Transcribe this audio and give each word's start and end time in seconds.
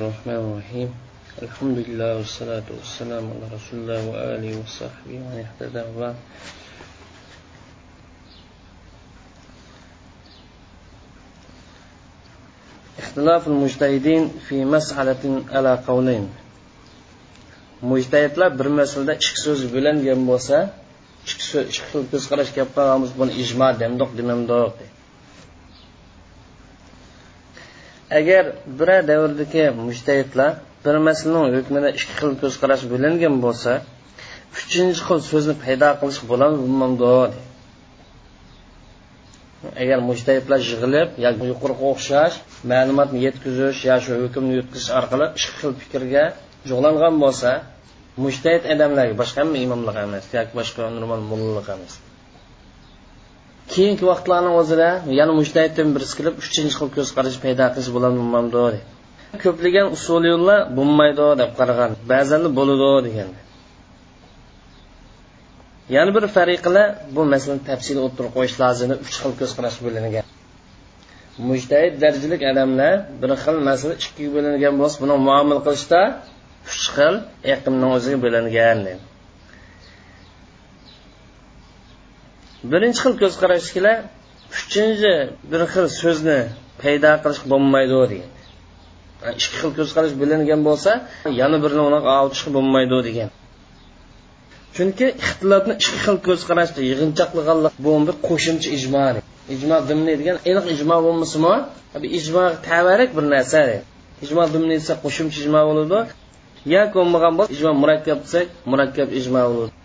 الرحمن 0.00 0.34
الرحيم 0.34 0.88
الحمد 1.44 1.78
لله 1.78 2.10
والصلاة 2.16 2.68
والسلام 2.72 3.24
على 3.32 3.44
رسول 3.56 3.76
الله 3.84 4.00
وآله 4.10 4.52
وصحبه 4.60 5.14
ومن 5.20 5.44
اهتدى 5.44 5.82
بعد 6.00 6.16
اختلاف 12.98 13.42
المجتهدين 13.48 14.22
في 14.48 14.64
مسألة 14.64 15.24
على 15.52 15.72
قولين 15.88 16.24
mujtahidlar 17.82 18.58
bir 18.58 18.66
masalada 18.66 19.14
ikki 19.20 19.40
so'z 19.44 19.60
bo'lingan 19.74 20.20
bo'lsa 20.30 20.56
ikki 21.28 21.44
xil 21.76 22.08
ko'z 22.12 22.24
qarash 22.30 22.50
gap 22.56 22.68
qilamiz 22.76 23.10
buni 23.20 23.32
ijmo 23.42 23.68
demdoq 23.82 24.10
demamdoq. 24.18 24.72
deydi 24.80 24.99
agar 28.18 28.44
bir 28.78 28.90
davrdagi 29.10 29.64
mujtahidlar 29.86 30.52
bir 30.84 30.96
masalani 31.08 31.48
hukmida 31.58 31.88
ikki 31.98 32.12
xil 32.20 32.32
ko'z 32.42 32.54
qarash 32.62 32.84
bo'lingan 32.92 33.36
bo'lsa 33.44 33.72
uchinchi 34.58 35.00
xil 35.08 35.20
so'zni 35.30 35.54
paydo 35.64 35.88
qilish 36.00 36.20
bo'ladimi 36.30 36.62
bo'lmamdi 36.66 37.12
agar 39.82 39.98
mujtahidlar 40.10 40.60
yig'ilib 40.70 41.08
yoki 41.26 41.44
yuqoriga 41.52 41.84
o'xshash 41.92 42.34
ma'lumotni 42.72 43.18
yetkazish 43.26 43.78
yo 43.90 43.96
shu 44.04 44.12
hukmni 44.24 44.52
yetkazish 44.60 44.90
orqali 45.00 45.26
ikki 45.38 45.50
xil 45.60 45.72
fikrga 45.82 46.24
jug'langan 46.70 47.14
bo'lsa 47.24 47.50
mujtahid 48.24 48.62
odamlarga 48.74 49.14
boshqa 49.22 49.38
hamma 49.42 49.58
imomlar 49.66 49.96
emas 50.06 50.24
yoki 50.38 50.52
boshqa 50.60 50.80
normal 50.96 51.20
mullalar 51.30 51.66
emas. 51.76 51.94
Keyingi 53.74 54.04
vaqtlarni 54.10 54.50
o'zida 54.60 54.88
yana 55.20 55.32
mujtahiddan 55.40 55.88
birisi 55.94 56.14
kelib 56.18 56.34
uchinchi 56.42 56.74
xil 56.78 56.88
ko'z 56.96 57.08
qarash 57.16 57.38
paydo 57.44 57.64
qilish 57.74 57.90
bo'ladimi 57.96 58.80
ko'plagan 59.44 59.86
usul 59.96 60.22
yo'llar 60.32 60.58
bo'lmaydi 60.76 61.26
deb 61.40 61.50
qaragan 61.58 61.90
ba'zan 62.12 62.42
bo'ladi 62.58 62.88
degan 63.06 63.30
yana 65.96 66.10
bir 66.16 66.24
fariqlar 66.36 66.88
bu 67.14 67.22
masalani 67.32 67.62
tafsil 67.70 67.96
o'tirib 68.06 68.32
qo'yish 68.36 68.54
lozim 68.62 68.90
uch 69.04 69.16
xil 69.22 69.32
ko'z 69.40 69.50
qarash 69.58 69.78
bo'lingan 69.84 70.26
mujtahid 71.50 71.94
darajalik 72.02 72.42
odamlar 72.52 72.94
bir 73.20 73.30
xil 73.42 73.56
masala 73.68 73.94
ikkiga 74.02 74.30
bo'lingan 74.36 74.74
bo'lsa 74.80 74.96
buni 75.02 75.14
muomala 75.28 75.60
qilishda 75.66 76.00
uch 76.70 76.84
xil 76.96 77.14
iqimni 77.54 77.86
o'ziga 77.96 78.18
bo'lingan 78.24 78.78
birinchi 82.64 83.00
xil 83.02 83.14
ko'z 83.22 83.34
qarashkilar 83.42 83.96
uchinchi 84.58 85.12
bir 85.50 85.62
xil 85.72 85.86
so'zni 86.00 86.38
paydo 86.82 87.12
qilish 87.22 87.42
bo'lmaydi 87.52 87.96
degan. 88.12 88.30
Ikki 89.40 89.56
xil 89.60 89.70
ko'z 89.78 89.90
qarash 89.96 90.14
bilingan 90.22 90.60
bo'lsa 90.68 90.90
yana 91.40 91.56
birini 91.64 91.82
unaqa 91.90 92.10
avtishga 92.20 92.50
bo'lmaydi 92.56 92.98
degan. 93.08 93.28
Chunki 94.76 95.06
ixtilotni 95.22 95.74
ikki 95.82 95.98
xil 96.04 96.16
ko'z 96.26 96.40
qarashda 96.48 96.80
yig'inchoqlaganlik 96.90 97.72
bu 97.84 97.92
bir 98.06 98.16
qo'shimcha 98.28 98.68
ijmo 98.78 99.04
ijmo 99.54 99.76
dimni 99.88 100.12
degan 100.20 100.36
aniq 100.50 100.66
ijmo 100.74 100.96
bo'lmasimi 101.06 101.54
ijmo 102.18 102.44
tavarak 102.68 103.10
bir 103.16 103.24
narsa 103.34 103.60
ijmo 104.24 104.42
dimni 104.54 104.74
desa 104.80 104.94
qo'shimcha 105.04 105.38
ijmo 105.44 105.60
bo'ladi 105.68 105.98
yoki 106.74 106.94
bo'lmagan 106.98 107.32
bo'lsa 107.38 107.50
ijmo 107.56 107.70
murakkab 107.82 108.18
desak 108.24 108.46
murakkab 108.70 109.08
ijmo 109.20 109.40
bo'ladi. 109.52 109.79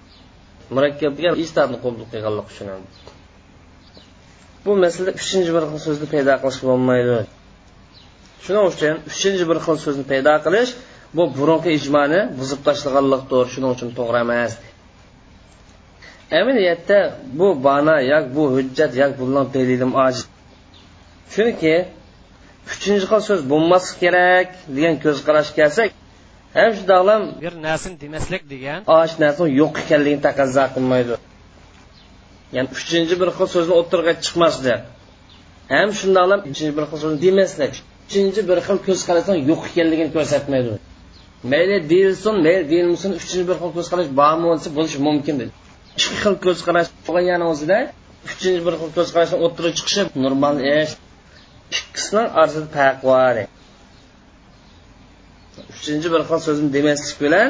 Murakkab 0.76 1.14
degan 1.18 1.36
istabni 1.46 1.78
qabul 1.84 2.06
qilganlik 2.12 2.48
uchun 2.52 2.68
bu 4.66 4.72
masalada 4.84 5.12
uchinchi 5.22 5.52
bir 5.56 5.64
xil 5.70 5.80
so'zni 5.86 6.08
paydo 6.14 6.34
qilish 6.42 6.60
bo'lmaydi. 6.68 7.18
Shuning 8.46 8.66
uchun 8.72 8.96
uchinchi 9.12 9.46
bir 9.50 9.58
xil 9.66 9.78
so'zni 9.86 10.06
paydo 10.12 10.34
qilish 10.46 10.72
bu 11.18 11.24
burungi 11.38 11.70
ijmoni 11.80 12.22
buzib 12.40 12.60
tashlaganlikdir 12.68 13.46
shuning 13.54 13.72
uchun 13.76 13.90
to'g'ri 13.98 14.20
emas. 14.26 14.54
Amaliyatda 16.40 17.00
bu 17.40 17.48
bana 17.68 17.96
yak 18.14 18.26
bu 18.36 18.44
hujjat 18.56 18.92
yak 19.02 19.12
bundan 19.20 19.46
dalilim 19.56 19.92
ojiz. 20.06 20.26
Chunki 21.34 21.76
uchinchi 22.74 23.06
xil 23.12 23.22
so'z 23.30 23.42
bo'lmasligi 23.52 24.00
kerak 24.04 24.48
degan 24.76 24.96
ko'z 25.04 25.18
qarash 25.28 25.52
kelsak 25.58 25.90
ham 26.58 26.72
shundoqlam 26.78 27.22
bir 27.44 27.54
narsani 27.68 27.98
demaslik 28.04 28.44
degan. 28.54 28.80
Osh 29.00 29.14
narsani 29.24 29.50
yo'q 29.62 29.74
ekanligini 29.84 30.22
taqozo 30.28 30.66
qilmaydi. 30.76 31.16
Ya'ni 32.56 32.70
uchinchi 32.78 33.16
bir 33.22 33.30
xil 33.38 33.48
so'zni 33.56 33.74
o'ttirg'a 33.80 34.14
chiqmaslik 34.26 34.80
ham 35.76 35.90
shundoqlam 36.00 36.40
uchinchi 36.50 36.74
bir 36.78 36.86
xil 36.90 36.98
so'zni 37.04 37.18
demaslik. 37.26 37.74
Uchinchi 38.08 38.42
bir 38.50 38.58
xil 38.68 38.78
ko'z 38.88 39.00
qarashdan 39.08 39.38
yo'q 39.50 39.62
ekanligini 39.70 40.12
ko'rsatmaydi. 40.16 40.74
Mayli 41.52 41.78
deyilsin 41.92 42.36
mayli 42.46 42.64
deyilmasin 42.72 43.12
uchinchi 43.20 43.46
bir 43.50 43.58
xil 43.62 43.72
ko'z 43.78 43.88
qarash 43.92 44.10
bormi 44.20 44.46
bo'lsa 44.52 44.68
bo'lishi 44.78 45.00
mumkin 45.08 45.36
deydi 45.42 45.54
ikki 45.96 46.16
xil 46.22 46.36
ko'z 46.46 46.60
qarash 46.68 46.90
bo'lgani 47.08 47.46
o'zida 47.52 47.78
uchinchi 48.28 48.62
bir 48.68 48.74
xil 48.80 48.90
ko'z 48.98 49.10
qarashdan 49.16 49.40
o'ttirib 49.46 49.74
chiqishi 49.80 50.04
normal 50.26 50.56
ish. 50.78 50.92
Ikkisini 51.78 52.24
orasida 52.40 52.68
farq 52.76 53.00
bor 53.10 53.36
uchinchi 55.74 56.08
bir 56.14 56.22
xil 56.30 56.40
so'zni 56.48 56.68
demaslik 56.78 57.18
bilan 57.26 57.50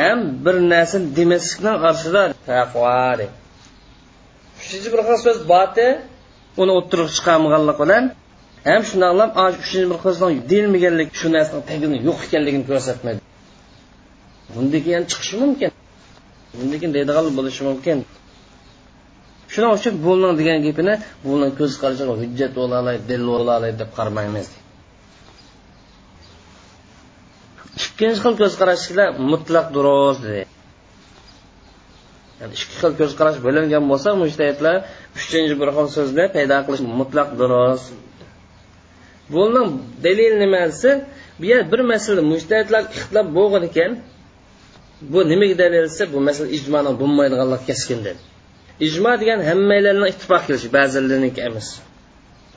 ham 0.00 0.18
bir 0.44 0.56
narsani 0.72 1.06
demaslikni 1.18 1.72
qarshida 1.84 2.22
taqvo 2.50 2.80
bor 2.86 3.18
uchinchi 4.62 4.88
bir 4.94 5.00
xil 5.08 5.18
so'z 5.26 5.38
boti 5.52 5.88
uni 6.62 6.72
o'ttirib 6.78 7.08
chiqarmaganlik 7.16 7.76
bilan 7.82 8.04
ham 8.68 8.80
shundoqlam 8.90 9.30
uchinchi 9.46 9.86
bir 9.92 9.98
xil 10.04 10.14
so'z 10.20 10.34
deyilmaganlik 10.50 11.08
shu 11.20 11.26
narsani 11.36 11.62
tagini 11.70 11.96
yo'q 12.08 12.18
ekanligini 12.26 12.64
ko'rsatmaydi 12.70 13.20
bundan 14.54 14.80
keyin 14.86 15.04
chiqishi 15.10 15.36
mumkin. 15.42 15.70
Bundan 16.58 16.78
keyin 16.80 16.92
deydigan 16.96 17.24
bo'lishi 17.38 17.62
mumkin. 17.68 17.98
Shuning 19.52 19.72
uchun 19.78 19.94
bo'lning 20.06 20.32
degan 20.40 20.58
gapini 20.66 20.94
buni 21.26 21.48
ko'z 21.58 21.72
qarashiga 21.82 22.14
hujjat 22.22 22.50
bo'la 22.58 22.74
oladi 22.82 23.00
dalil 23.10 23.26
bo'la 23.32 23.42
oladi 23.58 23.68
deb 23.80 23.90
qaramaymiz 23.98 24.46
ikkinchi 27.80 28.18
xil 28.24 28.34
ko'z 28.40 28.54
qarashlar 28.60 29.08
mutlaq 29.32 29.66
durust 29.76 30.22
deydi 30.26 30.46
yani 32.40 32.52
ikki 32.56 32.74
xil 32.80 32.92
ko'z 33.00 33.12
qarash 33.18 33.38
bo'lingan 33.46 33.84
bo'lsa 33.90 34.08
mujtahidlar 34.22 34.76
uchinchi 35.18 35.54
bir 35.60 35.68
xil 35.76 35.88
so'zni 35.96 36.24
paydo 36.36 36.56
qilish 36.66 36.82
mutlaq 37.00 37.28
durust 37.40 37.86
buning 39.34 39.68
dalil 40.04 40.32
nima 40.42 40.60
desa 40.70 40.90
bu 41.38 41.44
yer 41.52 41.62
bir 41.72 41.80
masala 41.92 42.22
mujtahidlar 42.32 42.82
ixtilof 42.96 43.26
bo'lgan 43.38 43.62
ekan 43.70 43.92
bu 45.12 45.18
nimaga 45.32 45.54
dalil 45.62 45.82
desa 45.88 46.04
bu 46.12 46.18
masala 46.28 46.48
ijmoni 46.58 46.92
bo'lmaydiganlar 47.00 47.60
keskin 47.68 47.98
dedi. 48.06 48.20
Ijmo 48.86 49.12
degan 49.22 49.40
hammalarni 49.48 50.06
ittifoq 50.12 50.42
qilish 50.46 50.66
ba'zilarniki 50.76 51.40
emas. 51.48 51.68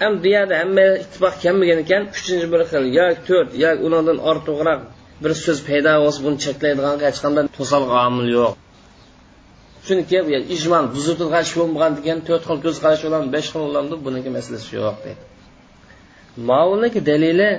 Ham 0.01 0.13
bu 0.23 0.27
yerda 0.35 0.55
hamma 0.61 0.85
ittifoq 1.03 1.35
kelmagan 1.43 1.79
ekan 1.85 2.01
uchinchi 2.17 2.47
bir 2.53 2.61
xil 2.69 2.85
yoki 2.99 3.21
to'rt 3.29 3.49
yoki 3.63 3.81
undan 3.87 4.17
ortiqroq 4.31 4.81
bir 5.21 5.31
so'z 5.43 5.59
paydo 5.69 5.93
bo'lsa 6.03 6.19
buni 6.25 6.37
cheklaydigan 6.45 6.95
hech 7.07 7.19
qanday 7.23 7.43
to'salg'i 7.57 7.95
omil 8.07 8.27
yo'q. 8.37 8.53
Chunki 9.85 10.17
ijmon 10.55 10.85
buzutilgan 10.95 11.41
ish 11.47 11.53
bo'lmagan 11.59 11.91
degan 11.99 12.19
to'rt 12.27 12.43
xil 12.49 12.57
ko'z 12.65 12.77
qarash 12.83 13.03
bilan 13.07 13.23
besh 13.35 13.47
xil 13.53 13.61
bo'ladi 13.67 13.95
buniki 14.05 14.29
masalasi 14.37 14.69
yo'q 14.79 14.97
deydi. 15.05 15.23
Mavliki 16.49 16.99
dalili 17.09 17.49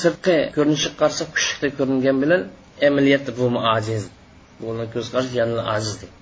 sirtqi 0.00 0.36
ko'rinishi 0.56 0.90
qarasa 1.00 1.24
kuchlikda 1.34 1.68
ko'ringan 1.78 2.16
bilan 2.22 2.42
amaliyatda 2.88 3.30
bu 3.38 3.46
ajiz 3.76 4.02
buni 4.62 4.84
ko'z 4.94 5.06
qarash 5.12 5.32
yana 5.40 5.62
ajiz 5.76 5.94
deydi. 6.00 6.16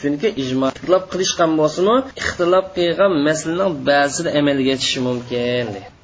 Chunki 0.00 0.28
ijmo 0.42 0.66
ixtilof 0.72 1.04
qilishgan 1.12 1.50
bo'lsinu 1.60 1.94
ixtilof 2.22 2.66
qilgan 2.76 3.12
masalaning 3.28 3.72
ba'zida 3.88 4.30
amalga 4.40 4.74
tushishi 4.80 5.00
mumkin 5.08 5.66
deydi. 5.74 5.99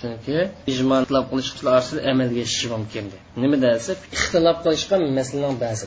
Chunki 0.00 0.36
ijmo 0.72 0.96
talab 1.08 1.24
qilishlar 1.30 1.72
orasida 1.72 2.00
amalga 2.12 2.40
oshishi 2.46 2.68
mumkin 2.74 3.04
nima 3.42 3.56
desa 3.64 3.92
ixtilof 4.16 4.58
qilishgan 4.64 5.00
masalaning 5.18 5.56
ba'zi. 5.64 5.86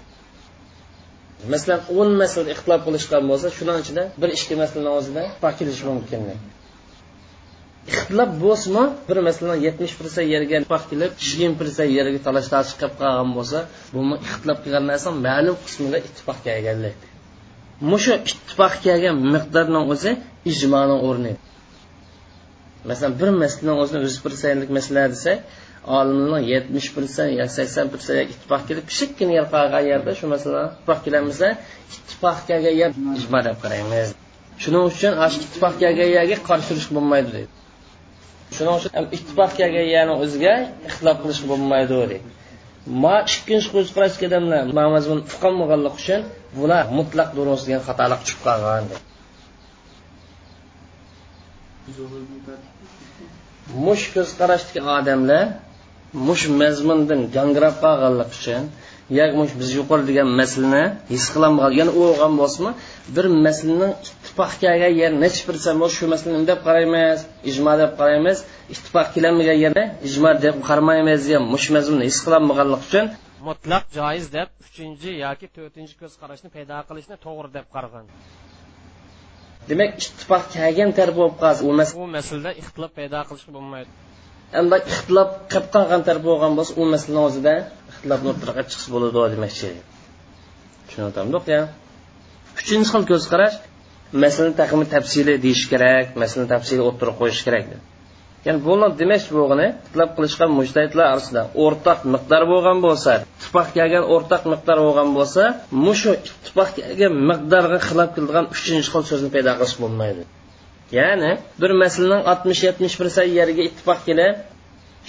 Masalan 1.53 1.79
o'n 1.99 2.09
masala 2.21 2.47
ixtilof 2.55 2.81
qilishgan 2.87 3.23
bo'lsa 3.31 3.47
shuning 3.57 3.77
ichida 3.83 4.03
bir 4.21 4.29
ikki 4.37 4.53
masalani 4.63 4.91
o'zida 4.99 5.21
kelishi 5.59 5.83
mumkin 5.91 6.21
ixtilof 7.91 8.29
bo'lsinmi 8.43 8.83
bir 9.07 9.17
masalan 9.27 9.57
yetmish 9.65 9.93
persent 9.99 10.27
yerga 10.33 10.53
ittifoq 10.59 10.83
kelib 10.91 11.11
yigirma 11.27 11.55
persent 11.61 11.89
yerga 11.97 12.19
talash 12.27 12.47
talish 12.53 12.73
qilib 12.79 12.93
qolgan 13.01 13.31
bo'lsa 13.37 13.59
bu 13.93 13.99
ixtilof 14.27 14.59
qilgan 14.63 14.85
narsa 14.91 15.09
ma'lum 15.25 15.57
qismida 15.65 15.97
ittifoq 16.07 16.39
kelganlik 16.47 16.97
mushu 17.91 18.11
ittifoq 18.19 18.73
kelgan 18.85 19.15
miqdorning 19.33 19.85
o'zi 19.93 20.11
ijmoni 20.51 20.95
o'rni 21.07 21.33
masalan 22.89 23.13
bir 23.19 23.29
masalani 23.43 23.73
o'zini 23.83 24.01
yuz 24.07 24.17
persentlik 24.25 24.69
masala 24.77 25.03
desa 25.13 25.33
olimlar 25.97 26.41
yetmish 26.53 26.89
persent 26.95 27.31
yo 27.39 27.45
sakson 27.57 27.87
persent 27.93 28.29
ittifoq 28.33 28.61
kelib 28.69 28.85
kichikgina 28.91 29.33
yer 29.37 29.45
qolgan 29.53 29.83
yerda 29.91 30.11
shu 30.19 30.25
masalan 30.35 30.67
ittifoq 30.73 30.99
kelamiz 31.05 31.39
ittifoq 31.95 32.37
kelgan 32.49 32.75
yer 32.81 32.89
ijmo 33.19 33.39
deb 33.47 33.57
qaraymiz. 33.63 34.07
Shuning 34.63 34.83
uchun 34.91 35.13
ittifoq 35.27 35.73
kelgan 35.81 36.09
yerga 36.17 36.37
qarshi 36.49 36.67
turish 36.69 36.87
bo'lmaydi 36.95 37.29
deydi. 37.35 37.51
Shuning 38.55 38.75
uchun 38.79 38.91
ittifoq 39.17 39.51
kelgan 39.59 39.87
yerni 39.95 40.13
o'ziga 40.23 40.53
ixtilof 40.89 41.17
qilish 41.23 41.41
bo'lmaydi 41.49 41.91
deydi. 41.99 42.17
Ma 43.03 43.15
ikkinchi 43.33 43.67
qo'zqarash 43.75 44.17
odamlar 44.27 44.63
mazmun 44.95 45.19
uqolmaganlik 45.33 45.93
uchun 46.01 46.21
bular 46.59 46.83
mutlaq 46.99 47.29
durust 47.37 47.63
degan 47.67 47.81
xatolik 47.87 48.21
chiqib 48.27 48.41
qolgan 48.47 48.83
mush 53.85 54.05
ko'z 54.13 54.29
qarashdagi 54.39 54.81
odamlar 54.97 55.45
mush 56.27 56.45
mazmundan 56.61 57.21
gangrab 57.35 57.75
qolganlik 57.83 58.29
uchun 58.37 58.63
yoki 59.19 59.35
mush 59.41 59.53
biz 59.59 59.69
yuqori 59.79 60.03
degan 60.09 60.27
masalani 60.39 60.83
his 61.13 61.25
qilolmagan 61.33 61.73
yana 61.79 61.91
o'lgan 62.01 62.33
bo'lsinmi 62.41 62.71
bir 63.15 63.25
masalaning 63.45 63.93
ittifoq 64.07 64.51
kelgan 64.63 64.93
yer 65.01 65.11
nechi 65.23 65.41
persent 65.47 65.77
bo'lsa 65.81 65.95
shu 65.99 66.05
masalani 66.13 66.45
deb 66.51 66.59
qaraymiz 66.67 67.19
ijmo 67.51 67.73
deb 67.81 67.91
qaraymiz 67.99 68.37
ittifoq 68.73 69.07
kelolmagan 69.15 69.57
yerda 69.63 69.83
ijmo 70.07 70.31
deb 70.45 70.55
qaramaymiz 70.67 71.19
degan 71.27 71.43
mush 71.53 71.67
mazmunni 71.75 72.05
his 72.09 72.19
qilolmaganlik 72.25 72.81
uchun 72.87 73.05
mutlaq 73.49 73.83
joiz 73.99 74.25
deb 74.37 74.49
uchinchi 74.65 75.09
yoki 75.25 75.47
to'rtinchi 75.55 75.95
ko'z 76.01 76.13
qarashni 76.21 76.49
paydo 76.55 76.77
qilishni 76.89 77.15
to'g'ri 77.25 77.49
deb 77.57 77.65
qaragan 77.75 78.05
demak 79.69 79.91
ittifoq 80.05 80.43
kelgan 80.55 80.89
taraf 80.97 81.15
bo'lib 81.19 81.35
qolsa 81.43 81.61
u 81.67 81.71
u 82.03 82.07
masalada 82.15 82.51
ixtilof 82.61 82.91
paydo 82.97 83.19
qilish 83.29 83.47
bo'lmaydi. 83.55 83.89
Endi 84.59 84.77
ixtilof 84.91 85.29
qilib 85.51 85.67
qolgan 85.75 86.01
taraf 86.07 86.23
bo'lgan 86.29 86.53
bo'lsa 86.57 86.71
u 86.81 86.83
masalani 86.93 87.21
o'zida 87.27 87.53
ixtilofni 87.91 88.29
o'rtaga 88.33 88.61
chiqsa 88.71 88.87
bo'ladi 88.93 89.29
demoqchi 89.35 89.69
tushunyapmiz 90.87 91.47
ya. 91.55 91.61
Uchinchi 92.59 92.89
xil 92.93 93.03
ko'z 93.11 93.23
qarash 93.33 93.55
masalani 94.23 94.55
taqimi 94.61 94.85
tafsili 94.95 95.33
deyish 95.45 95.65
kerak 95.71 96.07
masalani 96.21 96.49
tafsili 96.53 96.81
o'ttirib 96.89 97.15
qo'yish 97.21 97.41
kerak 97.47 97.65
ya'ni 98.45 98.59
buni 98.67 98.87
demak 99.01 99.23
bo'lgani 99.37 99.67
ixtilof 99.71 100.09
qilishgan 100.17 100.49
mujtahidlar 100.59 101.05
orasida 101.13 101.41
o'rtaq 101.63 101.99
miqdor 102.13 102.43
bo'lgan 102.51 102.77
bo'lsa 102.85 103.11
ittifoq 103.23 103.67
kelgan 103.77 104.03
o'rtaq 104.13 104.43
miqdor 104.53 104.77
bo'lgan 104.85 105.09
bo'lsa 105.17 105.43
mushu 105.85 106.11
ittifoq 106.27 106.69
kelgan 106.77 107.13
miqdorga 107.29 107.79
xilof 107.87 108.09
keladigan 108.15 108.45
uchinchi 108.55 108.89
xil 108.93 109.03
so'zni 109.11 109.29
paydo 109.35 109.51
qilish 109.59 109.75
bo'lmaydi. 109.83 110.21
Ya'ni 110.99 111.31
bir 111.61 111.71
masalaning 111.83 112.21
oltmish 112.31 112.61
yetmish 112.67 112.95
persent 113.01 113.29
yeriga 113.39 113.63
ittifoq 113.69 113.99
kelib 114.07 114.35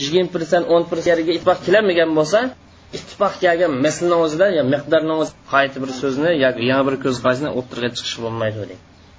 yigirma 0.03 0.31
persent 0.37 0.65
o'n 0.75 0.83
persent 0.91 1.11
yeriga 1.13 1.33
ittifoq 1.37 1.59
kelolmagan 1.67 2.11
bo'lsa 2.19 2.41
ittifoq 2.97 3.35
kelgan 3.45 3.73
masalani 3.85 4.17
o'zida 4.25 4.47
yo 4.59 4.63
miqdorni 4.75 5.15
o'zi 5.23 5.33
qayta 5.53 5.77
bir 5.83 5.91
so'zni 6.01 6.31
yoki 6.45 6.63
yana 6.71 6.83
bir 6.89 6.97
ko'z 7.05 7.17
qarashni 7.25 7.49
o'ttirga 7.59 7.89
chiqish 7.97 8.17
bo'lmaydi 8.25 8.59
deydi 8.63 8.77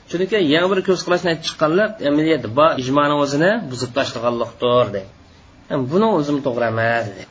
chunki 0.09 0.37
yana 0.53 0.67
bir 0.71 0.79
ko'z 0.87 0.99
qarashni 1.05 1.27
aytib 1.31 1.45
chiqqanlar 1.49 1.87
amaliyatda 2.11 2.49
bor 2.59 2.71
ijmoni 2.83 3.15
o'zini 3.23 3.51
buzib 3.71 3.91
tashlaganlikdir 3.97 4.87
deydi 4.95 5.09
buni 5.91 6.07
o'zim 6.19 6.37
to'g'ri 6.45 6.65
emas 6.73 7.05
deydi 7.17 7.25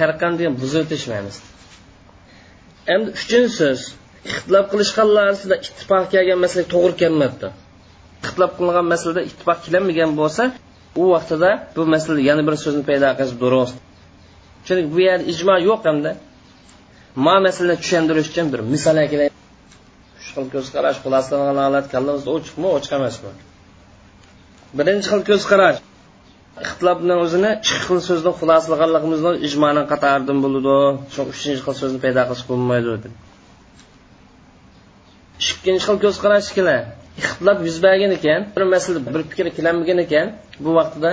harqan 0.00 0.32
degan 0.38 0.54
buzib 0.62 0.80
o'tishmaymiz 0.84 1.36
endi 2.94 3.08
uchinchi 3.20 3.50
so'z 3.60 3.80
ixtilof 4.26 4.66
qilishganlar 4.72 5.24
orasida 5.30 5.56
ittifoq 5.66 6.04
kelgan 6.14 6.38
masala 6.44 6.64
to'g'ri 6.74 6.94
kelmabdi. 7.02 7.48
Ixtilof 8.24 8.52
qilingan 8.58 8.86
masalada 8.92 9.22
ittifoq 9.28 9.58
kelolmagan 9.66 10.10
bo'lsa 10.20 10.42
u 11.00 11.02
vaqtida 11.14 11.50
bu 11.76 11.82
masala 11.94 12.20
yana 12.30 12.42
bir 12.48 12.54
so'zni 12.64 12.82
paydo 12.90 13.08
qilish 13.18 13.34
durust. 13.42 13.76
Chunki 14.66 14.84
bu 14.94 14.98
yerda 15.08 15.24
ijmo 15.32 15.54
yo'q 15.68 15.80
hamda. 15.88 16.10
Ma 17.26 17.34
masalani 17.46 17.76
tushuntirish 17.82 18.28
uchun 18.32 18.46
bir 18.52 18.60
misol 18.72 18.96
xil 20.38 20.48
ko'z 20.54 20.72
qarash 20.74 20.98
xulosalangan 21.04 21.60
holat 21.66 21.86
kallamizda 21.94 22.30
ochiqmi 22.38 22.68
ochiq 22.78 22.92
emasmi? 22.98 23.32
Birinchi 24.78 25.06
xil 25.12 25.22
ko'z 25.30 25.42
qarash 25.52 25.78
ixtilobni 26.64 27.14
o'zini 27.24 27.50
ikki 27.60 27.78
xil 27.86 28.00
so'zni 28.08 28.32
xulosalaganligimizni 28.40 29.32
ijmoni 29.48 29.82
qatoridan 29.92 30.38
bo'ladi 30.44 30.76
shu 31.14 31.20
uchinchi 31.32 31.60
xil 31.66 31.74
so'zni 31.80 31.98
paydo 32.04 32.22
qilish 32.28 32.44
bo'lmaydi 32.50 32.94
deb 33.04 33.14
ikkinchi 35.68 35.82
xil 35.86 35.98
ko'z 36.04 36.16
qarash 36.24 36.46
ixtilob 36.48 36.86
ixtilof 37.20 37.58
yuz 37.68 37.76
bergan 37.86 38.12
ekan 38.18 38.40
bir 38.54 38.64
masala 38.74 38.98
bir 39.14 39.22
fikr 39.30 39.46
kelolmagan 39.56 39.98
ekan. 40.06 40.26
Bu 40.64 40.70
vaqtda 40.78 41.10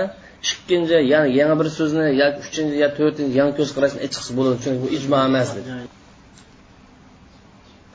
ikkinchi 0.52 0.98
ya'ni 1.12 1.28
yana 1.40 1.54
bir 1.60 1.68
so'zni 1.78 2.06
yoki 2.22 2.38
uchinchi 2.48 2.76
yo 2.82 2.88
to'rtinchi 2.98 3.34
yangi 3.40 3.54
ko'z 3.58 3.70
qarashni 3.76 3.98
aytishsa 4.04 4.30
bo'ladi 4.38 4.56
chunki 4.64 4.78
bu 4.84 4.88
ijmo 4.98 5.16
emas 5.28 5.48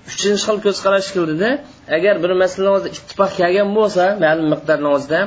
uchinchi 0.09 0.39
xil 0.45 0.57
ko'z 0.65 0.77
qarash 0.86 1.09
qildida 1.15 1.50
agar 1.98 2.15
bir 2.24 2.31
masala 2.44 2.69
o'zida 2.75 2.89
ittifoq 2.98 3.31
kelgan 3.39 3.69
bo'lsa 3.77 4.03
ma'lum 4.24 4.48
miqdor 4.53 4.80
o'zida 4.95 5.19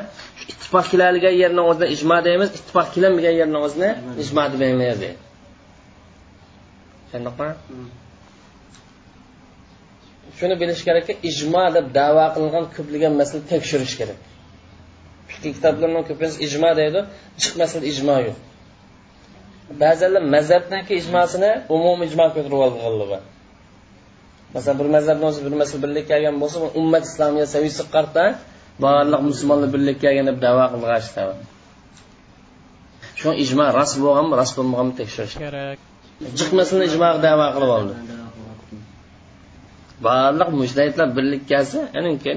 ittifoq 0.52 0.86
keladigan 0.92 1.34
yerni 1.42 1.62
ijma 1.72 1.86
ijmo 1.96 2.16
deymiz 2.28 2.48
ittifoq 2.58 2.88
kelolmagan 2.94 3.34
yerni 3.40 3.58
o'zini 3.66 3.90
ijmo 4.22 4.42
demaymiz 4.52 4.98
deydi. 5.04 5.16
Tushundikmi 7.12 7.48
shuni 10.38 10.54
bilish 10.60 10.82
kerakki 10.88 11.14
ijmo 11.30 11.64
deb 11.76 11.86
davo 11.98 12.24
qilingan 12.34 12.64
ko'plagan 12.76 13.12
masala 13.20 13.42
tekshirish 13.52 13.94
kerak. 14.00 14.18
Fiqh 15.28 15.42
kitoblarni 15.56 16.02
ko'pincha 16.08 16.38
ijmo 16.46 16.70
deydi 16.80 17.00
jiq 17.42 17.54
masala 17.62 17.84
ijmo 17.92 18.16
yo'q. 18.26 18.36
Ba'zanlar 19.82 20.22
mazhabniki 20.34 20.92
ijmosini 21.00 21.50
umumiy 21.76 22.06
ijmo 22.10 22.26
ko'tarib 22.34 22.60
olganlar 22.66 23.08
bor. 23.12 23.22
Masalan 24.54 24.76
bir 24.80 24.88
mazhabni 24.96 25.24
o'zi 25.30 25.40
bir 25.46 25.54
masala 25.60 25.80
birlik 25.84 26.04
kelgan 26.12 26.36
bo'lsa 26.42 26.56
ummat 26.80 27.04
islomiya 27.10 27.46
saviyasi 27.54 27.84
qarta 27.94 28.24
barliq 28.84 29.22
musulmonlar 29.30 29.68
birlik 29.74 29.98
kelgan 30.04 30.26
deb 30.30 30.38
davo 30.46 30.64
qilg'ashdi 30.74 31.22
shu 33.20 33.30
ijmo 33.44 33.64
rost 33.78 33.94
bo'lganmi 34.04 34.34
rost 34.40 34.54
bo'lmaganmi 34.58 34.94
tekshirish. 35.00 35.34
Kerak. 35.44 35.78
Jiq 36.38 36.50
masalani 36.58 36.86
ijmo 36.90 37.08
davo 37.26 37.46
qilib 37.54 37.72
oldi. 37.78 37.94
Barliq 40.06 40.50
mushtahidlar 40.60 41.08
birlik 41.18 41.42
kelsa 41.50 41.80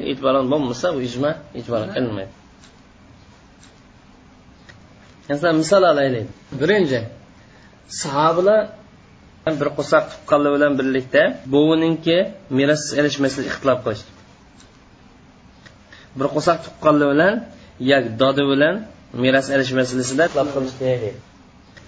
e'tiboran 0.10 0.46
bo'lmasa 0.52 0.88
u 0.98 1.00
ijmo 1.10 1.31
e'tiboran 1.58 1.90
qilinmaydi. 1.96 2.34
Masalan 5.30 5.56
misol 5.62 5.84
olaylik. 5.92 6.28
Birinchi 6.62 7.00
sahobalar 8.02 8.62
bir 9.61 9.69
qo'saq 9.77 10.03
tuqqanlar 10.13 10.51
bilan 10.57 10.73
birlikda 10.79 11.23
buvininki 11.53 12.17
meros 12.57 12.83
erishmaslik 12.99 13.45
ixtilof 13.51 13.79
qilishdi 13.85 14.11
bir 16.19 16.27
qo'saq 16.35 16.57
tuqqanlar 16.65 17.07
bilan 17.13 17.33
yak 17.91 18.05
dodi 18.21 18.44
bilan 18.51 18.75
meros 19.23 19.47
erish 19.55 19.71
masalasida 19.80 20.23
ixtilof 20.27 20.49
qilishdi 20.56 21.11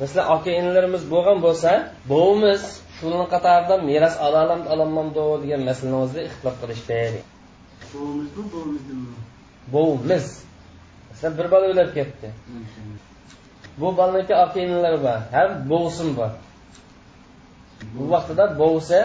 masalan 0.01 0.25
aka 0.35 0.49
inilarimiz 0.59 1.03
bo'lgan 1.13 1.37
bo'lsa 1.45 1.71
buvimiz 2.11 2.63
shuni 2.97 3.25
qatorida 3.33 3.75
meros 3.89 4.15
olalam 4.27 4.61
ololmamdi 4.73 5.23
degan 5.43 5.61
masalani 5.69 5.97
o'zida 6.03 6.51
qilishdi 6.61 6.99
buvimizmi 7.93 8.43
buvimiznimi 8.53 9.17
buvimiz 9.73 10.25
masalan 11.09 11.33
bir 11.37 11.47
bola 11.51 11.65
o'lib 11.73 11.89
ketdi. 11.97 12.27
Bu 13.77 13.97
bolaniki 13.97 14.35
aka 14.35 14.59
inilar 14.59 14.95
bor 15.05 15.19
ham 15.35 15.49
buvsim 15.69 16.09
bor 16.17 16.31
vaqtida 18.13 18.43
buvisi 18.61 18.99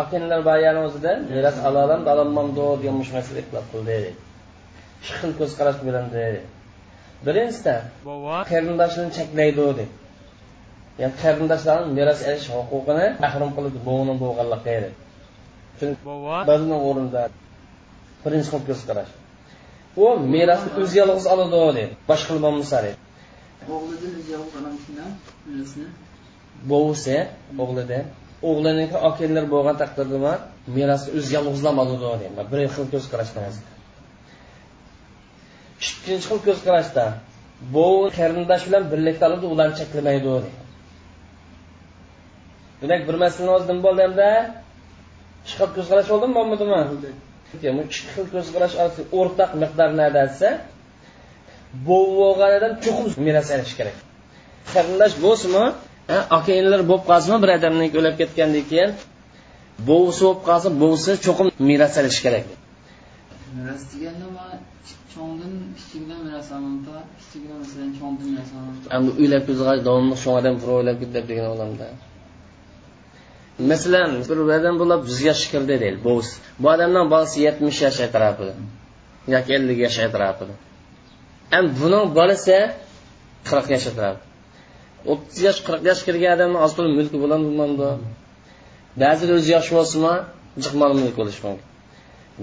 aka 0.00 0.12
inilar 0.18 0.40
borgani 0.48 0.80
o'zida 0.86 1.12
meros 1.34 1.56
olalam 1.68 2.00
ololmamdi 2.12 2.64
degan 2.80 2.94
mush 3.00 3.10
masala 3.16 3.38
ixtilof 3.42 3.66
qildi 3.72 3.98
shu 5.06 5.12
xil 5.20 5.32
ko'z 5.38 5.52
qarash 5.58 5.78
bilan 5.88 6.06
birinchisida 7.26 7.74
qarindoshini 8.52 9.10
cheklaydi 9.18 9.60
deydi 9.60 9.84
ya'ni 11.00 11.14
qarindoshlarni 11.22 11.88
meros 11.98 12.20
olish 12.30 12.48
huquqini 12.54 13.06
mahrum 13.24 13.50
qiladi 13.56 13.78
buvini 13.88 14.14
bo'lganligi 14.22 14.90
chunki 15.78 16.00
bizni 16.50 16.76
o'rinda 16.88 17.22
birinchi 18.24 18.48
xil 18.52 18.62
ko'z 18.68 18.80
qarash 18.88 19.12
u 20.02 20.04
merosni 20.34 20.70
o'zi 20.82 20.94
yolg'iz 21.02 21.26
oladi 21.34 21.50
deydi 21.78 21.84
boshqa 22.10 22.32
bo'lmasa 22.44 22.76
deydi 22.84 22.98
buvisi 26.70 27.16
o'g'lidan 27.62 28.04
o'g'liniki 28.48 28.96
okeanlar 29.08 29.44
bo'lgan 29.54 29.76
taqdirda 29.82 30.32
merosni 30.76 31.10
o'zi 31.18 31.30
yolg'izlamadi 31.36 31.94
deydi 32.04 32.26
bir 32.50 32.58
xil 32.74 32.86
ko'z 32.94 33.04
qarashdan 33.12 33.42
ikkinchi 35.84 36.26
xil 36.28 36.40
ko'z 36.46 36.58
qarashda 36.66 37.04
bu 37.74 37.86
qarindosh 38.18 38.64
bilan 38.68 38.84
birlikda 38.92 39.24
oladi 39.28 39.46
ularni 39.54 39.74
cheklamaydi 39.80 40.28
demak 42.80 43.00
bir 43.08 43.16
masalani 43.24 43.52
o'zi 43.56 43.66
nima 43.70 43.82
bo'ldi 43.86 44.02
endi 44.08 44.30
ikki 45.44 45.54
xil 45.58 45.70
ko'z 45.76 45.86
qarash 45.90 46.08
bo'ldimi 46.12 46.34
bo'lmadimi? 46.38 46.78
Ikki 47.54 47.68
xil 48.14 48.26
ko'z 48.34 48.46
qarash 48.54 48.74
orasida 48.82 49.04
o'rtaq 49.20 49.50
miqdor 49.62 49.90
nada 50.00 50.12
desa 50.18 50.48
bu 51.86 51.98
bo'lganidan 52.20 52.72
chuqur 52.84 53.06
meros 53.26 53.48
olish 53.56 53.74
kerak. 53.78 53.96
Qarindosh 54.72 55.14
bo'lsinmi 55.24 55.64
aka 56.08 56.52
inilar 56.60 56.82
bo'lib 56.88 57.04
qolsinmi 57.10 57.38
bir 57.44 57.50
odamning 57.56 57.92
o'lib 58.00 58.14
ketgandan 58.20 58.64
keyin? 58.70 58.90
Buvisi 59.88 60.22
bo'lib 60.26 60.40
qolsa 60.48 60.68
buvisi 60.82 61.12
cho'qim 61.26 61.46
meros 61.68 61.94
olish 62.00 62.20
kerak. 62.24 62.44
Miras 63.56 63.82
deganda 63.92 64.26
cho'ngdan 65.14 65.52
kichikdan 65.78 66.18
miras 66.26 66.48
olmoqda 66.56 66.96
kichikdan 67.20 67.56
masalan 67.62 67.90
cho'ngdan 67.98 68.26
miras 68.32 68.50
olmoqda 68.56 68.86
endi 68.96 69.10
o'ylab 69.20 69.42
ko'zg'ach 69.48 69.80
davomli 69.88 70.16
shu 70.22 70.28
odam 70.38 70.54
bir 70.60 70.68
o'ylab 70.76 70.96
ketdi 71.02 71.20
degan 71.30 71.46
odamda. 71.54 71.86
Masalan 73.70 74.10
bir 74.28 74.38
odam 74.58 74.74
bo'lib 74.82 75.00
yuz 75.10 75.20
yoshga 75.28 75.48
kirdi 75.52 75.74
deydi 75.82 75.98
bu 76.06 76.12
bu 76.62 76.66
odamdan 76.74 77.06
bolasi 77.14 77.36
yetmish 77.46 77.78
yosh 77.86 78.00
atrofida 78.06 78.54
yoki 79.34 79.50
ellik 79.56 79.78
yosh 79.84 79.98
atrofida. 80.08 80.54
Endi 81.56 81.70
buning 81.80 82.04
bolasi 82.18 82.56
qirq 83.48 83.66
yosh 83.74 83.86
atrofida 83.92 84.33
o'ttiz 85.12 85.38
yosh 85.46 85.60
qirq 85.66 85.82
yosh 85.88 86.02
kirgan 86.06 86.32
odamni 86.36 86.58
oz 86.64 86.72
pul 86.76 86.86
mulki 86.98 87.16
bo'ladi 87.22 87.44
bo'lmadi 87.48 87.88
ba'zida 89.02 89.32
o'zi 89.38 89.48
yosh 89.56 89.68
bo'lsinmi 89.76 90.14
jiqmol 90.64 90.92
mulk 91.00 91.14
bo'lishi 91.20 91.40
mumkin. 91.46 91.66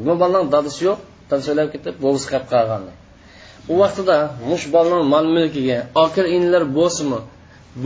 Bu 0.05 0.13
bolaning 0.21 0.47
dadasi 0.55 0.81
yo'q 0.87 0.99
dadasi 1.29 1.47
o'lib 1.53 1.69
ketib 1.73 1.95
bo'lg'isi 2.03 2.27
qolib 2.31 2.47
qolgan 2.53 2.83
u 3.71 3.73
vaqtida 3.81 4.17
mush 4.49 4.65
bolaning 4.75 5.03
mol 5.13 5.25
mulkiga 5.35 5.77
aka 6.05 6.21
inlar 6.37 6.63
bo'lsinmi 6.77 7.19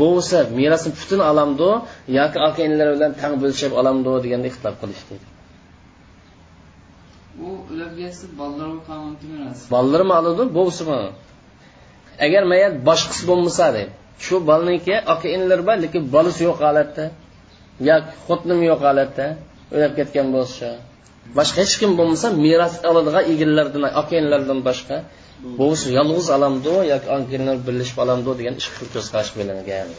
bo'lsa 0.02 0.38
merosni 0.58 0.92
butun 1.00 1.22
olamdi 1.32 1.70
yoki 2.20 2.38
aka 2.48 2.62
inlar 2.68 2.88
bilan 2.96 3.12
tang 3.22 3.34
bo'lishib 3.42 3.72
olamdi 3.80 4.10
deganda 4.26 4.48
ixtilof 4.52 4.76
qilishdi. 4.82 5.16
U 7.46 7.50
o'lib 7.72 7.94
bolalarmi 9.72 10.14
oladi 10.20 10.44
bo'lsinmi? 10.58 11.02
Agar 12.26 12.44
mayat 12.52 12.74
boshqasi 12.88 13.24
bo'lmasa 13.30 13.66
deydi 13.78 13.94
shu 14.26 14.36
bolaniki 14.50 14.96
aka 15.14 15.28
inlar 15.38 15.60
bor 15.68 15.78
lekin 15.84 16.02
bolasi 16.16 16.42
yo'q 16.48 16.58
holatda. 16.66 17.06
Yoki 17.90 18.12
xotinim 18.28 18.60
yo'q 18.70 18.82
holatda. 18.88 19.26
O'lib 19.76 19.94
ketgan 20.00 20.28
bo'lsa. 20.36 20.68
Boshqa 21.38 21.58
hech 21.64 21.76
kim 21.82 21.92
bo'lmasa 22.00 22.28
meros 22.46 22.74
oladigan 22.90 23.24
egallardan 23.34 23.84
aka 24.02 24.14
inlardan 24.22 24.60
boshqa. 24.68 24.98
Bo'lsa 25.60 25.88
yolg'iz 25.98 26.28
olamdu 26.38 26.74
yoki 26.92 27.08
akalar 27.18 27.58
birlashib 27.68 27.98
olamdu 28.04 28.30
degan 28.40 28.56
ish 28.62 28.70
ko'z 28.94 29.08
qarash 29.14 29.32
bilingan 29.38 29.90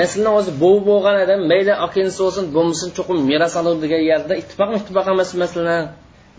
masalan 0.00 0.32
o'zi 0.38 0.52
bo'v 0.62 0.78
bo'lgan 0.88 1.16
odam 1.24 1.40
mayli 1.52 1.72
akinisi 1.86 2.18
bo'lsin 2.24 2.44
bo'lmasin 2.56 2.88
cho'qim 2.96 3.18
meros 3.30 3.54
oladi 3.60 3.78
degan 3.84 4.02
yerda 4.10 4.34
ittifoq 4.42 4.70
ittifoq 4.78 5.06
emas 5.14 5.30
masalan. 5.42 5.84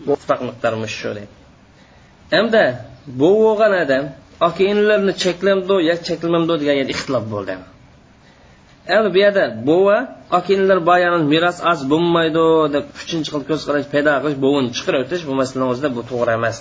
Bu 0.06 0.10
ittifoq 0.16 0.40
miqdorimiz 0.48 0.92
shu 1.00 1.10
endi 2.40 2.64
bo'v 3.20 3.36
bo'lgan 3.46 3.72
odam 3.84 4.04
aka 4.40 4.62
inlarni 4.72 5.12
cheklamdi 5.22 5.76
yo 5.88 5.94
cheklamdi 6.08 6.54
degan 6.60 6.76
yerda 6.80 6.92
ixtilof 6.96 7.24
bo'ldi. 7.34 7.54
Endi 8.94 9.08
bu 9.14 9.18
yerda 9.24 9.44
bova 9.68 9.98
aka 10.38 10.50
inlar 10.56 10.78
boyani 10.90 11.18
meros 11.32 11.58
oz 11.70 11.80
bo'lmaydi 11.92 12.44
deb 12.74 12.84
uchinchi 13.02 13.28
xil 13.34 13.42
ko'z 13.50 13.62
qarash 13.68 13.86
paydo 13.94 14.12
qilish 14.22 14.38
bovini 14.44 14.70
chiqarib 14.76 15.00
o'tish 15.04 15.22
bu 15.28 15.32
masalani 15.40 15.66
o'zida 15.72 15.88
bu 15.96 16.02
to'g'ri 16.10 16.32
emas. 16.38 16.56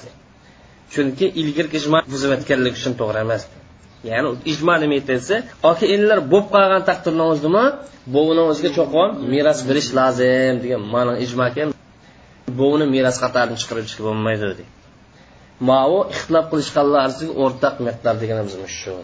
Chunki 0.94 1.26
ilgirki 1.42 1.76
ijmo 1.82 1.98
buzib 2.14 2.32
o'tganlik 2.36 2.74
uchun 2.80 2.94
to'g'ri 3.02 3.20
emas. 3.26 3.44
Ya'ni 4.10 4.30
ijmo 4.52 4.74
nima 4.84 4.96
aytilsa 5.00 5.36
aka 5.72 5.86
inlar 5.96 6.20
bo'lib 6.32 6.48
qolgan 6.54 6.82
taqdirda 6.90 7.24
o'zimi 7.34 7.66
bovini 8.16 8.44
o'ziga 8.52 8.70
cho'qim 8.78 9.10
meros 9.34 9.60
berish 9.70 9.90
lozim 10.00 10.56
degan 10.64 10.82
ma'no 10.94 11.14
ijmo 11.26 11.44
ekan. 11.52 11.68
Bovini 12.60 12.86
meros 12.96 13.18
qatoridan 13.24 13.58
chiqarib 13.62 13.86
chiqib 13.90 14.06
bo'lmaydi 14.10 14.44
deydi 14.50 14.66
mau 15.60 15.92
ixtilof 16.14 16.46
qilishganlar 16.52 17.00
orasiga 17.06 17.34
o'rtaq 17.44 17.76
miqdor 17.88 18.16
deganimiz 18.24 18.56
shu 18.80 18.96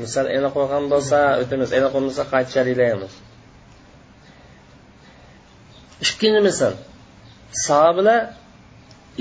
misol 0.00 0.26
aniq 0.36 0.52
qo'ygan 0.56 0.84
bo'lsa 0.92 1.18
o'tamiz 1.42 1.70
aniq 1.78 1.90
bo'lmasa 1.96 2.22
qayta 2.32 2.50
sharhlaymiz 2.56 3.14
ikkinchi 6.04 6.40
misol. 6.48 6.74
Sahobalar 7.66 8.20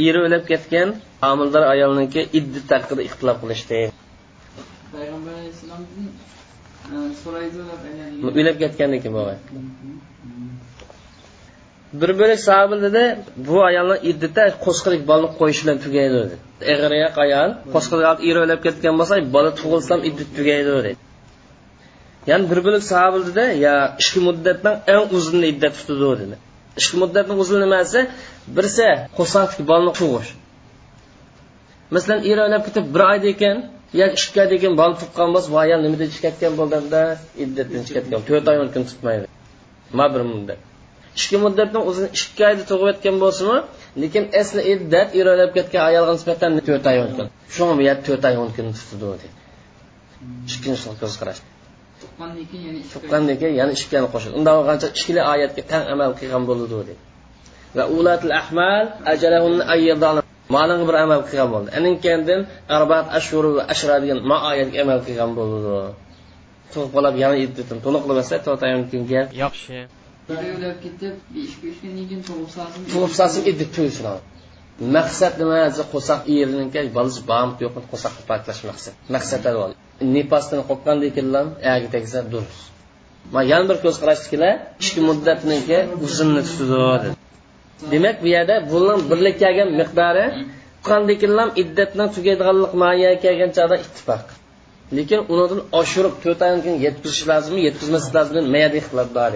eri 0.07 0.19
o'lib 0.25 0.43
ketgan 0.51 0.89
homildor 1.25 1.63
ayolniki 1.73 2.21
iddat 2.39 2.69
haqida 2.75 3.01
ixtilof 3.07 3.37
qilishdi 3.43 3.79
payg'ambar 4.93 5.33
alayhissalomdan 5.39 7.11
so'raydi 7.23 7.57
o'lib 8.39 8.55
ketgandan 8.63 8.99
keyin 9.03 9.15
bo'lgan 9.17 9.39
bir 12.01 12.09
bo'lak 12.19 12.39
sahoba 12.49 12.75
dedi 12.85 13.03
bu 13.47 13.57
ayolni 13.69 13.97
iddita 14.11 14.43
qo'shqilik 14.65 15.01
bolani 15.09 15.29
qo'yish 15.39 15.59
bilan 15.63 15.77
tugaydi 15.85 16.15
dedi. 16.23 16.35
Eg'riyoq 16.73 17.15
ayol 17.25 17.49
qo'sqilik 17.73 18.19
eri 18.29 18.39
o'lib 18.45 18.59
ketgan 18.65 18.93
bo'lsa 18.99 19.15
bola 19.35 19.51
tug'ilsam 19.59 19.99
iddat 20.09 20.29
tugaydi 20.37 20.71
dedi. 20.77 20.91
Ya'ni 22.29 22.45
bir 22.51 22.59
bo'lak 22.65 22.83
sahoba 22.91 23.17
dedi 23.29 23.45
ya 23.65 23.75
ishki 24.01 24.19
muddatdan 24.27 24.75
eng 24.93 25.05
uzun 25.17 25.41
iddat 25.51 25.73
tutadi 25.79 26.15
dedi. 26.23 26.35
Ishki 26.79 26.95
muddatning 27.03 27.37
uzun 27.43 27.59
nimasi? 27.65 27.99
Birsa 28.57 28.87
qo'saqdiki 29.17 29.63
bolani 29.71 29.93
tug'ish. 29.99 30.29
Masalan 31.95 32.19
eri 32.31 32.41
o'lib 32.47 32.61
ketib 32.67 32.85
bir 32.93 33.01
oyda 33.11 33.27
ekan 33.35 33.57
yo 33.99 34.05
ikki 34.17 34.37
oyda 34.43 34.53
ekan 34.59 34.73
bola 34.81 34.93
tuqqan 35.01 35.29
bo'lsa 35.33 35.47
bu 35.53 35.57
ayol 35.65 35.79
nimada 35.85 36.03
ichib 36.09 36.21
ketgan 36.25 36.53
bo'ldida 36.59 37.01
iddatdan 37.43 37.81
chiqib 37.87 38.03
ketgan 38.03 38.21
to'rt 38.27 38.45
oy 38.51 38.57
mumkin 38.63 38.83
tutmaydi. 38.89 39.25
Ma 39.97 40.05
bir 40.13 40.23
muddat. 40.33 40.61
Ikki 41.19 41.37
muddatni 41.45 41.79
o'zini 41.89 42.09
ikki 42.17 42.41
oyda 42.49 42.63
tug'ib 42.71 42.87
o'tgan 42.91 43.15
bo'lsinmi 43.23 43.57
lekin 44.01 44.23
asli 44.41 44.61
iddat 44.73 45.09
irodab 45.19 45.51
ketgan 45.57 45.83
ayolga 45.89 46.11
nisbatan 46.17 46.51
to'rt 46.67 46.85
oy 46.91 46.97
o'n 47.03 47.11
kun. 47.17 47.27
Shu 47.53 47.63
bu 47.79 47.83
to'rt 48.07 48.23
oy 48.29 48.35
o'n 48.43 48.51
kun 48.55 48.67
tutadi 48.77 49.05
deydi 49.11 49.27
ikkinchi 50.47 50.79
xil 50.83 50.95
ko'z 51.01 51.15
qarash 51.21 51.41
tuqqandan 52.93 53.35
keyin 53.41 53.55
yana 53.61 53.71
ikkani 53.77 54.07
qo'shadi 54.13 54.33
unda 54.39 54.51
qancha 54.69 54.87
ikkili 54.97 55.21
oyatga 55.33 55.61
tang 55.71 55.83
amal 55.93 56.11
qilgan 56.19 56.43
bo'ladi 56.49 56.73
deydi 56.73 56.93
va 57.77 57.83
ulatul 57.97 58.33
ahmal 58.41 58.85
ma'lum 60.55 60.79
bir 60.87 60.95
amal 61.05 61.21
qilgan 61.29 61.49
bo'ldi. 61.53 61.69
Anin 61.77 61.93
keyin 62.03 62.41
arbat 62.77 63.05
ashhur 63.17 63.43
va 63.57 63.63
ashra 63.73 63.95
degan 64.03 64.19
ma 64.29 64.37
oyatga 64.51 64.77
amal 64.85 64.99
qilgan 65.07 65.31
bo'ladi 65.37 65.69
tug'ib 66.73 66.89
qolib 66.95 67.15
yana 67.23 67.35
iddatini 67.45 67.79
to'liqlamasa 67.85 68.35
to'rt 68.45 68.61
oy 68.65 68.71
o'n 68.77 68.83
kunga 68.91 69.21
yaxshi 69.43 69.77
o'lib 70.31 70.77
ketib 70.83 71.15
besh 71.35 71.55
uch 71.67 71.77
kundan 71.81 72.05
keyin 72.09 72.21
maqsad 74.97 75.33
nima? 75.41 75.57
Qo'saq 75.93 76.21
eriniki 76.35 76.81
bolasi 76.97 77.21
bormi 77.31 77.53
yo'qmi 77.65 77.81
qo'saqni 77.91 78.23
paklash 78.31 78.61
maqsad. 78.69 78.93
Maqsad 79.15 79.43
nipasdan 80.15 80.61
qo'rqqandan 80.69 81.09
keyin 81.15 81.47
agi 81.73 81.87
tegsa 81.95 82.19
durust. 82.31 82.61
Man 83.33 83.43
yana 83.51 83.65
bir 83.69 83.77
ko'z 83.83 83.95
qarashdikilar 84.01 84.53
ikki 84.83 85.01
muddatniki 85.09 85.79
uzunni 86.05 86.41
tutadi 86.49 87.09
demak 87.93 88.15
bu 88.23 88.27
yerda 88.35 88.55
bular 88.71 88.97
birlik 89.11 89.35
kelgan 89.43 89.69
miqdori 89.79 90.25
tuqqandan 90.37 91.15
keyin 91.21 91.49
iddatdan 91.61 92.07
tugaydiganlik 92.15 92.71
mayaga 92.83 93.17
kelgan 93.25 93.51
chog'da 93.57 93.75
ittifoq. 93.85 94.25
Lekin 94.97 95.19
unidan 95.33 95.61
oshirib 95.79 96.15
to'rt 96.23 96.39
oydan 96.45 96.59
keyin 96.65 96.77
yetkazish 96.85 97.23
lozimmi 97.31 97.61
yetkazmaslik 97.67 98.13
lozim 98.17 98.45
mayada 98.55 98.75
ixtilof 98.81 99.09
bor 99.19 99.33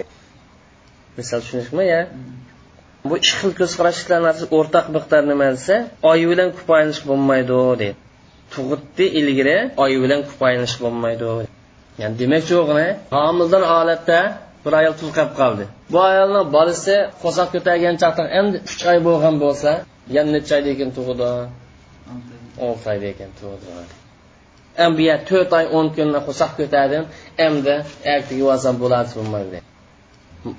misol 1.18 1.40
tushunishmi 1.44 1.84
ya? 1.94 2.02
Bu 3.08 3.14
ikki 3.20 3.34
xil 3.40 3.52
ko'z 3.60 3.72
narsa 4.26 4.44
o'rtaq 4.58 4.86
miqdor 4.96 5.22
nima 5.30 5.46
desa 5.56 5.76
oy 6.10 6.20
bilan 6.30 6.48
kupoyanish 6.58 7.00
bo'lmaydi 7.08 7.58
deydi 7.82 7.88
tug'itdi 8.54 9.04
ilgari 9.20 9.56
oy 9.84 9.92
bilan 10.02 10.20
kupoyanish 10.28 10.74
bo'lmaydi 10.82 11.30
ya'ni 12.00 12.14
demakchi 12.22 12.54
o'g'li 12.62 12.86
homildor 13.16 13.62
holatda 13.72 14.18
bir 14.64 14.72
ayol 14.80 14.94
tug'ib 15.02 15.30
qoldi. 15.40 15.64
Bu 15.92 15.98
ayolni 16.10 16.42
bolasi 16.56 16.96
qo'soq 17.22 17.48
ko'targan 17.54 17.94
chaqda 18.02 18.24
endi 18.40 18.56
uch 18.70 18.82
oy 18.92 18.98
bo'lgan 19.08 19.34
bo'lsa 19.44 19.70
yana 20.16 20.30
necha 20.36 20.52
oyda 20.58 20.68
ekan 20.74 20.90
tug'di? 20.98 21.30
Olti 22.66 22.86
oyda 22.94 23.06
ekan 23.14 23.30
tug'di. 23.40 23.68
Endi 24.84 24.94
bu 24.98 25.02
yer 25.10 25.20
to'rt 25.30 25.50
oy 25.58 25.64
o'n 25.76 25.86
kunni 25.96 26.20
qo'soq 26.28 26.52
ko'tardim 26.60 27.04
endi 27.46 27.74
ertaga 28.12 28.40
yuvasam 28.42 28.74
bo'ladi 28.82 29.10
bo'lmaydi 29.18 29.58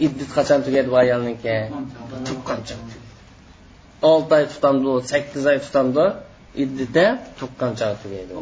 iddat 0.05 0.29
qachon 0.37 0.59
tugaydi 0.65 0.89
bu 0.93 0.97
ayolniki? 1.03 1.55
Tuqqancha 2.27 2.75
olti 4.11 4.33
oy 4.39 4.45
tutamdi 4.53 4.91
sakkiz 5.11 5.43
oy 5.51 5.59
tutamdi 5.65 6.05
iddati 6.63 7.05
tuqqancha 7.39 7.87
tugaydi 8.03 8.33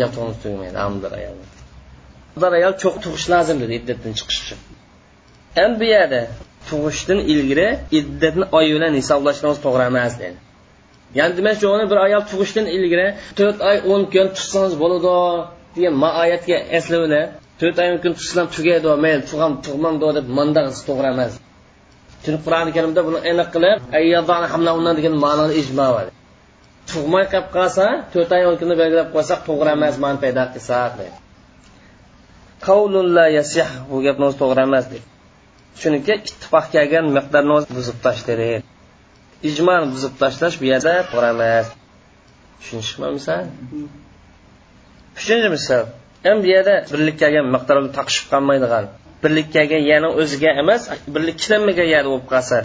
yo 0.00 0.06
to'ng'iz 0.14 0.36
tugamaydi 0.42 0.78
amdir 0.86 1.12
ayol. 1.18 1.36
Bir 2.42 2.52
ayol 2.58 2.74
cho'q 2.82 2.94
tug'ish 3.04 3.26
lozim 3.32 3.56
dedi 3.62 3.72
iddatdan 3.80 4.12
chiqish 4.18 4.40
uchun. 4.44 4.60
Endi 5.62 5.76
bu 5.80 5.86
yerda 5.94 6.20
tug'ishdan 6.68 7.18
ilgari 7.32 7.68
iddatni 7.98 8.44
oy 8.58 8.66
bilan 8.76 8.92
hisoblashimiz 9.00 9.58
to'g'ri 9.64 9.84
emas 9.92 10.12
dedi. 10.22 10.36
Ya'ni 11.18 11.34
demak 11.38 11.56
o'g'li 11.70 11.84
bir 11.92 11.98
ayol 12.06 12.22
tug'ishdan 12.30 12.66
ilgari 12.76 13.08
to'rt 13.38 13.58
oy 13.70 13.76
o'n 13.92 14.02
kun 14.14 14.28
tutsangiz 14.36 14.74
bo'ladi 14.82 15.14
degan 15.74 15.94
oyatga 16.22 16.56
eslab 16.78 17.02
to'rt 17.58 17.78
oy 17.82 17.88
kun 18.04 18.12
tutsam 18.18 18.46
tugaydi 18.56 18.88
mayli 19.04 19.22
tug'am 19.30 19.52
tug'mamdi 19.66 20.08
deb 20.18 20.26
mandag'isi 20.38 20.82
to'g'ri 20.88 21.08
emas. 21.14 21.32
Chunki 22.22 22.40
qur'oni 22.46 22.70
karimda 22.76 23.00
buni 23.08 23.18
aniq 23.30 23.48
qilib 23.54 23.78
degan 24.98 25.14
ma'noli 25.24 25.54
ijmo 25.62 25.86
bor. 25.96 26.06
Tug'may 26.90 27.24
qolib 27.32 27.48
qolsa 27.56 27.86
to'rt 28.12 28.30
oy 28.36 28.42
o'n 28.48 28.56
kunni 28.60 28.74
belgilab 28.80 29.08
qo'ysak 29.14 29.40
to'g'ri 29.48 29.70
emas 29.76 29.94
man 30.04 30.14
paydo 30.22 30.44
qilsak 30.54 30.90
bu 33.90 33.96
gapni 34.06 34.24
o'zi 34.28 34.38
to'g'ri 34.42 34.62
emas 34.68 34.84
deydi 34.92 35.06
chunki 35.80 36.12
ittifoq 36.18 36.66
kelgan 36.74 37.06
miqdorni 37.16 37.56
buzib 37.76 37.98
tashladi 38.06 38.48
ijmoni 39.50 39.86
buzib 39.94 40.12
tashlash 40.22 40.56
bu 40.60 40.64
yerda 40.72 40.94
to'g'ri 41.12 41.28
emas. 41.34 41.66
Tushunishmi 42.60 43.08
misol 43.16 43.44
uchinchi 45.16 45.48
misol 45.56 45.84
ham 46.24 46.36
bu 46.42 46.48
yerda 46.54 46.74
birlik 46.92 47.16
kelgan 47.22 47.46
taqishib 47.98 48.26
qolmaydigan. 48.32 48.84
Birlikkaga 49.24 49.68
kelgan 49.72 49.82
yana 49.92 50.08
o'ziga 50.20 50.50
emas 50.62 50.82
birlik 51.14 51.36
ishlanmagan 51.42 51.88
yerda 51.94 52.08
bo'lib 52.12 52.28
qolsa 52.34 52.56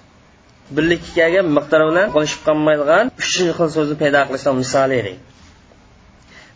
birlikkaga 0.75 1.41
miqdor 1.57 1.81
bilan 1.89 2.07
qo'shib 2.15 2.41
qolmaydigan 2.47 3.05
uchinchi 3.21 3.53
xil 3.57 3.69
so'zni 3.75 3.95
paydo 4.01 4.19
qilishdan 4.27 4.55
misoli 4.61 4.95
edi 5.01 5.13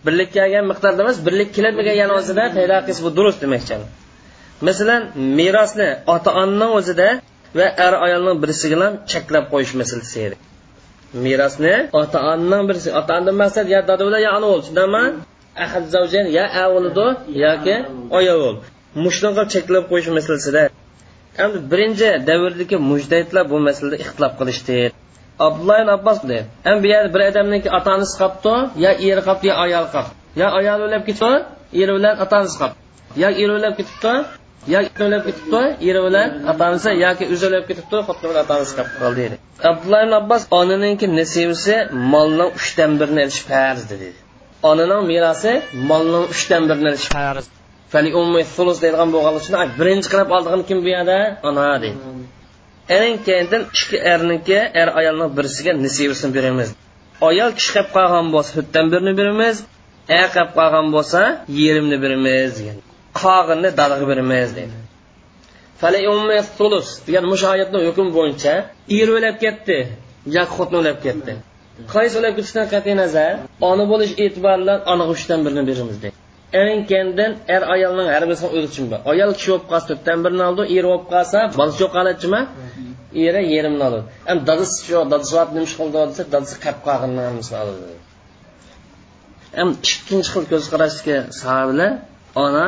birlikkaga 0.06 0.48
kelgan 0.48 0.66
miqdorda 0.72 1.00
emas 1.06 1.18
birlik 1.28 1.50
kelmagan 1.58 1.96
yana 2.02 2.14
o'zida 2.20 2.44
paydo 2.58 2.78
qilish 2.86 3.02
bu 3.06 3.10
durust 3.18 3.40
demoqchi 3.44 3.76
masalan 4.68 5.02
merosni 5.40 5.90
ota 6.16 6.30
onaning 6.42 6.72
o'zida 6.80 7.10
va 7.60 7.68
er 7.86 7.94
ayolning 8.06 8.38
birisi 8.44 8.66
bilan 8.74 8.92
cheklab 9.12 9.46
qo'yish 9.54 9.74
masalasi 9.82 10.18
edi 10.28 10.36
merosni 11.26 11.74
ota 12.02 12.20
onaning 12.34 12.64
birisi 12.70 12.90
ota 13.00 13.12
onadan 13.18 13.36
maqsad 13.44 13.66
yo 13.74 13.80
dada 13.90 14.04
bilan 14.08 14.22
yo 14.26 14.32
ona 14.38 14.48
o'l 14.54 14.62
ahad 15.64 15.86
zavjayn 15.94 16.28
ya 16.38 16.46
avlido 16.64 17.08
yoki 17.46 17.76
ayol 18.20 18.56
mushunaqa 19.04 19.44
cheklab 19.54 19.84
qo'yish 19.92 20.10
masalasida. 20.18 20.64
Endi 21.44 21.58
birinchi 21.72 22.10
davrdagi 22.30 22.78
mujdaytlar 22.92 23.44
bu 23.52 23.58
masalada 23.68 23.98
ixtilof 24.04 24.34
qilishdi. 24.40 24.78
Abdulloh 25.48 25.78
abbos 25.98 26.20
dedi 26.24 26.46
ham 26.66 26.78
bu 26.84 26.88
yerda 26.94 27.10
bir 27.14 27.22
odamniki 27.30 27.70
ota 27.78 27.90
onasi 27.96 28.16
qolibdi 28.22 28.54
yo 28.84 28.92
eri 29.10 29.22
qolibdi 29.28 29.48
yo 29.52 29.56
ayol 29.66 29.86
qolibdi 29.94 30.40
yo 30.42 30.48
ayol 30.60 30.80
o'lib 30.88 31.04
ketibdi 31.08 31.38
eri 31.82 31.92
bilan 31.98 32.16
ota 32.24 32.36
onasi 32.42 32.58
qolibdi 32.62 32.80
yo 33.22 33.30
eri 33.44 33.52
o'lib 33.58 33.74
ketibdi 33.80 34.14
yo 34.74 34.80
o'lib 35.06 35.24
ketibdi 35.28 35.62
eri 35.90 36.02
bilan 36.08 36.28
ota 36.52 36.64
onasi 36.70 36.90
yoki 37.06 37.24
o'zi 37.34 37.44
o'lib 37.50 37.66
ketibdi 37.70 37.98
xotini 38.08 38.28
bilan 38.32 38.42
ota 38.46 38.54
onasi 38.58 38.74
qolib 38.78 38.94
qoldi 39.04 39.20
dedi. 39.26 39.36
Abdulloh 39.70 40.02
abbos 40.22 40.44
onaninki 40.60 41.06
nasibasi 41.20 41.76
molni 42.14 42.46
uchdan 42.58 42.92
birini 43.00 43.22
ilish 43.26 43.42
farz 43.50 43.84
dedi. 43.94 44.10
Onaning 44.70 45.04
merosi 45.12 45.54
molning 45.90 46.26
uchdan 46.34 46.64
birini 46.70 46.92
farz 47.16 47.46
fali 47.92 48.10
ummi 48.22 48.42
sulus 48.56 48.78
deydigan 48.84 49.10
bo'lganligi 49.16 49.44
uchun 49.44 49.56
birinchi 49.80 50.08
qilib 50.12 50.30
oldigan 50.38 50.62
kim 50.70 50.80
bu 50.86 50.90
yerda? 50.96 51.18
Ona 51.50 51.68
deydi 51.84 51.98
ening 52.96 53.16
keyindan 53.28 53.64
ikki 53.78 53.98
erniki 54.14 54.60
er 54.82 54.88
ayolning 55.00 55.30
birisiga 55.38 55.72
nisibasini 55.86 56.32
beramiz. 56.38 56.70
Ayol 57.30 57.52
kishi 57.58 57.72
qilib 57.76 57.90
qolgan 57.98 58.28
bo'lsa 58.36 58.52
hutdan 58.58 58.86
birini 58.94 59.14
beramiz 59.20 59.56
er 60.20 60.28
qilib 60.34 60.52
qolgan 60.58 60.88
bo'lsa 60.96 61.22
yerimni 61.62 61.98
beramiz 62.04 62.52
degan 62.60 62.78
qog'inni 63.22 63.70
deydi 64.58 64.78
fali 65.82 66.00
ummi 66.14 66.38
sulus 66.58 66.88
degan 67.08 67.26
mush 67.32 67.44
oyatni 67.54 67.80
hukm 67.88 68.08
bo'yicha 68.18 68.54
er 69.00 69.08
o'lib 69.16 69.36
ketdi 69.44 69.78
yoki 70.38 70.52
xotin 70.58 70.76
o'lib 70.82 70.98
ketdi 71.06 71.34
qaysi 71.94 72.14
o'lib 72.20 72.34
ketishidan 72.38 72.68
qat'iy 72.74 72.96
nazar? 73.04 73.32
Ona 73.70 73.84
bo'lish 73.92 74.14
e'tibori 74.24 74.60
bilan 74.64 74.80
onaga 74.94 75.12
uchdan 75.16 75.40
birini 75.46 75.64
beramiz 75.70 75.98
deydi. 76.04 76.16
Eng 76.64 76.80
kendin 76.92 77.32
er 77.56 77.62
ayolning 77.76 78.08
har 78.14 78.24
birisini 78.30 78.50
o'lchimi 78.58 78.88
bor 78.92 79.00
ayol 79.14 79.32
kishi 79.38 79.50
bo'lib 79.52 79.66
qolsa 79.72 79.86
to'rtdan 79.90 80.18
birini 80.26 80.44
oldi 80.50 80.64
er 80.78 80.86
bo'lib 80.90 81.06
qolsa 81.14 81.40
bolasi 81.60 81.78
yo'q 81.84 81.92
qoladimi 81.98 82.42
eri 83.28 83.42
yerimni 83.56 83.84
oladi 83.90 84.04
ham 84.30 84.38
dadasi 84.50 84.78
shu 84.86 84.94
dadasi 85.14 85.34
nima 85.56 85.66
ish 85.70 85.76
qildi 85.80 85.98
desa 86.10 86.24
dadasi 86.34 86.56
qilib 86.64 86.80
qolganini 86.88 87.22
hammasini 87.28 87.58
oladi 87.64 87.98
ham 89.60 89.70
ikkinchi 89.88 90.30
xil 90.34 90.46
ko'z 90.52 90.66
qarashga 90.74 91.18
sahobalar 91.42 91.92
ona 92.46 92.68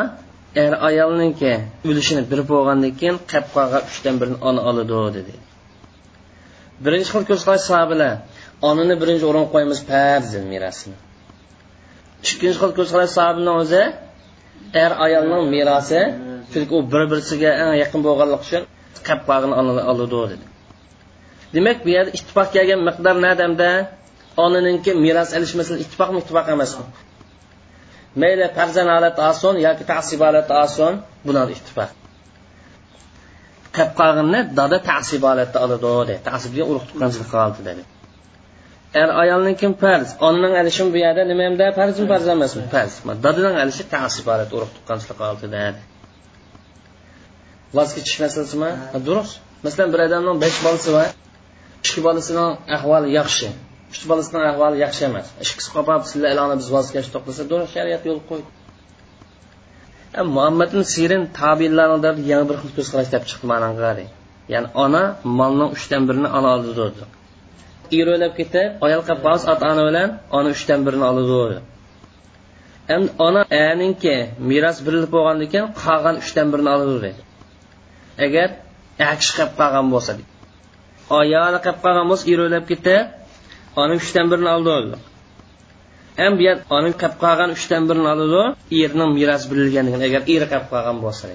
er 0.64 0.74
ayolniki 0.90 1.54
o'lishini 1.90 2.24
bilib 2.32 2.48
bo'lgandan 2.54 2.92
keyin 3.00 3.18
qilib 3.32 3.48
qolgan 3.56 3.82
uchdan 3.90 4.16
birini 4.22 4.38
ona 4.50 4.62
oladi 4.70 5.12
dedi 5.18 5.34
birinchi 6.84 7.10
xil 7.14 7.24
ko'z 7.30 7.42
qarash 7.48 7.66
onani 8.70 8.96
birinchi 9.02 9.26
o'ringa 9.30 9.50
qo'yamiz 9.54 9.80
farz 9.90 10.30
merosini 10.52 10.98
ikkinchi 12.24 12.58
xil 12.62 12.72
ko'z 12.78 12.90
qarash 12.94 13.14
sahabini 13.18 13.52
o'zi 13.62 13.84
er 14.84 14.92
ayolning 15.06 15.44
merosi 15.56 16.02
chunki 16.52 16.74
u 16.78 16.80
bir 16.92 17.04
birisiga 17.12 17.52
eng 17.64 17.74
yaqin 17.84 18.00
bo'lganlik 18.08 18.42
uchun 18.46 18.64
qilib 19.08 19.24
oladi 19.92 20.06
dedi. 20.32 20.46
Demak 21.56 21.78
bu 21.86 21.90
yerda 21.96 22.12
ittifoq 22.18 22.50
kelgan 22.56 22.82
miqdor 22.88 23.16
nadamda 23.28 23.70
onaninki 24.46 24.92
meros 25.06 25.30
olish 25.38 25.54
ittifoqmi 25.86 26.18
ittifoq 26.24 26.48
emasmi 26.56 26.86
mayli 28.22 28.46
farzand 28.58 28.90
holati 28.96 29.22
oson 29.32 29.56
yoki 29.68 29.84
tasib 29.94 30.20
holati 30.28 30.54
oson 30.66 30.94
bular 31.26 31.48
ittifoq. 31.58 31.92
Qilib 33.76 33.92
qolganni 34.00 34.40
dada 34.60 34.78
tasib 34.92 35.22
holatda 35.30 35.58
oladi 35.66 35.88
dedi. 36.10 36.16
Tasibga 36.30 36.64
urug' 36.72 36.86
tuqqanchilik 36.90 37.30
qoldi 37.36 37.62
dedi. 37.70 37.84
Er 39.02 39.56
kim 39.62 39.74
farz 39.84 40.10
onaning 40.28 40.56
alishi 40.62 40.84
bu 40.94 40.98
yerda 41.06 41.24
nima 41.32 41.44
hamda 41.48 41.72
farzmi 41.80 42.06
farz 42.12 42.28
emasmi? 42.36 42.64
Farz 42.76 42.94
dadaning 43.26 43.58
alishi 43.64 43.84
tasib 43.96 44.26
holat 44.32 44.52
urug' 44.58 44.74
tuqqanchilik 44.76 45.20
oldida 45.30 45.64
voz 47.78 47.90
kechish 47.96 48.18
masalasimi 48.24 48.72
durust. 49.08 49.34
Masalan 49.66 49.90
bir 49.94 50.00
odamning 50.08 50.38
besh 50.46 50.58
bolasi 50.66 50.90
bor. 50.96 51.08
Ikki 51.86 52.02
bolasining 52.08 52.50
ahvoli 52.78 53.10
yaxshi. 53.20 53.48
Uch 53.94 54.04
bolasining 54.12 54.44
ahvoli 54.52 54.78
yaxshi 54.86 55.04
emas. 55.10 55.28
Ikkisi 55.44 55.70
qolib 55.76 56.04
sizlar 56.12 56.30
ilonni 56.36 56.56
biz 56.62 56.68
voz 56.76 56.88
kechdik 56.96 57.24
desa 57.30 57.44
durust 57.52 57.72
shariat 57.78 58.04
yo'l 58.10 58.22
qo'ydi. 58.30 58.50
Muhammad 60.36 60.72
sirin 60.94 61.24
tabiinlarni 61.42 62.10
yangi 62.32 62.46
bir 62.50 62.58
xil 62.62 62.72
ko'z 62.78 62.88
qarash 62.94 63.12
deb 63.16 63.24
chiqdi 63.30 63.46
managa 63.54 63.92
ya'ni 64.54 64.68
ona 64.86 65.04
molning 65.40 65.70
uchdan 65.78 66.02
birini 66.10 66.30
ona 66.38 66.50
oldi 66.56 66.72
dedi 68.00 68.28
ketib 68.40 68.70
ayol 68.86 69.02
qolib 69.08 69.22
qolsa 69.28 69.46
ota 69.54 69.66
ona 69.74 69.84
bilan 69.90 70.10
ona 70.38 70.50
uchdan 70.56 70.80
birini 70.86 71.06
oladi 71.12 71.58
endi 72.94 73.10
ona 73.28 73.42
aninki 73.70 74.16
meros 74.50 74.78
birilib 74.86 75.12
bo'lgandan 75.16 75.48
keyin 75.54 75.68
qolgan 75.84 76.16
uchdan 76.24 76.48
birini 76.54 76.70
oladi 76.76 77.12
agar 78.26 78.48
akish 79.12 79.32
qilib 79.38 79.54
qolgan 79.60 79.86
bo'lsa 79.94 80.12
ayoli 81.22 81.58
qilib 81.66 81.80
qolgan 81.86 82.06
bo'lsa 82.12 82.24
er 82.34 82.64
ketib 82.72 83.06
ona 83.82 83.94
uchdan 84.02 84.26
birini 84.32 84.50
oldi 84.58 84.98
ham 86.20 86.32
bu 86.38 86.42
yer 86.48 86.58
ona 86.76 86.90
qilib 87.02 87.16
qolgan 87.24 87.50
uchdan 87.58 87.84
birini 87.90 88.10
oladi 88.14 88.44
erning 88.84 89.12
meros 89.18 89.44
birilgandan 89.52 90.02
agar 90.08 90.22
eri 90.36 90.46
qilib 90.52 90.68
qolgan 90.74 90.98
bo'lsa. 91.06 91.26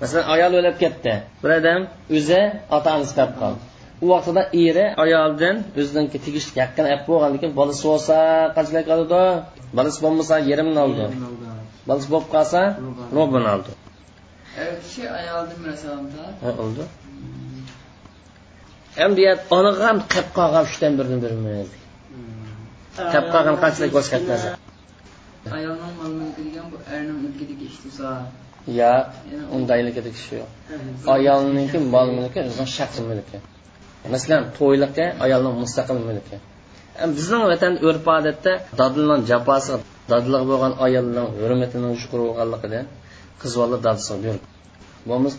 Masalan 0.00 0.26
ayol 0.34 0.52
o'lib 0.60 0.76
ketdi. 0.82 1.12
Bir 1.42 1.50
odam 1.58 1.80
o'zi 2.16 2.40
ota 2.76 2.88
onasi 2.96 3.12
qilib 3.18 3.34
qoldi. 3.42 3.67
U 4.04 4.06
vaqtida 4.12 4.42
eri 4.64 4.84
ayoldan 5.04 5.56
o'ziniki 5.80 6.18
tegishli 6.26 6.56
yaqin 6.62 6.84
olib 6.90 7.02
bo'lgandan 7.08 7.38
keyin 7.42 7.54
bolasi 7.60 7.82
bo'lsa 7.90 8.16
qanchalik 8.56 8.88
oladi 8.94 9.22
bolasi 9.78 9.98
bo'lmasa 10.04 10.34
yerimni 10.50 10.80
oldi. 10.86 11.04
Bolasi 11.88 12.08
bo'lib 12.12 12.28
qolsa 12.34 12.60
robini 13.16 13.48
oldi. 13.54 13.72
Kishi 14.82 15.02
ayoldan 15.20 15.58
oldi. 16.64 16.84
Yer 19.26 19.36
onaga 19.56 19.82
ham 19.88 19.98
qilib 20.12 20.28
qolgan 20.38 20.64
uchdan 20.68 20.92
birini 20.98 21.18
bermaydi 21.24 21.76
qilib 23.12 23.26
qolgan 23.34 23.56
qanchalik 23.62 23.92
bo'lsa 23.96 24.10
ketmasa 24.14 24.48
ayolning 25.58 25.92
mol 26.00 26.12
mulki 26.20 26.40
degan 26.48 26.66
bu 26.72 26.76
erning 26.94 27.18
mulkidagi 27.24 27.66
desa 27.84 28.08
yo'q 28.80 29.06
undaylikida 29.56 30.10
kishi 30.16 30.32
yo'q. 30.40 30.50
Ayolniki 31.16 31.78
mol 31.94 32.08
mulki 32.18 32.38
o'zini 32.48 32.68
shaxsiy 32.78 33.04
mulki 33.10 33.38
masalan 34.14 34.42
to'yliqqa 34.58 35.06
ayolning 35.24 35.54
mustaqil 35.62 35.98
mulki. 36.08 36.36
Bizning 37.18 37.44
vatan 37.52 37.74
urf 37.88 38.06
odatda 38.16 38.52
dadilning 38.80 39.22
jafosi 39.30 39.74
dadiliq 40.12 40.42
bo'lgan 40.50 40.74
ayolning 40.86 41.28
hurmatini 41.40 41.90
shukur 42.02 42.20
bo'lganligidan 42.26 42.86
qiz 43.42 43.52
bola 43.60 43.76
dadisiga 43.86 44.18
berib 44.24 44.42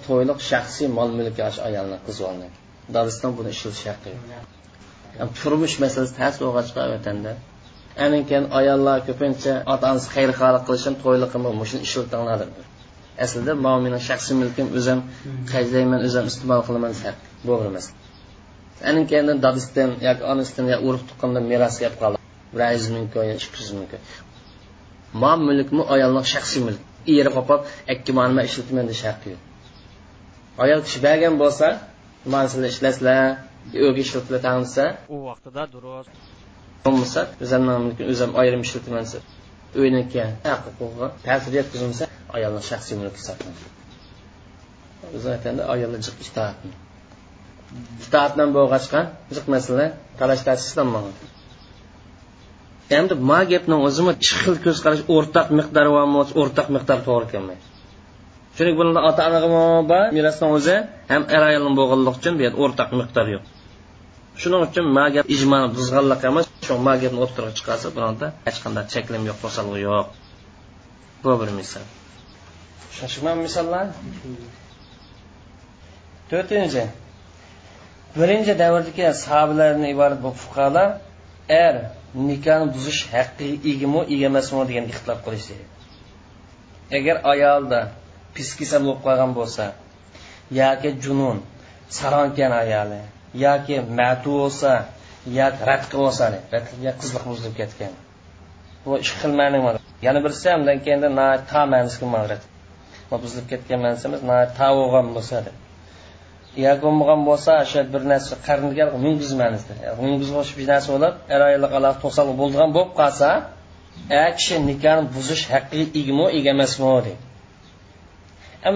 to'yliq 0.08 0.40
shaxsiy 0.52 0.88
mol 0.98 1.10
mulki 1.20 1.42
ayolni 1.70 1.98
qiz 2.08 2.18
bolani 2.24 2.48
dadisidan 2.96 3.32
buni 3.38 3.50
ishlatish 3.56 3.86
haqqi 3.92 4.10
yo'q. 4.16 5.30
Turmush 5.40 5.76
masalasi 5.84 6.14
tas 6.20 6.36
bo'lg'achqa 6.42 6.82
vatanda. 6.94 7.32
Anin 8.06 8.24
keyin 8.30 8.46
ayollar 8.60 8.98
ko'pincha 9.08 9.54
ota 9.74 9.86
onasi 9.92 10.08
xayr 10.16 10.30
xoliq 10.40 10.64
qilishim 10.68 10.96
to'yliqimi 11.04 11.50
shuni 11.72 11.82
ishlatinglar 11.88 12.40
aslida 13.26 13.54
meni 13.86 14.00
shaxsiy 14.10 14.36
mulkim 14.42 14.68
o'zim 14.80 15.00
qaydayman 15.52 16.00
o'zim 16.08 16.26
iste'mol 16.32 16.62
qilaman 16.68 16.94
bu 17.48 17.54
emas 17.70 17.86
anin 18.90 19.04
keyin 19.12 19.42
dadisidan 19.46 19.92
yoki 20.08 20.24
onasidan 20.32 20.66
yo 20.74 20.78
urug' 20.88 21.06
tuqqandan 21.10 21.44
meros 21.52 21.76
kelib 21.82 21.98
qoldi. 22.02 22.18
Bir 22.54 22.62
yuz 22.76 22.88
ming 22.96 23.06
yo 23.18 23.22
ikki 23.36 23.60
yuz 23.64 23.72
ming 23.80 23.90
mol 25.24 25.40
mulkmi 25.50 25.84
ayolning 25.96 26.26
shaxsiy 26.34 26.62
mulk. 26.68 26.82
Eri 27.20 27.30
qopab 27.38 27.62
ikki 27.94 28.12
manma 28.20 28.42
ishlataman 28.50 28.86
deyish 28.90 29.04
haqqi 29.10 29.28
yo'q. 29.34 29.42
Ayol 30.64 30.82
kishi 30.86 31.00
bergan 31.08 31.36
bo'lsa 31.44 31.68
mana 32.34 32.48
sizlar 32.52 32.70
ishlasizlar 32.76 33.22
uyga 33.86 34.02
ishlatib 34.06 34.32
desa 34.36 34.86
u 35.14 35.16
vaqtida 35.30 35.64
durust. 35.74 36.12
bo'lmasa 36.86 37.22
o'zimni 37.44 37.74
o'zim 38.12 38.32
ayrim 38.42 38.62
ishlataman 38.68 39.04
desa 39.08 39.20
uyniki 39.82 40.24
huquqi 40.66 41.08
ta'sir 41.28 41.52
yetkazilmasa 41.60 42.06
ayolning 42.38 42.66
shaxsiy 42.72 42.96
mulki 43.02 43.18
hisoblanadi. 43.22 43.68
Biz 45.14 45.26
aytganda 45.34 45.64
ayollar 45.74 46.00
jiq 46.08 46.16
itoatdan 48.06 48.08
itoat 48.08 48.32
qiziq 48.36 48.54
bo'lg'achqa 48.58 49.00
masala 49.56 49.86
talash 50.20 50.44
tashishlanmagan 50.48 51.16
endi 52.98 53.14
ma 53.30 53.40
gapni 53.52 53.76
o'zimi 53.88 54.12
ikki 54.16 54.36
xil 54.44 54.56
ko'zqarash 54.66 55.04
o'rtaq 55.16 55.48
miqdor 55.60 55.88
va 55.96 56.04
o'rtaq 56.42 56.68
miqdor 56.76 57.00
to'g'ri 57.08 57.28
kelmaydi. 57.34 57.64
Chunki 58.56 58.74
bunda 58.80 59.00
ota 59.10 59.22
ona 59.30 59.40
bor 59.92 60.06
merosni 60.18 60.48
o'zi 60.58 60.76
ham 61.12 61.24
er 61.36 61.42
ayolni 61.50 61.72
bo'lganligi 61.80 62.16
uchun 62.20 62.34
bu 62.38 62.42
yerda 62.46 62.60
o'rtaq 62.66 62.90
miqdor 63.02 63.28
yo'q. 63.36 63.44
Shuning 64.42 64.62
uchun 64.68 64.86
ma 64.98 65.06
gap 65.16 65.26
ijmoni 65.36 65.68
buzganlik 65.78 66.22
emas 66.30 66.46
shu 66.68 66.74
ma 66.88 66.94
gapni 67.04 67.20
o'ttirib 67.26 67.54
chiqarsa 67.60 67.88
bunda 67.96 68.28
hech 68.48 68.58
qanday 68.64 68.86
cheklim 68.94 69.22
yo'q 69.30 69.38
to'salg'i 69.44 69.80
yo'q. 69.88 70.08
Bu 71.24 71.32
bir 71.42 71.50
misol. 71.60 71.86
Tushunishmi 72.90 73.32
misollar. 73.46 73.86
To'rtinchi. 76.30 76.84
Birinchi 78.20 78.54
davrdagi 78.64 79.04
sahobalardan 79.24 79.86
iborat 79.94 80.20
bu 80.26 80.30
fuqarolar 80.42 80.90
er 81.66 81.76
nikohni 82.30 82.68
buzish 82.76 83.02
haqqiga 83.14 83.56
egami 83.72 84.02
ega 84.14 84.26
emasmi 84.32 84.64
degan 84.70 84.86
ixtilof 84.92 85.20
qilishdi. 85.26 85.56
Agar 86.98 87.16
ayolda 87.34 87.80
piskisal 88.36 88.82
bo'lib 88.88 89.02
qolgan 89.08 89.32
bo'lsa 89.40 89.66
yoki 90.62 90.90
junun 91.04 91.38
saronkan 91.98 92.52
ayoli 92.62 93.02
yoki 93.46 93.76
matu 94.00 94.30
bo'lsa 94.42 94.72
yoki 95.40 95.62
ratqi 95.72 95.96
bo'lsa 96.04 96.26
qizliq 97.02 97.24
buzilib 97.32 97.56
ketgan. 97.62 97.94
Bu 98.84 98.92
ish 99.04 99.14
xil 99.20 99.32
yana 100.08 100.20
birisi 100.26 100.48
undan 100.60 100.78
keyin 100.86 101.00
ta 101.52 101.62
ma'nisi 101.74 101.98
buzilib 103.24 103.48
ketgan 103.52 103.80
ma'nosimiz 103.84 104.22
ta 104.58 104.68
bo'lgan 104.78 105.08
bo'lsa 105.18 105.38
deb 105.48 105.69
bo'lmagan 106.84 107.22
bo'lsa 107.30 107.52
o'sha 107.64 107.82
bir 107.94 108.02
narsa 108.12 108.34
ma'nosida 109.42 109.74
munguz 110.02 110.30
o'sha 110.42 110.54
bir 110.60 110.68
narsa 110.74 110.90
bo'lib 110.96 111.14
er 111.34 111.42
ayollik 111.48 111.72
aloq 111.80 111.96
to'sal 112.04 112.28
bo'ldigan 112.42 112.70
bo'lib 112.76 112.92
qolsa 113.02 113.30
a 114.22 114.24
kishi 114.38 114.56
nikohni 114.70 115.04
buzish 115.16 115.44
haqqiga 115.54 115.86
egmi 116.00 116.26
ega 116.38 116.50
emasmi 116.56 116.86
deydi. 116.96 117.14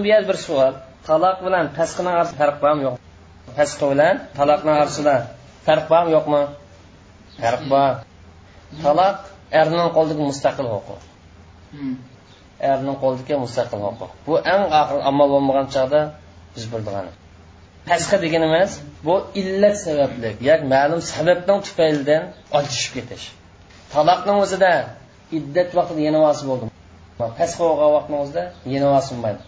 Bu 0.02 0.06
yer 0.14 0.24
bir 0.30 0.38
savol 0.46 0.74
taloq 1.10 1.38
bilan 1.46 1.66
tasqini 1.78 2.10
orasida 2.16 2.38
farq 2.42 2.58
bormi 2.64 2.82
yo'q. 2.88 2.96
Tasqi 3.60 3.86
bilan 3.92 4.16
taloqni 4.38 4.72
orasida 4.78 5.16
farq 5.68 5.86
bormi 5.92 6.12
yo'qmi? 6.18 6.42
Farq 7.42 7.64
bor 7.74 7.94
taloq 8.82 9.18
erning 9.60 9.90
qo'lidagi 9.96 10.24
mustaqil 10.32 10.68
huquq 10.74 11.00
erning 12.72 12.98
qo'lidagi 13.04 13.36
mustaqil 13.46 13.80
huquq 13.88 14.12
bu 14.28 14.34
eng 14.54 14.64
oxir 14.82 15.00
amal 15.10 15.28
bo'lmagan 15.34 15.68
chog'da 15.76 16.02
biz 16.56 16.66
bildigani 16.74 17.12
degani 18.24 18.46
emas 18.52 18.72
bu 19.06 19.16
illat 19.42 19.76
sababli 19.86 20.30
yoki 20.50 20.66
ma'lum 20.74 21.02
sababning 21.14 21.60
tufaylidan 21.68 22.24
ajrashib 22.58 22.94
ketish. 22.98 23.26
Taloqning 23.94 24.38
o'zida 24.44 24.72
iddat 25.38 25.70
vaqtida 25.78 26.02
yana 26.08 26.20
bo'ldi. 26.50 26.66
Pasqa 27.40 27.62
bo'lgan 27.70 27.90
vaqtni 27.98 28.16
o'zida 28.24 28.44
yana 28.74 28.88
vosinmaydi 28.96 29.42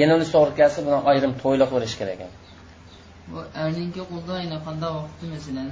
yana 0.00 0.14
to'g'ri 0.34 0.52
kelsa 0.60 0.78
buni 0.86 0.98
ayrim 1.10 1.32
to'yliq 1.42 1.70
bo'lishi 1.74 1.96
kerak 2.00 2.14
ekan. 2.16 2.30
Bu 3.32 3.40
erninki 3.62 4.02
qo'lda 4.10 4.32
ayni 4.40 4.56
qanday 4.66 4.90
vaqtda 4.98 5.26
masalan 5.34 5.70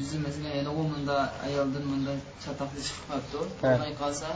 o'zi 0.00 0.16
masalan 0.26 0.66
u 0.80 0.82
bunda 0.92 1.16
ayoldan 1.46 1.84
bunda 1.90 2.12
chatoqli 2.44 2.80
chiqib 2.86 3.04
qolibdi. 3.10 3.38
Bo'lmay 3.62 3.92
qolsa 4.02 4.28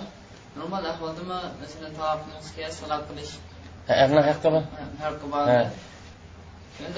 normal 0.59 0.85
ahvoldami 0.93 1.39
masalan 1.63 1.93
taloqni 1.99 2.33
talab 2.81 3.03
qilish? 3.09 3.33
Erni 4.03 4.21
haqqi 4.29 4.49
bor 4.55 4.63
haqqi 5.05 5.27
bor 5.35 5.47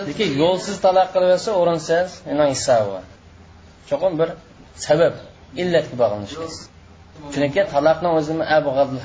lekin 0.08 0.28
yo'lsiz 0.42 0.76
taloq 0.87 1.08
yotsa 1.32 1.50
o'rinsiz 1.60 2.08
hisobi 2.52 2.88
bor 2.94 3.04
cho'qim 3.88 4.12
bir 4.20 4.28
sabab 4.87 5.14
illatga 5.62 5.94
bog'lanish 6.02 6.34
chunki 7.34 7.62
taloqni 7.74 8.08
o'zini 8.18 8.44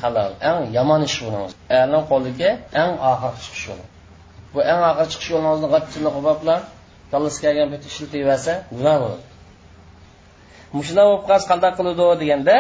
halol 0.02 0.32
eng 0.50 0.60
yomon 0.78 1.02
ish 1.10 1.18
buni 1.26 1.40
ayolni 1.74 2.00
qo'liga 2.12 2.50
eng 2.82 2.92
oxirgi 3.12 3.40
chiqish 3.46 3.66
yo'li. 3.70 3.86
Bu 4.54 4.60
eng 4.72 4.82
oxirgi 4.90 5.12
chiqish 5.14 5.30
yo'lini 5.34 5.50
o'zini 5.54 5.70
g'atchilik 5.74 6.14
qiliblar 6.18 6.60
kallasi 7.12 7.38
kelgan 7.44 7.68
paytda 7.72 7.88
ishlataversa 7.92 8.54
gunoh 8.78 8.96
bo'ladi. 9.04 9.26
Mushlar 10.78 11.04
bo'lib 11.10 11.24
qolsa 11.30 11.46
qanday 11.52 11.72
qiladi 11.78 12.04
deganda 12.22 12.56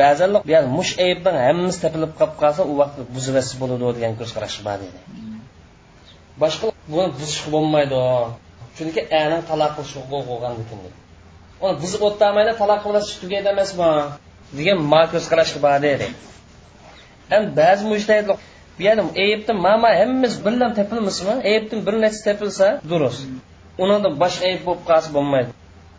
ba'zan 0.00 0.30
mush 0.78 0.92
aybning 1.06 1.36
hammasi 1.46 1.78
tepilib 1.84 2.12
qolib 2.18 2.36
qolsa 2.42 2.62
u 2.70 2.72
vaqt 2.80 2.96
buzivasi 3.14 3.52
bo'ladi 3.60 3.84
degan 3.96 4.12
ko'z 4.20 4.30
qarash 4.36 4.58
bor 4.66 4.78
deydi 4.82 5.27
boshqa 6.42 6.66
buni 6.92 7.08
buzish 7.18 7.42
bo'lmaydi. 7.54 8.00
Chunki 8.76 9.00
ani 9.22 9.38
taloq 9.50 9.70
qilish 9.76 9.94
huquqi 9.98 10.20
bo'lgandikin 10.30 10.78
uni 11.64 11.74
buzib 11.82 12.00
o'tolmaydi 12.08 12.52
taloq 12.62 12.80
qilish 12.86 13.10
tugaydi 13.20 13.48
emasmi? 13.54 13.90
Degan 14.58 14.78
ma 14.92 15.02
ko'z 15.12 15.24
qarashga 15.32 15.58
bor 15.66 15.78
deydi 15.86 16.08
endi 17.36 17.50
ba'zi 17.60 17.84
mujtahidlar 17.92 18.36
ya'ni 18.86 19.02
ayibni 19.24 19.54
mama 19.66 19.90
hammamiz 20.00 20.34
birlam 20.44 20.70
tepilmasmi 20.80 21.34
ayibdan 21.50 21.80
bir 21.86 21.94
narsa 22.02 22.20
tepilsa 22.28 22.66
durust. 22.90 23.20
Undan 23.82 24.12
boshqa 24.22 24.42
ayib 24.48 24.62
bo'lib 24.66 24.82
qolsa 24.90 25.08
bo'lmaydi. 25.16 25.50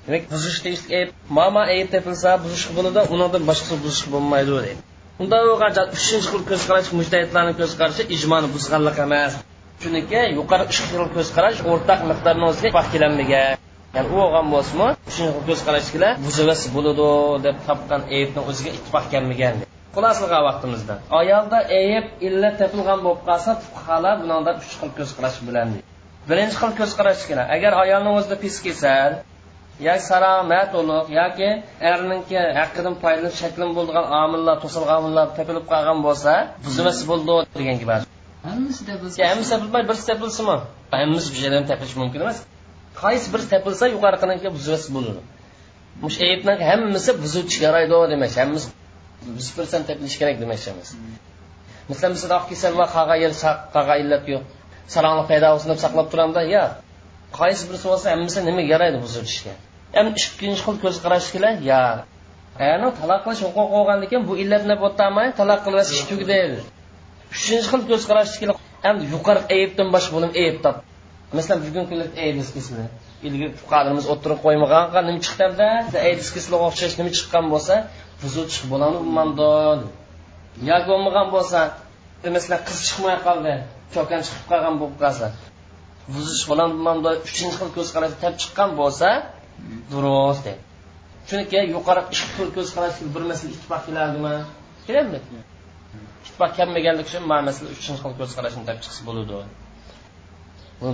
Demak 0.05 0.23
buzish 0.33 0.57
deyish 0.65 0.83
ayb 0.97 1.09
mama 1.39 1.61
ayib 1.73 1.89
tepilsa 1.95 2.29
buzish 2.43 2.65
bo'ladi 2.75 3.01
unidan 3.13 3.43
boshqasi 3.49 3.75
buzish 3.85 4.05
bo'lmaydi 4.13 4.51
deydi 4.65 4.81
unda 5.21 5.37
uchinchi 5.97 6.27
xil 6.31 6.41
ko'z 6.49 6.61
qarash 6.69 6.89
mujtahidlarni 6.99 7.53
ko'z 7.59 7.71
qarashi 7.79 8.03
ijmoni 8.15 8.47
buzganlik 8.55 8.97
emas. 9.05 9.33
Shuniki 9.83 10.21
yuqori 10.37 10.63
uch 10.71 10.79
xil 10.89 11.03
ko'z 11.15 11.27
qarash 11.37 11.59
o'rtaq 11.71 11.99
miqdorni 12.11 12.45
o'ziga 12.51 12.69
vaqt 12.79 12.93
ya'ni 13.95 14.09
u 14.15 14.17
olgan 14.25 14.47
bo'lsinmi 14.53 14.87
uchinchi 15.09 15.31
xil 15.35 15.43
ko'z 15.49 15.61
qarashkilar 15.67 16.11
buzavas 16.25 16.61
bo'ladi 16.75 17.07
deb 17.45 17.55
topgan 17.67 18.01
aybni 18.17 18.41
o'ziga 18.49 18.71
ittifoq 18.77 19.05
kelmagan 19.13 19.55
xulosa 19.95 20.19
qilgan 20.23 20.43
vaqtimizda 20.49 20.95
ayolda 21.21 21.57
ayb 21.79 22.05
illat 22.27 22.55
topilgan 22.61 22.99
bo'lib 23.05 23.21
qolsa 23.29 23.51
fuqarolar 23.63 24.15
bundan 24.21 24.55
uch 24.61 24.69
xil 24.79 24.91
ko'z 24.99 25.09
qarash 25.17 25.39
bilan 25.47 25.67
birinchi 26.29 26.55
xil 26.61 26.71
ko'z 26.79 26.91
qarash 26.99 27.23
agar 27.55 27.71
ayolni 27.83 28.11
o'zida 28.17 28.35
pis 28.43 28.55
kasal 28.65 29.11
yoki 29.87 30.03
saromat 30.09 30.69
ulug' 30.81 31.09
yoki 31.19 31.49
erninki 31.91 32.39
haqqidan 32.59 32.95
foydalanib 33.01 33.35
shaklim 33.41 33.69
bo'lgan 33.77 34.05
omillar 34.23 34.55
to'silgan 34.63 34.95
omillar 35.01 35.27
topilib 35.37 35.65
qolgan 35.71 35.99
bo'lsa 36.07 36.33
buzavasi 36.65 37.03
bo'ldi 37.11 37.35
degan 37.59 37.77
gap 37.81 38.18
hammasi 38.47 38.81
tepilsa 38.89 39.29
hammasi 39.29 39.49
tepilmay 39.53 39.83
birisi 39.89 40.05
tepilsinmi 40.11 40.57
hammasi 40.91 41.27
bir 41.33 41.39
yerdan 41.45 41.65
tepilishi 41.71 41.97
mumkin 42.01 42.19
emas 42.25 42.37
qaysi 43.01 43.27
bir 43.33 43.41
tepilsa 43.53 43.85
yuqoriqiniki 43.95 44.49
buzvasi 44.57 44.87
bo'ladi 44.95 45.21
mush 46.03 46.17
aybni 46.27 46.53
hammasi 46.69 47.11
buzuvchi 47.23 47.57
yaraydi 47.65 47.95
demak 48.13 48.31
hammasi 48.41 48.67
yuz 49.37 49.49
persent 49.57 49.85
tepilishi 49.89 50.17
kerak 50.21 50.37
demoqchi 50.43 50.69
emas 50.73 50.89
masalan 51.89 52.11
biz 52.15 52.23
oq 52.37 52.45
kasal 52.51 52.73
va 52.79 52.85
qaga 52.95 53.15
yer 53.23 53.31
qaga 53.75 53.95
illat 54.03 54.23
yo'q 54.33 54.43
salomlik 54.93 55.27
paydo 55.31 55.47
bo'lsin 55.53 55.69
deb 55.73 55.79
saqlab 55.85 56.07
turamda 56.11 56.41
yo 56.55 56.65
qaysi 57.39 57.61
birisi 57.67 57.85
bo'lsa 57.91 58.05
hammasi 58.13 58.39
nimaga 58.49 58.69
yaraydi 58.75 58.97
buzilishga 59.05 59.53
ham 59.97 60.07
ikkinchi 60.21 60.61
xil 60.65 60.75
ko'z 60.83 60.95
qarashgilar 61.03 61.53
yo 61.71 61.83
ani 62.71 62.87
taloq 62.99 63.19
qilish 63.25 63.41
huquqi 63.47 63.69
bo'lgandan 63.75 64.07
keyin 64.11 64.23
bu 64.29 64.33
illat 64.43 64.63
nima 64.71 65.23
taloq 65.39 65.59
qilib 65.65 65.87
ish 65.95 66.03
tugdaydi 66.11 66.59
uchinchi 67.33 67.67
xil 67.71 67.81
ko'z 67.89 68.03
qarashkilar 68.09 68.55
endi 68.89 69.03
yuqori 69.13 69.41
ayibdan 69.55 69.87
boshqa 69.95 70.11
bo'lib 70.15 70.31
ayib 70.41 70.57
top. 70.65 70.77
Masalan 71.37 71.59
bugungi 71.65 71.87
kunda 71.91 72.05
aydis 72.25 72.49
kasali 72.55 72.85
ilgari 73.27 73.53
fuqarolarimiz 73.61 74.05
o'ttirib 74.13 74.39
qo'ymagan 74.45 75.03
nima 75.07 75.19
chiqdida 75.25 75.67
aydis 76.07 76.29
kasaliga 76.35 76.65
o'xshash 76.69 76.95
nima 76.99 77.11
chiqqan 77.17 77.45
bo'lsa 77.53 77.75
buzilchiq 78.21 78.63
bo'ladi 78.71 78.97
mando 79.17 79.49
yoki 80.69 80.87
bo'lmagan 80.91 81.27
bo'lsa 81.35 81.59
e, 82.25 82.27
masalan 82.35 82.59
qiz 82.67 82.77
chiqmay 82.87 83.17
qoldi 83.27 83.53
chokan 83.93 84.19
chiqib 84.25 84.45
qolgan 84.51 84.75
bo'lib 84.81 84.97
qolsa 85.03 85.27
buzish 86.13 86.43
bilan 86.51 86.69
mando 86.87 87.09
uchinchi 87.27 87.55
xil 87.59 87.69
ko'z 87.77 87.89
qarash 87.95 88.15
tab 88.23 88.33
chiqqan 88.41 88.69
bo'lsa 88.81 89.09
durust. 89.91 90.43
Deb 90.47 90.59
chunki 91.29 91.59
yuqori 91.75 92.01
ikki 92.13 92.27
xil 92.35 92.49
ko'z 92.55 92.69
qarash 92.75 92.97
bir 93.15 93.23
masala 93.29 93.49
ittifoq 93.55 93.81
keladimi 93.87 94.33
keladimi? 94.85 95.41
Ittifoq 95.97 96.51
kelmaganligi 96.57 97.07
uchun 97.09 97.23
mana 97.31 97.43
masala 97.49 97.67
uchinchi 97.75 97.99
xil 98.03 98.13
ko'z 98.19 98.31
qarashni 98.37 98.63
tab 98.69 98.77
chiqsa 98.83 99.01
bo'ladi 99.07 99.33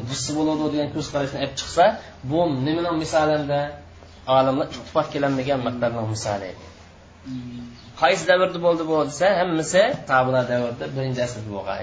busi 0.10 0.32
bo'ladi 0.38 0.64
degan 0.74 0.90
ko'z 0.96 1.08
qarashni 1.14 1.38
olib 1.44 1.56
chiqsa 1.62 1.86
bu 2.30 2.40
nimani 2.68 2.92
misolida 3.04 3.62
olimlar 4.38 4.66
ittifoq 4.76 5.08
kelolmagan 5.14 5.60
miqdorning 5.68 6.08
misoli 6.16 6.52
qaysi 8.02 8.24
davrda 8.30 8.60
bo'ldi 8.66 8.84
bu 8.92 8.96
desa 9.10 9.28
hammasi 9.40 9.82
tabula 10.12 10.42
davrida 10.52 10.86
birinchi 10.96 11.22
asrda 11.28 11.50
bo'lgan 11.56 11.78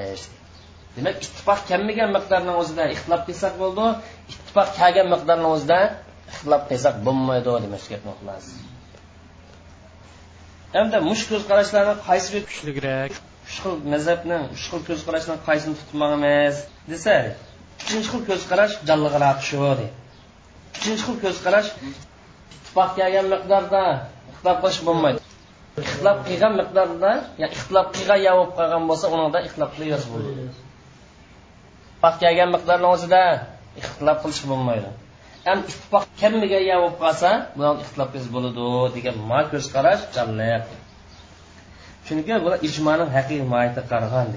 demak 0.96 1.16
ittifoq 1.26 1.60
kelmagan 1.70 2.10
miqdorning 2.16 2.56
o'zida 2.62 2.84
ixtilof 2.94 3.22
qilsak 3.28 3.54
bo'ldi 3.62 3.86
ittifoq 4.32 4.68
kelgan 4.80 5.08
miqdorni 5.14 5.48
o'zida 5.54 5.78
ixtilof 6.32 6.62
qilsak 6.70 6.94
bo'lmaydi 7.06 7.50
demoqchi 7.64 7.88
gapni 7.92 8.10
endi 10.80 10.98
mush 11.08 11.22
ko'z 11.30 11.42
qarashlarni 11.50 11.94
qaysi 12.08 12.28
bir 12.34 12.42
kuchliroq. 12.50 13.12
Uch 13.46 13.56
xil 13.62 13.74
mazhabni 13.92 14.38
uch 14.54 14.64
xil 14.70 14.80
ko'z 14.88 15.00
qarashdan 15.06 15.38
qaysini 15.48 15.74
tutmoqmiz 15.80 16.56
desa 16.92 17.16
uchinchi 17.82 18.08
xil 18.12 18.22
ko'z 18.28 18.42
qarash 18.50 18.74
jonliroq 18.88 19.38
shu 19.48 19.58
deydi. 19.64 19.86
Uchinchi 20.78 21.02
xil 21.06 21.16
ko'z 21.24 21.36
qarash 21.46 21.68
ittifoq 21.88 22.90
kelgan 22.98 23.26
miqdorda 23.34 23.82
ixtilof 24.30 24.58
qilish 24.62 24.80
bo'lmaydi. 24.88 25.20
Ixtilof 25.84 26.18
qilgan 26.28 26.52
miqdorda 26.60 27.12
ixtilof 27.46 27.86
qilgan 27.96 28.20
yo 28.26 28.32
bo'lib 28.38 28.52
qolgan 28.58 28.82
bo'lsa 28.90 29.06
unida 29.14 29.38
ixtilof 29.46 29.70
qilaversa 29.76 30.08
bo'ladi 30.14 30.42
ittifoq 32.02 32.14
kelgan 32.22 32.50
miqdorni 32.56 32.88
o'zida 32.94 33.22
ixtilof 33.80 34.18
qilish 34.22 34.42
bo'lmaydi 34.50 34.90
ham 35.46 35.58
ittifoq 35.70 36.04
kammiga 36.20 36.58
yo 36.70 36.76
bo'lib 36.82 36.96
qolsa 37.02 37.30
bular 37.56 37.74
ixtilof 37.84 38.10
bo'ladi 38.36 38.64
degan 38.96 39.16
ma 39.30 39.40
ko'z 39.50 39.66
qarash 39.74 40.02
jonliq 40.16 40.64
chunki 42.06 42.32
bular 42.44 42.58
ijmoning 42.68 43.10
haqiqiy 43.16 43.44
mohiyatiga 43.52 43.84
qaragan 43.92 44.28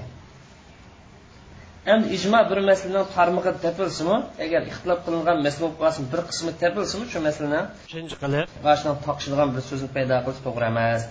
endi 1.93 2.07
ijmo 2.17 2.39
bir 2.49 2.59
masalaning 2.69 3.05
tarmog'i 3.15 3.51
topilsinmi 3.65 4.17
agar 4.45 4.61
ixtilof 4.71 4.99
qilingan 5.05 5.37
masala 5.45 5.63
bo'lib 5.65 5.77
qolsin 5.83 6.03
bir 6.13 6.21
qismi 6.29 6.51
topilsinmi 6.61 7.05
shu 7.11 7.19
masalani? 7.27 7.61
Uchinchi 7.87 8.15
qilib. 8.23 8.45
Boshdan 8.67 8.95
taqishilgan 9.05 9.49
bir 9.55 9.61
so'zni 9.69 9.89
paydo 9.95 10.15
qilish 10.25 10.41
to'g'ri 10.45 10.65
emas. 10.73 11.01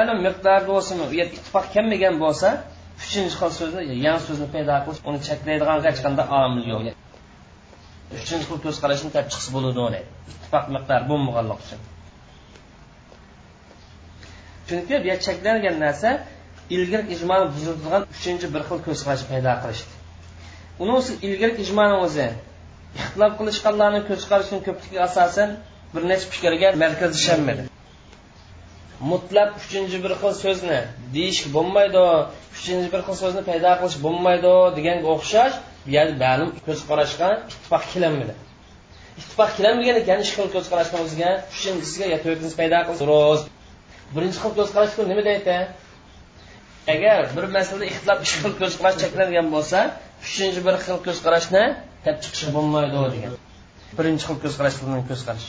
Ana 0.00 0.12
miqdorda 0.26 0.66
bo'lsin 0.72 0.96
u 1.04 1.06
yerda 1.18 1.34
ittifoq 1.38 1.66
kelmagan 1.74 2.14
bo'lsa 2.24 2.48
uchinchi 3.04 3.34
xil 3.40 3.50
so'zni 3.60 3.82
yangi 4.06 4.22
so'zni 4.28 4.46
paydo 4.54 4.74
qilish 4.84 5.00
uni 5.08 5.18
cheklaydigan 5.28 5.78
hech 5.86 6.00
qanday 6.06 6.26
omil 6.42 6.64
yo'q 6.74 7.03
uchinchi 8.12 8.44
xil 8.48 8.58
ko'z 8.64 8.76
qarashni 8.82 9.10
tap 9.16 9.26
chiqsa 9.32 9.48
bo'ladi 9.56 9.78
o'ylaydi 9.86 10.08
ittifoq 10.32 10.64
miqdor 10.74 11.00
bo'lmaganlik 11.10 11.58
uchun. 11.64 11.80
Chunki 14.68 14.94
bu 15.04 15.14
cheklangan 15.26 15.76
narsa 15.84 16.10
ilgari 16.76 17.06
ijmoni 17.14 17.46
buzilgan 17.54 18.02
uchinchi 18.14 18.46
bir 18.54 18.62
xil 18.68 18.78
ko'z 18.86 19.00
qarash 19.06 19.24
paydo 19.30 19.52
qilishdi 19.62 19.92
uni 20.82 20.92
o'zi 20.98 21.12
ilgari 21.26 21.54
ijmoni 21.64 21.96
o'zi 22.06 22.26
ixtilof 23.02 23.32
qilishganlarni 23.40 24.00
ko'z 24.08 24.22
qarashini 24.30 24.60
ko'pligiga 24.66 25.02
asosan 25.08 25.50
bir 25.94 26.02
necha 26.10 26.26
fikrga 26.34 26.68
markazlashanmadi 26.82 27.62
mutlaq 29.12 29.50
uchinchi 29.60 29.98
bir 30.04 30.12
xil 30.20 30.34
so'zni 30.42 30.80
deyish 31.16 31.40
bo'lmaydi 31.56 32.04
uchinchi 32.56 32.88
bir 32.94 33.00
xil 33.06 33.16
so'zni 33.22 33.42
paydo 33.50 33.70
qilish 33.80 33.98
bo'lmaydi 34.06 34.54
deganga 34.78 35.06
o'xshash 35.14 35.54
ma'lum 35.86 36.50
ko'z 36.66 36.80
qarashga 36.90 37.28
ittifoq 37.50 37.84
kelinmadi. 37.92 38.34
Ittifoq 39.20 39.50
kelinmagan 39.56 39.96
ekan 40.02 40.18
ikki 40.24 40.34
xil 40.36 40.48
ko'z 40.54 40.66
qarashni 40.72 40.96
o'ziga 41.04 41.30
uchinchisiga 41.54 42.06
yo 42.12 42.18
to'rtinchisi 42.24 42.56
paydo 42.60 42.78
qilsa 42.88 43.04
birinchi 44.14 44.38
xil 44.42 44.52
ko'z 44.58 44.70
qarash 44.74 44.94
nima 45.10 45.22
deydi? 45.30 45.56
Agar 46.94 47.20
bir 47.36 47.44
masalada 47.56 47.84
ixtilof 47.92 48.18
ikki 48.24 48.36
xil 48.42 48.54
ko'z 48.60 48.72
qarash 48.80 48.96
cheklangan 49.02 49.46
bo'lsa 49.54 49.78
uchinchi 50.26 50.60
bir 50.66 50.74
xil 50.84 50.98
ko'z 51.06 51.18
qarashni 51.26 51.64
tap 52.04 52.16
chiqish 52.24 52.48
bo'lmaydi 52.56 52.96
degan. 53.14 53.32
Birinchi 53.98 54.24
xil 54.28 54.38
ko'z 54.44 54.54
qarash 54.58 54.76
ko'z 55.10 55.22
qarash 55.28 55.46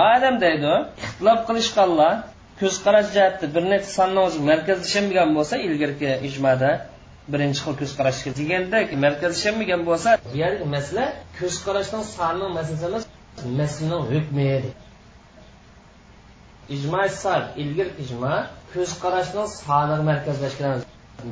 madam 0.00 0.34
deydi 0.44 0.72
ixtilof 1.04 1.40
qilishganlar 1.48 2.14
ko'z 2.60 2.76
qarash 2.84 3.08
jihati 3.14 3.46
bir 3.54 3.62
necha 3.72 3.90
sonni 3.98 4.20
o'zi 4.26 4.38
markazlashmagan 4.50 5.30
bo'lsa 5.36 5.54
ilgarigi 5.66 6.12
ijmoda 6.28 6.70
birinchi 7.32 7.60
xil 7.64 7.74
ko'z 7.80 7.92
qarash 7.98 8.20
degandek 8.40 8.86
bo'lsa 9.90 10.10
bu 10.24 10.32
yergi 10.42 10.64
masala 10.76 11.04
ko'z 11.38 11.54
qarashning 11.66 12.04
sonni 12.16 12.46
masalasi 12.58 12.88
emas 12.88 13.04
masalaning 13.60 14.02
hukmi 14.12 14.48
ijmo 16.76 17.08
sal 17.22 17.42
ilgir 17.62 17.88
ijmo 18.04 18.34
ko'z 18.72 18.90
qarashning 19.02 19.48
soniga 19.60 20.02
markazlashgan. 20.10 20.78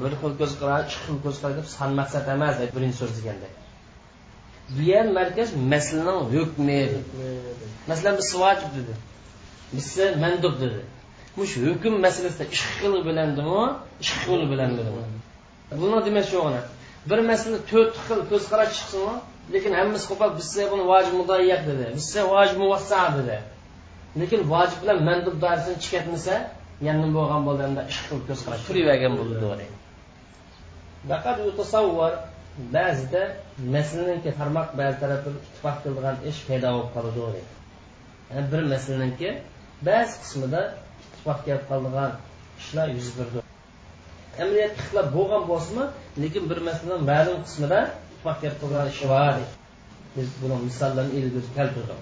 Bir 0.03 0.13
xil 0.21 0.33
ko'zqarash 0.41 0.85
ikki 0.89 0.99
xil 1.07 1.19
ko'z 1.25 1.37
qarash 1.43 1.57
deb 1.61 1.69
san 1.77 1.91
maqsad 2.01 2.25
emas 2.35 2.55
birinchi 2.77 2.97
so'z 3.03 3.13
deganda. 3.19 3.49
Bu 4.75 4.81
yer 4.93 5.07
markaz 5.19 5.49
masalaning 5.73 6.21
hukmi 6.35 6.81
masalan 7.91 8.15
biz 8.21 8.29
vojib 8.43 8.71
dedi. 8.79 8.93
Biz 9.77 9.89
mandub 10.23 10.55
dedi. 10.63 10.81
Mush 11.39 11.55
hukm 11.67 11.93
masalasida 12.07 12.45
ikki 12.49 12.59
xil 12.79 12.95
bilandimi 13.09 13.61
ikki 14.03 14.17
xil 14.25 14.43
bilanmadimi 14.53 15.05
buni 15.81 15.99
demak 16.07 16.27
shu 16.31 16.41
bir 17.11 17.19
masala 17.31 17.59
to'rt 17.71 17.95
xil 18.07 18.21
ko'z 18.31 18.45
qarash 18.53 18.73
chiqsinmi 18.79 19.15
lekin 19.55 19.73
hammasi 19.81 20.05
qo'pol 20.11 20.31
bizsa 20.41 20.63
buni 20.73 20.85
vojib 20.93 21.15
mudoyyak 21.21 21.63
dedi. 21.71 21.87
Bizsa 21.99 22.21
vojib 22.35 22.57
muvassa 22.63 23.01
dedi. 23.19 23.37
Lekin 24.21 24.41
vojib 24.53 24.79
bilan 24.83 24.99
mandub 25.09 25.37
doirasini 25.43 25.79
chiqatmasa 25.85 26.35
yana 26.89 27.07
bo'lgan 27.17 27.41
bo'lganda 27.49 27.81
ikki 27.91 28.03
xil 28.09 28.21
ko'z 28.29 28.41
qarash 28.45 28.63
turavergan 28.69 29.13
bo'ldi 29.21 29.67
faqat 31.09 31.37
tasavvur 31.61 32.13
ba'zida 32.77 33.23
maslaniki 33.77 34.31
tarmoq 34.39 34.69
ba'zi 34.81 34.97
tarafda 35.03 35.31
ittifoq 35.39 35.77
qiladigan 35.83 36.17
ish 36.31 36.41
paydo 36.49 36.69
bo'lib 36.77 36.91
qoladi 36.97 37.43
yani 38.33 38.47
bir 38.53 38.63
maslaniki 38.73 39.29
ba'zi 39.89 40.15
qismida 40.23 40.61
ittifoq 41.05 41.39
kelib 41.47 41.65
qoladigan 41.71 42.13
ishlar 42.61 42.87
yuz 42.97 43.09
berdi 43.19 43.39
amaliyot 44.41 44.73
ixtilof 44.81 45.07
bo'lgan 45.17 45.43
bo'lsinmi 45.51 45.85
lekin 46.23 46.45
bir 46.51 46.59
masalan 46.69 47.01
ma'lum 47.11 47.39
qismida 47.47 47.81
ittifoq 48.13 48.37
kelib 48.43 48.59
qolgan 48.63 48.89
bor 49.13 49.35
biz 50.17 50.29
buni 50.41 50.57
misollarni 50.67 51.13
ilgari 51.19 51.49
keltirdik 51.57 51.99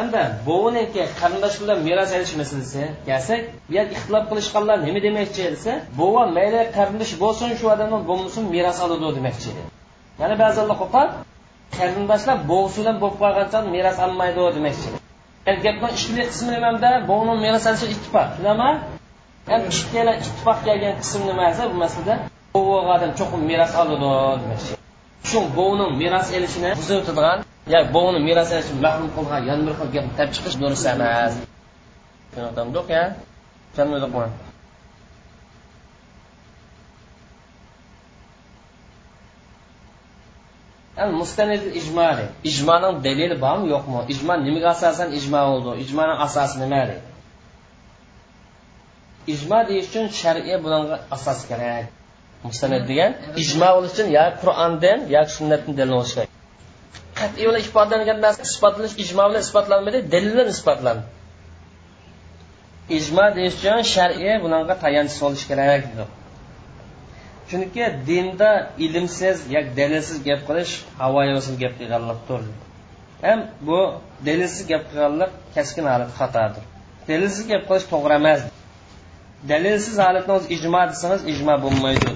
endi 0.00 0.22
bovuniki 0.46 1.02
qarindosh 1.20 1.56
bilan 1.62 1.78
meros 1.88 2.10
olish 2.16 2.34
masalasi 2.40 2.82
kelsak 3.08 3.40
bu 3.68 3.72
yer 3.76 3.86
ixtilof 3.94 4.24
qilishganlar 4.30 4.78
nima 4.86 5.00
demoqchi 5.06 5.42
desa 5.54 5.72
bova 6.00 6.22
mayli 6.38 6.60
qarindosh 6.76 7.12
bo'lsin 7.22 7.48
shu 7.58 7.66
odamdan 7.74 8.02
bo'lmasin 8.10 8.44
meros 8.54 8.78
oladi 8.84 9.04
demoqchi 9.18 9.50
yana 10.22 10.34
ba'zilar 10.42 10.76
qo'pol 10.82 11.08
qarindoshlar 11.78 12.36
bovsi 12.52 12.76
bilan 12.80 12.96
bo'lib 13.02 13.18
qolgancha 13.22 13.58
meros 13.74 13.98
olmaydi 14.06 14.40
demoqchi 14.58 14.88
gapni 15.64 15.88
ishli 15.98 16.22
qismi 16.30 16.50
nimada 16.56 16.90
bovni 17.10 17.34
meros 17.44 17.64
olishi 17.70 17.86
ittifoq 17.94 18.28
shunami 18.36 18.70
ham 19.50 19.62
ikkala 19.72 20.12
ittifoq 20.18 20.58
kelgan 20.66 20.94
qism 21.00 21.20
nimasi 21.30 21.62
bu 21.70 21.76
masalada 21.84 22.14
bova 22.54 22.78
odam 22.94 23.12
cho'qim 23.18 23.42
meros 23.50 23.72
oladi 23.80 23.96
demoqchi 24.42 24.74
shu 25.28 25.38
bovni 25.58 25.86
meros 26.02 26.28
olishini 26.36 26.70
buzib 26.80 26.96
o'tadigan 27.02 27.38
ya 27.74 27.80
bovni 27.94 28.20
meros 28.28 28.48
olishni 28.56 28.78
mahrum 28.86 29.08
qilgan 29.16 29.40
yana 29.48 29.62
bir 29.66 29.74
xil 29.78 29.88
gapni 29.94 30.12
tap 30.18 30.28
chiqish 30.34 30.56
durust 30.62 30.84
emas 30.94 31.32
mustanid 41.20 41.62
ijmo 41.80 42.08
ijmoning 42.50 42.94
dalili 43.06 43.36
bormi 43.44 43.66
yo'qmi 43.74 43.98
ijmo 44.12 44.32
nimaga 44.46 44.68
asosan 44.76 45.08
ijmo 45.18 45.40
bo'ldi 45.50 45.70
ijmoning 45.84 46.18
asosi 46.26 46.56
nima 46.62 46.80
ijmo 49.34 49.58
deyish 49.68 49.88
uchun 49.90 50.06
shar'iy 50.20 50.56
bunga 50.64 50.96
asos 51.16 51.40
kerak. 51.50 51.84
Mustanid 52.46 52.84
degan 52.90 53.12
ijmo 53.42 53.68
bo'lish 53.76 53.92
uchun 53.94 54.08
yo 54.16 54.24
qur'ondan 54.42 54.98
yoki 55.16 55.32
sunnatdan 55.38 55.72
dalil 55.80 55.94
bo'lishi 55.98 56.14
kerak. 56.18 56.30
Qat'iy 57.20 57.44
bilan 57.48 57.62
ifodalangan 57.68 58.18
narsa 58.24 58.42
isbotlanish 58.50 58.94
ijmo 59.04 59.22
bilan 59.28 59.42
isbotlanmaydi 59.46 59.98
dalil 60.14 60.30
bilan 60.34 60.48
isbotlan. 60.56 60.98
Ijmo 62.98 63.24
deyish 63.36 63.56
uchun 63.60 63.82
shar'iy 63.94 64.34
bunga 64.44 64.74
tayanch 64.84 65.12
solish 65.20 65.44
kerak 65.50 65.82
chunki 67.50 67.84
dinda 68.06 68.50
ilmsiz 68.84 69.38
yoki 69.54 69.70
dalilsiz 69.80 70.18
gap 70.28 70.40
qilish 70.48 70.72
havoyosiz 71.00 71.54
gap 71.62 71.74
qilganlikdir 71.78 72.42
ham 73.26 73.40
bu 73.66 73.80
dalilsiz 74.26 74.62
gap 74.70 74.82
qilganlik 74.90 75.30
kaskin 75.54 75.84
holat 75.92 76.10
xatodir. 76.18 76.64
Dalilsiz 77.08 77.44
gap 77.50 77.62
qilish 77.68 77.86
to'g'ri 77.92 78.14
emas 78.20 78.40
dalilsiz 79.50 79.96
holatni 80.06 80.32
o'zi 80.38 80.48
ijmo 80.56 80.82
desangiz 80.92 81.22
ijmo 81.32 81.54
bo'lmaydi. 81.64 82.10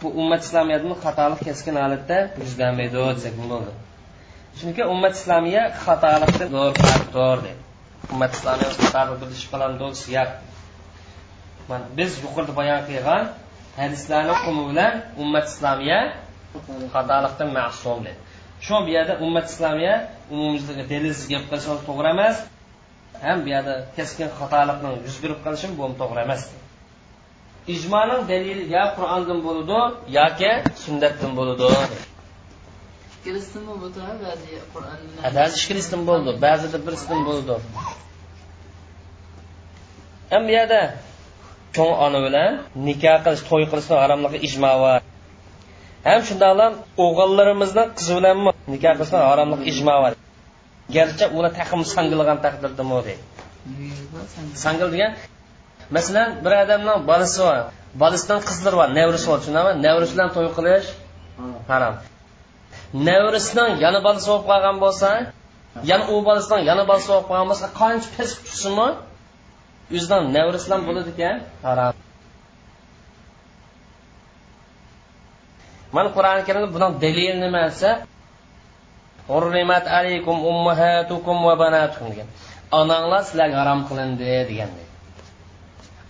Bu 0.00 0.08
ummat 0.20 0.42
islomiyatni 0.46 0.94
xatolik 1.04 1.40
keskin 1.48 1.76
holatda 1.82 2.18
yuzlanmaydi 2.42 2.96
desak 3.18 3.34
bo'ladi. 3.40 3.70
Chunki 4.58 4.82
ummat 4.94 5.14
islomiya 5.20 5.62
xatolikdan 5.84 6.48
zo'r 7.16 7.38
deydi 7.46 7.62
ummat 8.12 8.32
islomiya 8.36 8.70
xatolik 8.82 9.18
bilish 9.22 9.46
qiladi 9.52 9.86
siyaq 10.04 10.30
biz 11.98 12.10
yuqorida 12.24 12.52
bayon 12.60 12.80
qilgan 12.88 13.24
hadislarni 13.80 14.32
hukmi 14.38 14.62
bilan 14.70 14.92
ummat 15.22 15.46
islomiya 15.52 16.00
xatolikdan 16.94 17.48
ma'sum 17.58 17.98
deydi 18.06 18.20
shu 18.60 18.74
bu 18.86 18.90
yerda 18.96 19.14
ummat 19.26 19.46
islomiya 19.52 19.94
umumizga 20.30 20.84
dalilsiz 20.92 21.26
gap 21.32 21.44
qilsangiz 21.50 21.82
to'g'ri 21.88 22.08
emas. 22.16 22.36
Ham 23.24 23.38
bu 23.44 23.48
yerda 23.54 23.74
keskin 23.96 24.28
xatolikni 24.38 24.90
yuz 25.06 25.16
berib 25.22 25.38
qilishi 25.44 25.66
bu 25.78 25.84
to'g'ri 26.00 26.20
emas. 26.26 26.42
Ijmoning 27.74 28.22
dalili 28.30 28.64
yo 28.76 28.84
qur'ondan 28.96 29.38
bo'ladi 29.46 29.78
yoki 30.18 30.50
sunnatdan 30.84 31.30
bo'ladi 31.38 31.64
ba'zi 35.38 35.54
ikkilasidan 35.60 36.02
bo'ldi 36.10 36.30
ba'zida 36.46 36.78
birisidan 36.86 37.20
bo'ldi. 37.28 37.54
Ham 40.32 40.42
bu 40.48 40.52
yerda 40.58 40.80
cho'ng 41.76 41.94
ona 42.06 42.18
bilan 42.26 42.50
nikoh 42.88 43.16
qilish 43.24 43.42
to'y 43.50 43.64
qilishni 43.70 43.96
haromligi 44.02 44.38
ijmo 44.48 44.72
bor. 44.82 45.00
Ham 46.08 46.20
shundoqlam 46.28 46.72
o'g'illarimizni 47.04 47.84
qizi 47.96 48.12
bilan 48.18 48.36
nikoh 48.72 48.92
qilishni 48.98 49.18
haromligi 49.30 49.64
ijmo 49.74 49.96
bor 50.04 50.12
garchi 50.94 51.24
ular 51.36 51.52
taqim 51.60 51.80
sangilgan 51.94 52.38
taqdirda 52.44 52.82
sangil 54.64 54.88
degan 54.94 55.12
masalan 55.96 56.28
bir 56.44 56.52
odamni 56.62 56.94
bolasi 57.10 57.38
bor 57.46 57.56
bolasidan 58.02 58.40
qizlari 58.48 58.76
bor 58.80 58.88
nevrisi 58.98 59.26
bor 59.30 59.38
tushunami 59.42 59.72
nevrisi 59.86 60.12
bilan 60.14 60.28
to'y 60.36 60.48
qilish 60.56 60.88
harom. 61.70 61.94
Nevrisidan 63.08 63.70
yana 63.84 63.98
bolasi 64.06 64.26
bo'lib 64.30 64.44
qolgan 64.50 64.76
bo'lsa 64.84 65.10
yana 65.90 66.04
u 66.12 66.14
bolasidan 66.28 66.60
yana 66.70 66.82
bolasi 66.90 67.06
bo'lib 67.10 67.26
qolgan 67.30 67.46
bo'lsa 67.52 67.66
qancha 67.80 68.08
pes 68.16 68.30
tushsinmi 68.46 68.88
o'zidan 69.96 70.22
nevrisidan 70.36 70.80
bo'ladi 70.88 71.10
ekan 71.14 71.36
harom. 71.66 71.94
Mana 75.96 76.08
qur'oni 76.16 76.42
karimda 76.48 76.68
buni 76.76 76.88
dalil 77.04 77.34
nima 77.44 77.62
desa 77.70 77.90
hurrimat 79.30 79.84
alaykum 79.98 80.36
ummahatukum 80.50 81.36
va 81.48 81.54
banatukum 81.62 82.06
degan. 82.12 82.28
Onanglar 82.80 83.22
sizlarga 83.28 83.56
harom 83.62 83.80
qilindi 83.88 84.26
degan 84.50 84.70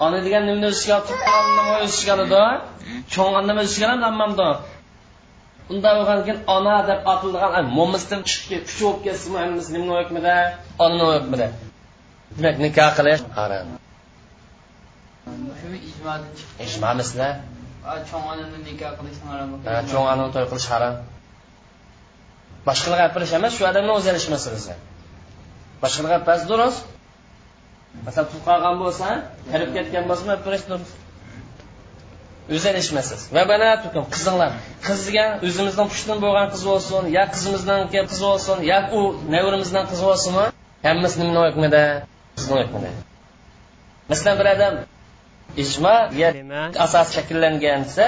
ona 0.04 0.18
degan 0.26 0.42
nimani 0.48 0.66
o'z 0.70 0.78
ichiga 0.80 0.96
olib 1.00 1.50
nima 1.58 1.74
o'z 1.84 1.92
ichiga 1.96 2.12
oladi 2.16 2.42
cho'ng 3.14 3.36
nima 3.48 3.60
o'z 3.64 3.70
ichiga 3.72 3.86
oladi 3.92 4.06
ammamda 4.12 4.48
unda 5.72 5.90
bo'lgan 5.98 6.20
keyin 6.26 6.40
ona 6.56 6.76
deb 6.90 7.00
otilgan 7.12 7.64
mo'misdan 7.78 8.20
chiqib 8.30 8.62
kuchi 8.68 8.82
bo'lib 8.84 9.00
ketsinmi 9.06 9.38
hammasi 9.44 9.68
nimani 9.74 9.94
hukmida 10.00 10.34
onani 10.84 11.04
hukmida 11.16 11.46
demak 12.36 12.56
nikoh 12.64 12.90
qilish 12.98 13.22
harom 13.38 13.68
ijmo 16.66 16.88
cho'ng 18.08 18.24
onani 18.32 18.58
nikoh 18.68 18.92
qilish 18.98 19.18
harom 19.30 19.48
cho'ng 19.90 20.06
onani 20.12 20.30
to'y 20.34 20.46
qilish 20.50 20.68
harom 20.72 20.94
boshqalar 22.68 22.98
gapirish 23.04 23.32
emas 23.38 23.52
shu 23.56 23.62
odamni 23.70 23.92
o'zi 23.98 24.08
ilish 24.12 24.28
masalasi 24.34 24.72
boshqalar 25.82 26.10
gapirish 26.16 26.44
durust. 26.50 26.80
Masalan 28.06 28.26
pul 28.32 28.40
qolgan 28.48 28.74
bo'lsa 28.82 29.08
kirib 29.50 29.70
ketgan 29.76 30.04
bo'lsa 30.10 30.24
gapirish 30.32 30.64
durust. 30.70 30.94
O'zi 32.54 32.68
ilishmasiz 32.72 33.20
va 33.36 33.42
banatukum 33.52 34.04
qizinglar. 34.14 34.50
Qizga 34.86 35.26
o'zimizdan 35.46 35.86
pushtin 35.92 36.16
bo'lgan 36.24 36.46
qiz 36.52 36.62
bo'lsin 36.70 37.02
yo 37.16 37.24
qizimizdan 37.34 37.80
qiz 37.92 38.20
bo'lsin 38.26 38.56
yo 38.70 38.78
u 38.98 39.00
nevrimizdan 39.34 39.84
qiz 39.90 40.00
bo'lsinmi? 40.06 40.46
Hammasi 40.86 41.16
nimani 41.20 41.40
hukmida 41.48 41.82
qizni 42.36 42.56
hukmida 42.62 42.90
masalan 44.10 44.38
bir 44.40 44.46
odam 44.54 44.74
ijmo 45.62 45.96
asos 46.84 47.08
shakllangan 47.16 47.80
desa 47.86 48.06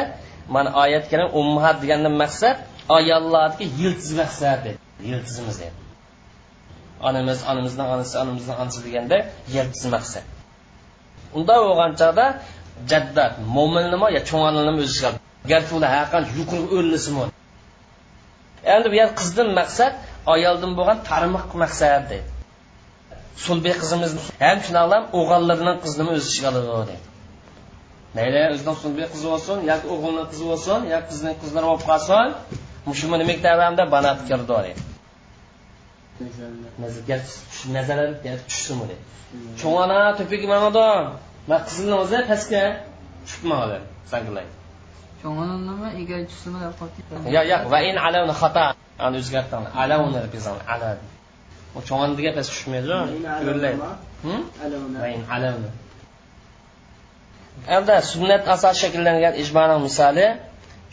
mana 0.55 0.71
oyat 0.83 1.05
karim 1.11 1.29
ummat 1.41 1.77
degandan 1.83 2.15
maqsad 2.23 2.57
ayollarniki 2.97 3.65
yiltiz 3.81 4.11
maqsadi 4.21 4.73
yiltizimiz 5.09 5.57
deydi 5.61 5.79
onamiz 7.09 7.39
onamizni 7.51 7.83
onasi 7.95 8.15
onamizni 8.23 8.55
onasi 8.63 8.81
deganda 8.87 9.17
yiltiz 9.55 9.85
maqsad 9.95 10.25
unda 11.37 11.55
bo'lgan 11.67 11.93
chog'da 12.01 12.27
jaddat 12.91 13.33
mo'minnimi 13.57 14.09
yo 14.17 14.21
cho'ng 14.29 14.45
onani 14.51 14.73
o'zi 14.87 15.09
garchi 15.51 15.73
ular 15.79 15.91
haqan 15.99 16.23
yuqori 16.37 16.67
o'rlisimi 16.77 17.25
endi 18.75 18.87
bu 18.93 18.97
yer 19.01 19.11
qizdan 19.21 19.49
maqsad 19.61 19.93
ayoldan 20.35 20.73
bo'lgan 20.79 20.99
tarmoq 21.11 21.51
maqsad 21.65 22.03
deydi 22.13 22.29
sulbiy 23.47 23.75
qizimiz 23.83 24.13
ham 24.45 24.59
shunaqa 24.67 24.99
o'g'illarning 25.19 25.79
qizini 25.85 26.11
o'z 26.15 26.25
ichiga 26.31 26.49
oladi 26.53 26.71
dedi. 26.91 26.97
Mayli 28.17 28.41
o'zidan 28.55 28.77
sulbiy 28.83 29.07
qizi 29.13 29.27
bo'lsin 29.33 29.59
yoki 29.71 29.87
o'g'ilni 29.95 30.25
qizi 30.31 30.45
bo'lsin 30.51 30.79
yoki 30.95 31.07
qizning 31.13 31.35
qizlari 31.43 31.67
bo'lib 31.71 31.85
qolsin. 31.91 32.29
Nima 32.91 33.25
maktabimda 33.31 33.85
banat 33.95 34.19
kirdi 34.29 34.47
deydi. 34.53 34.73
Nazarlar 37.77 38.09
tushsinmi 38.49 38.85
deydi 38.91 39.05
cho'ng 39.61 39.77
ona 39.85 39.99
to'piga 40.19 40.47
manadan 40.55 41.03
man 41.51 41.61
qizilni 41.69 41.97
o'zi 42.03 42.19
pastga 42.31 42.63
tushibman 43.25 43.59
sangilaydi 44.13 44.53
cho'ng'ani 45.23 45.57
nima 45.69 45.89
egar 46.01 46.21
tushsimi 46.31 46.59
deb 46.65 46.75
qolibdi 46.81 47.33
yo'q 47.37 47.47
yo'q 47.53 47.63
va 47.73 47.79
in 47.91 47.97
alavni 48.07 48.35
xato. 48.43 48.67
Ani 49.05 49.17
o'zgartirdi. 49.23 49.69
Alavni 49.83 50.19
ala 50.75 50.91
u 51.77 51.81
cho'ng'ani 51.89 52.15
degan 52.19 52.33
past 52.39 52.51
tushmaydi 52.55 52.87
yo'llaydi. 53.49 53.79
va 53.83 55.09
endi 57.77 57.97
sunnat 58.13 58.43
asos 58.55 58.77
shakllangan 58.83 59.35
ijmoni 59.43 59.77
misoli 59.87 60.27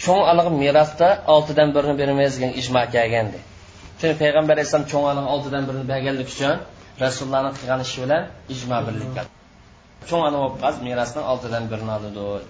cho'ng 0.04 0.24
alig'i 0.32 0.52
merosda 0.64 1.08
oltidan 1.34 1.70
birini 1.76 1.96
bermaymiz 2.02 2.34
degan 2.38 2.52
ijmo 2.62 2.82
kelgandi 2.96 3.40
chunki 4.00 4.16
payg'ambar 4.24 4.54
alayhissalom 4.56 4.88
cho'ng 4.92 5.06
alig'i 5.12 5.30
oltidan 5.36 5.64
birini 5.68 5.86
berganlik 5.92 6.28
uchun 6.34 6.56
rasulullohni 7.04 7.52
qilgan 7.58 7.80
ishi 7.86 7.98
bilan 8.04 8.22
ijmo 8.56 8.78
birlikka 8.88 9.22
cho'ng 10.10 10.24
ana 10.28 10.38
bo'lib 10.42 10.56
qolsa 10.64 10.80
merosdan 10.88 11.24
oltidan 11.32 11.64
birini 11.72 11.92
oladi 11.96 12.48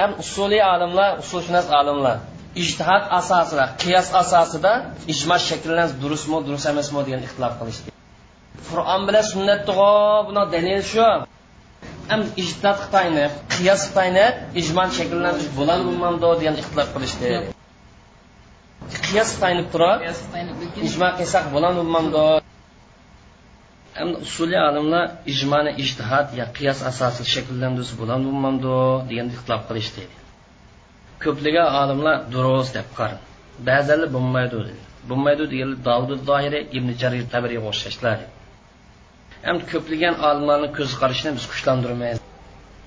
ham 0.00 0.10
usuliy 0.22 0.62
olimlar 0.74 1.10
usulshunos 1.22 1.66
olimlar 1.80 2.16
ijtihod 2.62 3.04
asosida 3.20 3.64
qiyos 3.82 4.08
asosida 4.22 4.72
ijmo 5.12 5.36
shakllanish 5.48 5.94
durustmi 6.02 6.38
durust 6.46 6.66
emasmi 6.72 7.00
degan 7.06 7.20
ixtilof 7.26 7.54
qilishdi 7.60 7.88
qur'on 8.68 9.02
bilan 9.08 9.24
sunnatni 9.32 9.74
buni 10.28 10.42
dalil 10.54 10.80
shu 10.92 11.06
ham 12.10 12.22
ijtihod 12.42 12.78
xitoyni 12.82 13.26
qiyos 13.54 13.80
xitoyni 13.86 14.24
ijmon 14.60 14.88
shakllanish 14.98 15.48
bo'ladi 15.58 15.82
bo'lmamdi 15.88 16.26
degan 16.40 16.56
ixtilof 16.62 16.88
qilishdi. 16.94 17.30
Qiyos 19.06 19.28
xitoyni 19.34 19.64
turib 19.72 19.98
ijmo 20.88 21.08
qilsak 21.18 21.44
bo'ladi 21.54 21.76
bo'lmamdi 21.80 22.24
hamda 23.98 24.18
usuliy 24.26 24.60
olimlar 24.68 25.04
ijmoni 25.32 25.70
ijtihod 25.82 26.26
yo 26.40 26.46
qiyos 26.56 26.78
asosida 26.90 27.28
shakllantirsa 27.34 27.94
bo'ladi 28.00 28.22
bo'lmamdi 28.28 28.74
degan 29.10 29.26
ixtilof 29.34 29.62
qilishdi. 29.68 30.02
Ko'plagan 31.24 31.68
olimlar 31.82 32.16
durust 32.34 32.72
deb 32.78 32.88
qaradi 32.98 33.22
ba'zilar 33.68 34.08
bo'lmaydi 34.16 34.56
dedi 34.68 34.82
bo'lmaydi 35.08 35.44
deganlar 35.52 35.78
davud 35.88 36.20
doiri 36.30 36.60
ibn 36.76 36.88
jarir 37.02 37.24
tabriyga 37.34 37.68
o'xshashlar 37.70 38.18
ham 39.48 39.58
ko'plagan 39.72 40.14
olimlarni 40.28 40.68
ko'z 40.78 40.90
qarashini 41.00 41.30
biz 41.38 41.44
kuchlantirmaymiz. 41.52 42.20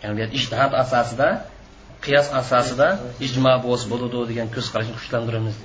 Ya'ni 0.03 0.25
ijtihod 0.37 0.73
asosida 0.83 1.27
qiyos 2.05 2.27
asosida 2.41 2.87
ijmo 3.27 3.53
bo'lsa 3.65 3.85
bo'ladi 3.91 4.17
degan 4.31 4.47
ko'z 4.55 4.65
qarashni 4.73 4.95
kuchlantiramiz 4.99 5.55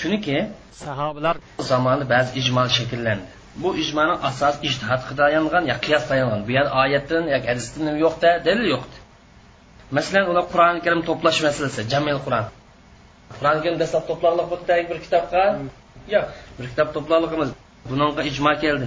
chunki 0.00 0.36
sahobalar 0.84 1.36
zamonida 1.70 2.06
ba'zi 2.14 2.30
ijmo 2.40 2.62
shakllandi. 2.76 3.26
Bu 3.62 3.70
ijmoni 3.82 4.14
asos 4.28 4.54
ijtihodga 4.68 5.12
tayangan 5.20 5.64
yo 5.70 5.76
qiyos 5.84 6.04
tayangan. 6.10 6.40
Bu 6.46 6.50
yer 6.58 6.66
oyatdan 6.82 7.24
yoki 7.34 7.46
hadisdan 7.52 7.86
yo'qda 8.04 8.30
dalil 8.46 8.66
yo'qdi 8.74 8.96
masalan 9.96 10.24
ular 10.32 10.44
qur'oni 10.52 10.80
karim 10.84 11.00
to'plash 11.08 11.38
masalasi 11.46 11.80
jamil 11.92 12.18
qur'on. 12.26 12.46
Qur'oni 13.38 13.60
karim 13.64 13.78
dastlab 13.82 14.04
to'plaqliq 14.10 14.46
bo'ldi 14.52 14.74
bir 14.90 14.98
kitobga 15.04 15.44
yo'q 16.14 16.26
bir 16.58 16.66
kitob 16.70 16.88
to'plaqliq 16.96 17.32
emas 17.36 17.50
bunga 17.88 18.22
ijmo 18.30 18.52
keldi 18.64 18.86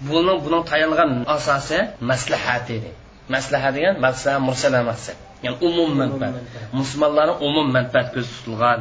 buning 0.00 0.38
buning 0.44 0.64
tayangan 0.70 1.10
asosi 1.36 1.78
maslahat 2.10 2.66
edi. 2.76 2.90
Maslahat 3.34 3.72
degan 3.76 3.94
maslahat 4.06 4.40
mursala 4.48 4.80
maqsad 4.90 5.16
ya'ni 5.44 5.56
umum 5.68 5.90
manfaat. 6.00 6.34
Musulmonlarning 6.78 7.38
umum 7.46 7.66
manfaat 7.76 8.06
ko'zda 8.14 8.32
tutilgan. 8.36 8.80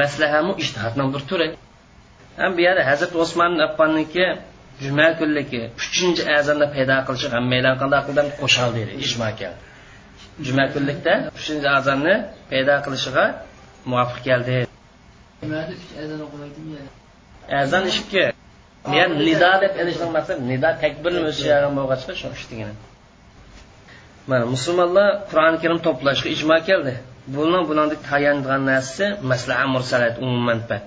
Maslahamu 0.00 0.52
ijtihodning 0.62 1.08
bir 1.14 1.22
turi. 1.28 1.48
Ham 2.40 2.50
bu 2.56 2.60
yerda 2.66 2.82
hazrati 2.90 3.16
usmon 3.24 3.52
affonniki 3.66 4.26
juma 4.84 5.06
kunligi 5.18 5.62
uchinchi 5.80 6.22
azonda 6.38 6.66
paydo 6.74 6.96
qilishi 7.06 7.28
hammanglar 7.34 7.74
qanday 7.82 8.00
qildim 8.06 8.28
qo'shal 8.40 8.68
deydi 8.76 8.92
ijmo 9.04 9.28
keldi. 9.40 9.60
Juma 10.46 10.64
kunlikda 10.74 11.14
uchinchi 11.38 11.68
azonni 11.78 12.14
paydo 12.50 12.74
qilishiga 12.84 13.24
muvofiq 13.90 14.20
keldi. 14.28 14.56
Azon 17.62 17.84
ikki 18.00 18.22
men 18.92 19.08
nido 19.26 19.50
deb 19.62 19.72
ilishning 19.82 20.10
maqsadi 20.16 20.40
nido 20.52 20.70
takbirni 20.82 21.20
o'shagan 21.30 21.72
bo'lg'achqa 21.78 22.12
shu 22.20 22.26
uchtigina 22.36 22.74
mana 24.30 24.44
musulmonlar 24.54 25.08
qur'oni 25.30 25.58
karim 25.62 25.78
to'plashga 25.86 26.28
ijmo 26.36 26.56
keldi. 26.68 26.94
Buni 27.36 27.60
bunandek 27.68 28.00
tayangan 28.10 28.60
narsasi 28.70 29.06
maslaha 29.30 29.64
mursalat 29.74 30.14
umum 30.24 30.42
manfaat. 30.50 30.86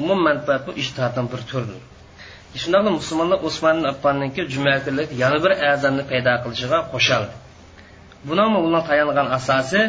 Umum 0.00 0.18
manfaat 0.28 0.62
bu 0.66 0.72
ijtihoddan 0.82 1.26
bir 1.32 1.40
turdir. 1.50 1.80
Shundoqla 2.62 2.90
musulmonlar 3.00 3.38
usmon 3.48 3.78
affonniki 3.92 4.42
juma 4.54 4.74
kunlik 4.84 5.08
yana 5.22 5.38
bir 5.44 5.52
azonni 5.72 6.04
paydo 6.10 6.32
qilishiga 6.44 6.78
qo'shildi 6.92 7.34
buni 8.28 8.44
ular 8.66 8.82
tayangan 8.90 9.28
asosi 9.38 9.80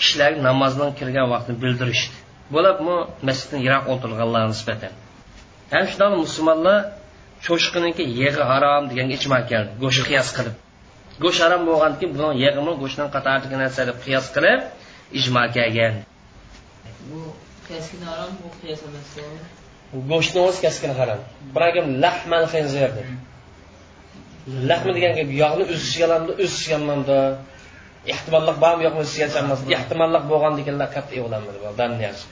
kishilar 0.00 0.32
namozdan 0.48 0.90
kirgan 0.98 1.26
vaqtni 1.34 1.54
bildirishdi. 1.62 2.16
Bo'lib 2.54 2.76
bu 2.86 2.94
masjiddan 3.28 3.60
yiroq 3.66 3.84
o'tirganlarga 3.92 4.48
nisbatan 4.54 4.92
ham 5.72 5.84
shundoq 5.90 6.12
musulmonlar 6.24 6.78
cho'shqiniki 7.46 8.04
yig'i 8.20 8.42
harom 8.50 8.82
deganga 8.90 9.16
keldi 9.50 9.70
go'shti 9.82 10.02
qiyos 10.10 10.28
qilib. 10.36 10.56
Go'sht 11.22 11.40
harom 11.44 11.62
bo'lgandan 11.68 11.98
keyin 12.00 12.12
buni 12.18 12.30
yig'imi 12.44 12.72
go'shtdan 12.82 13.08
qatoridagi 13.14 13.56
narsa 13.62 13.80
deb 13.90 13.98
qiyos 14.04 14.26
qilib 14.36 14.60
ijmo 15.18 15.42
kelgan 15.56 15.94
bu 17.10 17.20
keskin 17.68 18.00
harom 18.08 18.30
bu 18.42 18.48
qiyos 18.60 18.80
emas 18.88 19.08
go'shtni 20.12 20.40
o'zi 20.48 20.58
keskin 20.66 20.92
harom. 21.00 21.20
Biroq 21.54 21.76
lahmal 22.04 22.44
xinzir 22.54 22.90
lahmi 24.70 24.90
degan 24.96 25.12
gap 25.18 25.30
yog'ni 25.42 25.64
o'zishganlamdi 25.72 26.32
o'zishganmanda 26.44 27.18
ehtimollik 28.12 28.56
bormi 28.64 28.82
yo'qmi 28.86 29.00
o'zishgachamas 29.04 29.60
ehtimollik 29.78 30.24
bo'lgan 30.32 30.52
deganlar 30.58 30.88
yaxshi 32.06 32.26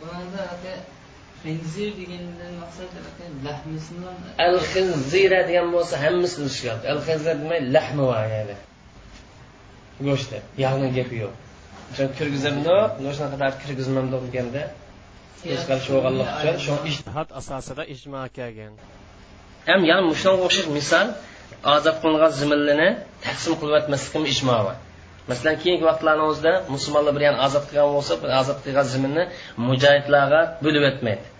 bunda 0.00 0.42
aka 0.54 0.72
xinzir 1.44 1.90
degandan 2.00 2.52
maqsad 2.62 2.90
lahmisini 3.46 4.10
al 4.46 4.56
xinzira 4.72 5.40
degan 5.48 5.66
bo'lsa 5.74 5.94
hammasi 6.04 6.36
o'zishgan 6.44 6.78
al 6.92 7.00
xinzir 7.06 7.34
demay 7.42 7.60
lahmi 7.76 8.04
va 8.10 8.20
ya'ni. 8.34 8.56
Go'shtda 10.06 10.38
yog'ni 10.64 10.88
gapi 10.98 11.16
yo'q. 11.24 11.34
O'sha 11.90 12.04
kirgizimni 12.18 12.76
qadar 13.32 13.52
kirgizmam 13.62 14.06
deganda 14.14 14.62
teskari 15.42 15.82
bo'lganlik 15.94 16.28
uchun 16.38 16.56
shu 16.64 16.74
ijtihod 16.90 17.28
asosida 17.40 17.82
ijmo 17.94 18.22
kelgan. 18.38 18.72
Ham 19.68 19.80
yana 19.90 20.02
mushunga 20.10 20.42
o'xshash 20.46 20.68
misol 20.78 21.06
ozod 21.74 21.96
qilingan 22.02 22.32
zimillini 22.40 22.88
taqsim 23.26 23.52
qilyotmaslikmi 23.60 24.26
ijmo 24.34 24.56
bor? 24.66 24.76
Masalan 25.30 25.56
keyingi 25.62 25.84
vaqtlarni 25.90 26.24
o'zida 26.30 26.52
musulmonlar 26.74 27.12
bir 27.16 27.22
yana 27.28 27.38
ozod 27.46 27.64
qilgan 27.68 27.88
bo'lsa 27.96 28.12
bir 28.22 28.30
ozod 28.40 28.58
qilgan 28.64 28.86
ziminni 28.94 29.24
mujohidlarga 29.68 30.40
bo'lib 30.64 30.84
o'tmaydi 30.90 31.33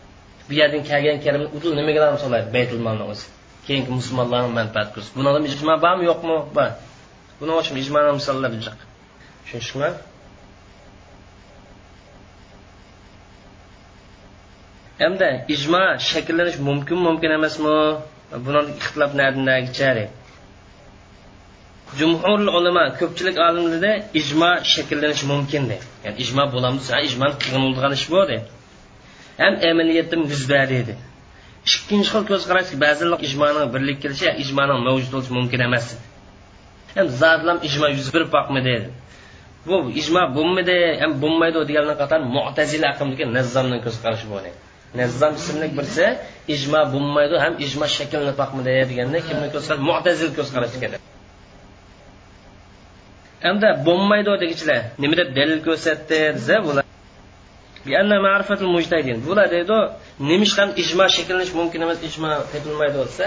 bu 0.48 0.52
yerdan 0.60 0.82
kelgan 0.90 1.18
karimni 1.24 1.48
udul 1.56 1.72
nimaga 1.78 2.16
so'laydi 2.24 2.48
baytul 2.56 2.80
molni 2.86 3.04
o'zi. 3.12 3.24
Keyingi 3.66 3.90
musulmonlarni 3.98 4.50
manfaat 4.60 4.88
ko'rsin 4.94 5.12
buni 5.16 5.48
ijmo 5.52 5.74
bormi 5.84 6.04
yo'qmi? 6.10 6.36
Bor 6.56 6.70
buni 7.38 7.52
uchun 7.60 7.76
ijmoni 7.82 8.10
misollar 8.18 8.50
jiq 8.64 8.76
tushunishmi? 9.42 9.90
Hamda 15.02 15.28
ijmo 15.54 15.82
shakllanish 16.10 16.58
mumkin 16.68 16.98
mumkin 17.06 17.30
emasmi? 17.38 17.74
Buni 18.44 18.60
ixtilof 18.80 19.12
nagicha 19.48 19.90
jumhur 21.98 22.40
ulamo 22.58 22.84
ko'pchilik 22.98 23.36
olimlarda 23.48 23.92
ijmo 24.20 24.50
shakllanishi 24.72 25.24
mumkin 25.32 25.62
de. 25.70 25.76
Ya'ni 26.04 26.16
ijmo 26.24 26.44
bo'lamisa 26.54 26.94
ijmo 27.08 27.28
qilinadigan 27.42 27.92
ish 27.98 28.06
bu 28.12 28.20
de. 28.30 28.36
Ham 29.42 29.54
amaliyatda 29.70 30.16
yuz 30.32 30.42
berdi 30.52 30.94
ikkinchi 31.68 32.08
xil 32.12 32.24
ko'z 32.30 32.42
qarash 32.50 32.70
ba'zilar 32.84 33.18
ijmoning 33.28 33.66
birlik 33.74 33.98
kelishi 34.04 34.28
ijmoning 34.44 34.78
mavjud 34.86 35.10
bo'lishi 35.14 35.32
mumkin 35.38 35.60
emas 35.68 35.86
ham 36.96 37.06
zotlam 37.22 37.58
ijmo 37.68 37.86
yuz 37.96 38.08
berib 38.14 38.30
boqmadi 38.36 38.76
bu 39.66 39.76
ijmo 40.00 40.22
bo'lmadi 40.36 40.76
ham 41.02 41.12
bo'lmaydi 41.22 41.58
deganlar 41.70 41.96
qator 42.02 42.20
mu'tazila 42.36 42.86
aqimdagi 42.92 43.24
nazzomning 43.36 43.80
ko'z 43.86 43.96
qarashi 44.04 44.26
bo'ladi 44.32 44.50
nazzom 45.00 45.32
ismli 45.40 45.68
birisi 45.78 46.06
ijmo 46.54 46.80
bo'lmaydi 46.94 47.36
ham 47.44 47.54
ijmo 47.66 47.86
shaklini 47.96 48.34
boqmadi 48.40 48.72
deganda 48.90 49.18
kimni 49.28 49.48
ko'z 49.54 49.66
mu'tazil 49.88 50.30
ko'z 50.36 50.48
qarash 50.54 50.76
kerak. 50.82 51.00
Hamda 53.46 53.68
bo'lmaydi 53.86 54.32
degichilar 54.42 54.80
nima 55.02 55.14
deb 55.20 55.28
dalil 55.38 55.60
ko'rsatdi 55.66 56.18
desa 56.36 56.56
bular 56.66 56.83
bular 59.26 59.46
deydi 59.54 59.78
nimishqan 60.30 60.68
ijmo 60.82 61.04
shakllanish 61.16 61.52
mumkin 61.60 61.80
emas 61.86 61.98
ijmo 62.08 62.30
topilmaydi 62.52 62.96
bo'lsa 63.02 63.24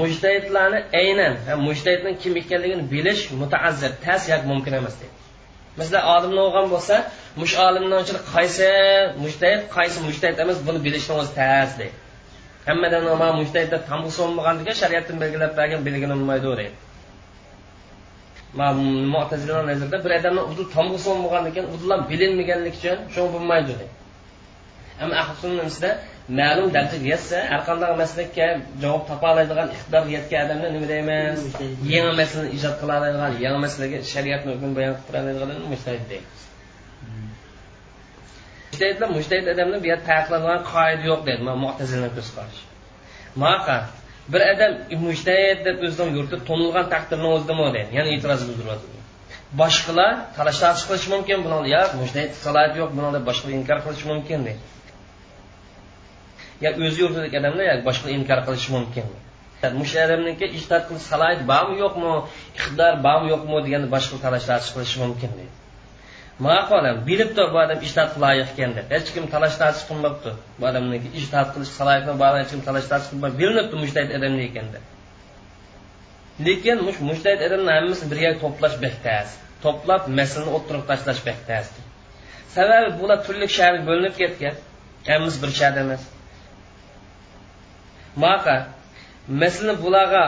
mujtahidlarni 0.00 0.80
aynan 1.02 1.34
mujtahidning 1.66 2.16
kim 2.22 2.32
ekanligini 2.42 2.84
bilish 2.94 3.22
mutaazzir 3.40 3.92
tas 4.04 4.22
yak 4.32 4.42
mumkin 4.50 4.72
emas 4.80 4.94
deydi 5.00 5.16
masalan 5.78 6.04
olimni 6.14 6.40
o'qigan 6.46 6.66
bo'lsa 6.74 6.96
mush 7.40 7.54
olimni 7.66 7.94
qaysi 8.34 8.68
mujtahid 9.24 9.62
qaysi 9.76 9.98
mujtahid 10.08 10.38
emas 10.44 10.58
buni 10.66 10.78
bilishni 10.86 11.12
o'zi 11.20 11.32
tas 11.40 11.70
deydi 11.80 11.96
hammadan 12.68 13.02
mujtahidda 13.40 13.78
tam 13.88 14.00
degan 14.60 14.76
shariatdan 14.82 15.16
belgilab 15.22 15.52
bergan 15.58 15.80
belgini 15.86 16.14
bilmaydi 16.20 16.46
deydi 16.60 16.91
mu'tazilalar 18.54 19.64
nazarida 19.70 19.98
bir 20.04 20.12
odamni 20.18 20.42
udul 20.50 20.66
tomg'isi 20.76 21.06
bo'lmagan 21.10 21.44
ekan 21.50 21.64
udullar 21.74 21.98
bilinmaganligi 22.10 22.76
uchun 22.80 22.98
shu 23.14 23.22
bo'lmaydi 23.34 23.74
ammo 25.02 25.14
ahli 25.22 25.34
sunnasida 25.42 25.90
ma'lum 26.40 26.68
dalil 26.76 27.02
yetsa 27.12 27.38
har 27.52 27.60
qanday 27.68 27.92
masalaga 28.02 28.46
javob 28.82 29.02
topa 29.10 29.26
oladigan 29.32 29.68
iqtidor 29.76 30.04
yetgan 30.16 30.40
odamni 30.46 30.68
nima 30.74 30.86
deymiz? 30.92 31.40
Yangi 31.94 32.12
masalani 32.20 32.50
ijod 32.58 32.74
qila 32.80 32.92
oladigan 33.00 33.32
yangi 33.44 33.60
masalaga 33.66 33.96
shariatni 34.12 34.50
hukm 34.54 34.70
bayon 34.78 34.94
qilib 34.94 35.06
turadigan 35.08 35.50
mujtahid 35.72 36.04
deymiz. 36.12 36.40
Mujtahidlar 38.70 39.08
mujtahid 39.16 39.46
odamni 39.54 39.76
bu 39.82 39.86
yerda 39.92 40.04
taqiqlangan 40.10 40.60
qoida 40.72 41.02
yo'q 41.10 41.20
deydi 41.28 41.42
mu'tazilni 41.64 42.10
ko'z 42.16 42.28
qarash 42.36 42.60
bir 44.32 44.40
odam 44.52 44.72
mujtahid 45.06 45.64
deb 45.66 45.76
o'zidan 45.86 46.08
yuritib 46.16 46.42
to'nilgan 46.48 46.86
taqdirni 46.94 47.28
o'zidami 47.36 47.70
deydi 47.76 47.90
yana 47.98 48.10
e'tiroz 48.16 48.42
bildiryapti 48.48 49.00
boshqalar 49.62 50.12
talash 50.36 50.58
tartib 50.64 50.86
qilishi 50.90 51.08
mumkin 51.14 51.38
buni 51.46 51.58
yo'q 51.74 51.90
mujtahid 52.02 52.30
salohiyati 52.44 52.78
yo'q 52.82 52.90
buni 52.98 53.10
deb 53.16 53.24
boshqa 53.30 53.48
inkor 53.58 53.78
qilishi 53.86 54.06
mumkin 54.12 54.38
deydi 54.46 54.62
yo 56.62 56.70
o'zi 56.86 56.98
yurtidagi 57.02 57.36
odamlar 57.40 57.64
yo 57.70 57.76
boshqa 57.88 58.08
inkor 58.18 58.40
qilishi 58.46 58.70
mumkin. 58.76 59.06
Mush 59.80 59.94
odamniki 60.04 60.46
ijtihod 60.58 60.84
qilish 60.88 61.06
salohiyat 61.12 61.42
bormi 61.52 61.76
yo'qmi 61.82 62.12
iqtidor 62.58 62.94
bormi 63.06 63.28
yo'qmi 63.32 63.58
deganda 63.66 63.88
boshqa 63.96 64.16
talash 64.24 64.46
tartib 64.50 64.72
qilishi 64.76 64.98
mumkin 65.04 65.30
deydi 65.38 65.61
maqolam 66.38 66.96
bilibdi 67.06 67.42
bu 67.52 67.58
odam 67.64 67.78
ijtihod 67.86 68.16
loyiq 68.24 68.48
ekan 68.54 68.70
deb. 68.76 68.86
Hech 68.94 69.08
kim 69.14 69.24
talash 69.34 69.56
tartib 69.62 69.84
qilmabdi. 69.90 70.30
Bu 70.58 70.66
odamniki 70.70 71.08
ijtihod 71.20 71.48
qilish 71.54 71.72
salohiyatini 71.78 72.16
bor 72.22 72.32
hech 72.40 72.50
kim 72.54 72.60
talash 72.68 72.86
tartib 72.92 73.10
qilmabdi. 73.12 73.36
Bilinibdi 73.42 73.76
mushtahid 73.84 74.10
odamni 74.18 74.42
ekan 74.48 74.66
deb. 74.74 74.84
Lekin 76.46 76.78
mush 76.86 76.98
mushtahid 77.08 77.40
odamni 77.48 77.72
hammasini 77.76 78.10
bir 78.12 78.20
to'plash 78.42 78.76
bektas 78.84 79.28
to'plab 79.64 80.02
masalani 80.18 80.50
o'ttirib 80.56 80.84
tashlash 80.90 81.22
bektas 81.28 81.66
sababi 82.54 82.90
bular 83.00 83.18
turli 83.26 83.46
shahar 83.56 83.74
bo'linib 83.88 84.14
ketgan. 84.20 84.54
Hammasi 85.08 85.38
bir 85.42 85.50
shahar 85.58 85.76
emas. 85.84 86.02
Maqa 88.24 88.56
masalani 89.42 89.76
bularga 89.84 90.22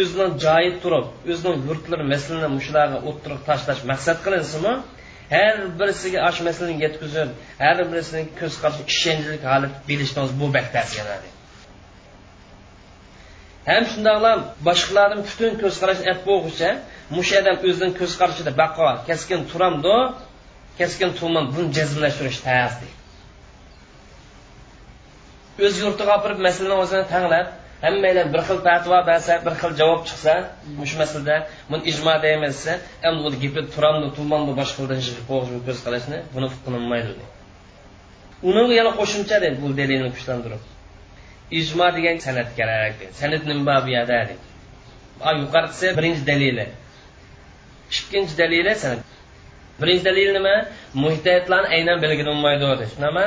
o'zining 0.00 0.32
joyi 0.44 0.70
turib 0.82 1.06
o'zining 1.32 1.58
yurtlari 1.68 2.04
masalani 2.14 2.48
mushularga 2.56 2.98
o'ttirib 3.08 3.40
tashlash 3.48 3.80
maqsad 3.90 4.18
qilinsimi 4.24 4.72
har 5.34 5.56
birisiga 5.80 6.18
ash 6.28 6.40
masalani 6.46 6.76
yetkazib 6.84 7.30
har 7.64 7.76
birisini 7.90 8.22
ko'z 8.40 8.54
qarashi 8.62 8.82
ishonchlik 8.92 9.42
holat 9.52 9.72
bilishimiz 9.88 10.30
bu 10.40 10.46
baktas 10.56 10.88
yanadi 10.98 11.28
ham 13.70 13.84
shundoqlam 13.92 14.38
boshqalarni 14.68 15.22
butun 15.28 15.52
ko'z 15.62 15.74
qarashini 15.82 16.08
ap 16.14 16.20
bo'lg'icha 16.28 16.70
musha 17.16 17.36
odam 17.42 17.56
o'zining 17.68 17.92
ko'z 18.00 18.12
qarashida 18.20 18.52
baqo 18.62 18.88
keskin 19.08 19.40
turamdi 19.50 19.96
keskin 20.78 21.10
tuman 21.20 21.44
buni 21.54 21.68
jazmlashtirish 21.78 22.40
tas 22.46 22.74
o'z 25.66 25.74
yurtiga 25.82 26.10
olib 26.14 26.22
borib 26.24 26.40
masalani 26.48 26.76
o'zini 26.84 27.04
tanglab 27.14 27.46
hammanglar 27.84 28.26
bir 28.34 28.42
xil 28.48 28.58
fatvo 28.66 28.98
bersa 29.10 29.32
bir 29.46 29.54
xil 29.60 29.72
javob 29.80 30.00
chiqsa 30.08 30.34
shu 30.90 30.96
masalada 31.02 31.36
buni 31.70 31.82
ijmo 31.90 32.14
deymiz 32.24 32.52
desa 32.56 32.72
endi 33.06 33.18
buni 33.24 33.36
gapi 33.42 33.60
turamdi 33.74 34.06
turmamdi 34.16 34.52
boshqa 34.60 34.82
ko'z 35.66 35.78
qarashni 35.86 36.18
buni 36.34 36.46
qilinmaydi 36.64 37.12
uni 38.48 38.74
yana 38.74 38.92
qo'shimcha 39.00 39.36
deydi 39.42 39.58
bu 39.62 39.68
dalilni 39.80 40.10
kuchlantirib. 40.16 40.62
Ijmo 41.60 41.86
degan 41.96 42.16
san'at 42.26 42.48
kerak 42.58 42.92
deydi 43.00 43.14
san'at 43.20 43.42
nima 43.50 43.62
bor 43.68 43.80
bu 43.86 43.90
yerda? 43.96 44.18
deydi 44.28 45.34
yuqorisi 45.42 45.86
birinchi 45.98 46.22
dalili. 46.30 46.66
Ikkinchi 47.96 48.34
dalili 48.42 48.74
san'at. 48.84 49.00
Birinchi 49.80 50.04
dalil 50.10 50.30
nima? 50.38 50.54
Mujtahidlarni 51.04 51.68
aynan 51.76 51.96
belgilanmaydi 52.04 52.64
bo'lmaydi 52.70 52.86
nima? 53.06 53.24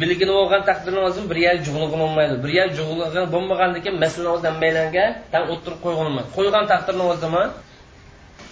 Bilgin 0.00 0.30
bo'lgan 0.38 0.62
taqdirda 0.68 1.00
o'zim 1.08 1.24
bir 1.30 1.38
yer 1.46 1.56
jug'lig'in 1.66 1.98
bo'lmaydi. 2.04 2.34
Bir 2.44 2.50
yer 2.58 2.68
jug'lig'in 2.78 3.26
bo'lmagandan 3.34 3.80
keyin 3.84 3.98
masalani 4.04 4.30
o'zi 4.36 4.46
hammalarga 4.50 5.06
tan 5.32 5.42
o'tirib 5.52 5.78
qo'ygan 5.84 6.08
qo'ygan 6.36 6.64
taqdirda 6.72 7.04
o'zimi? 7.12 7.44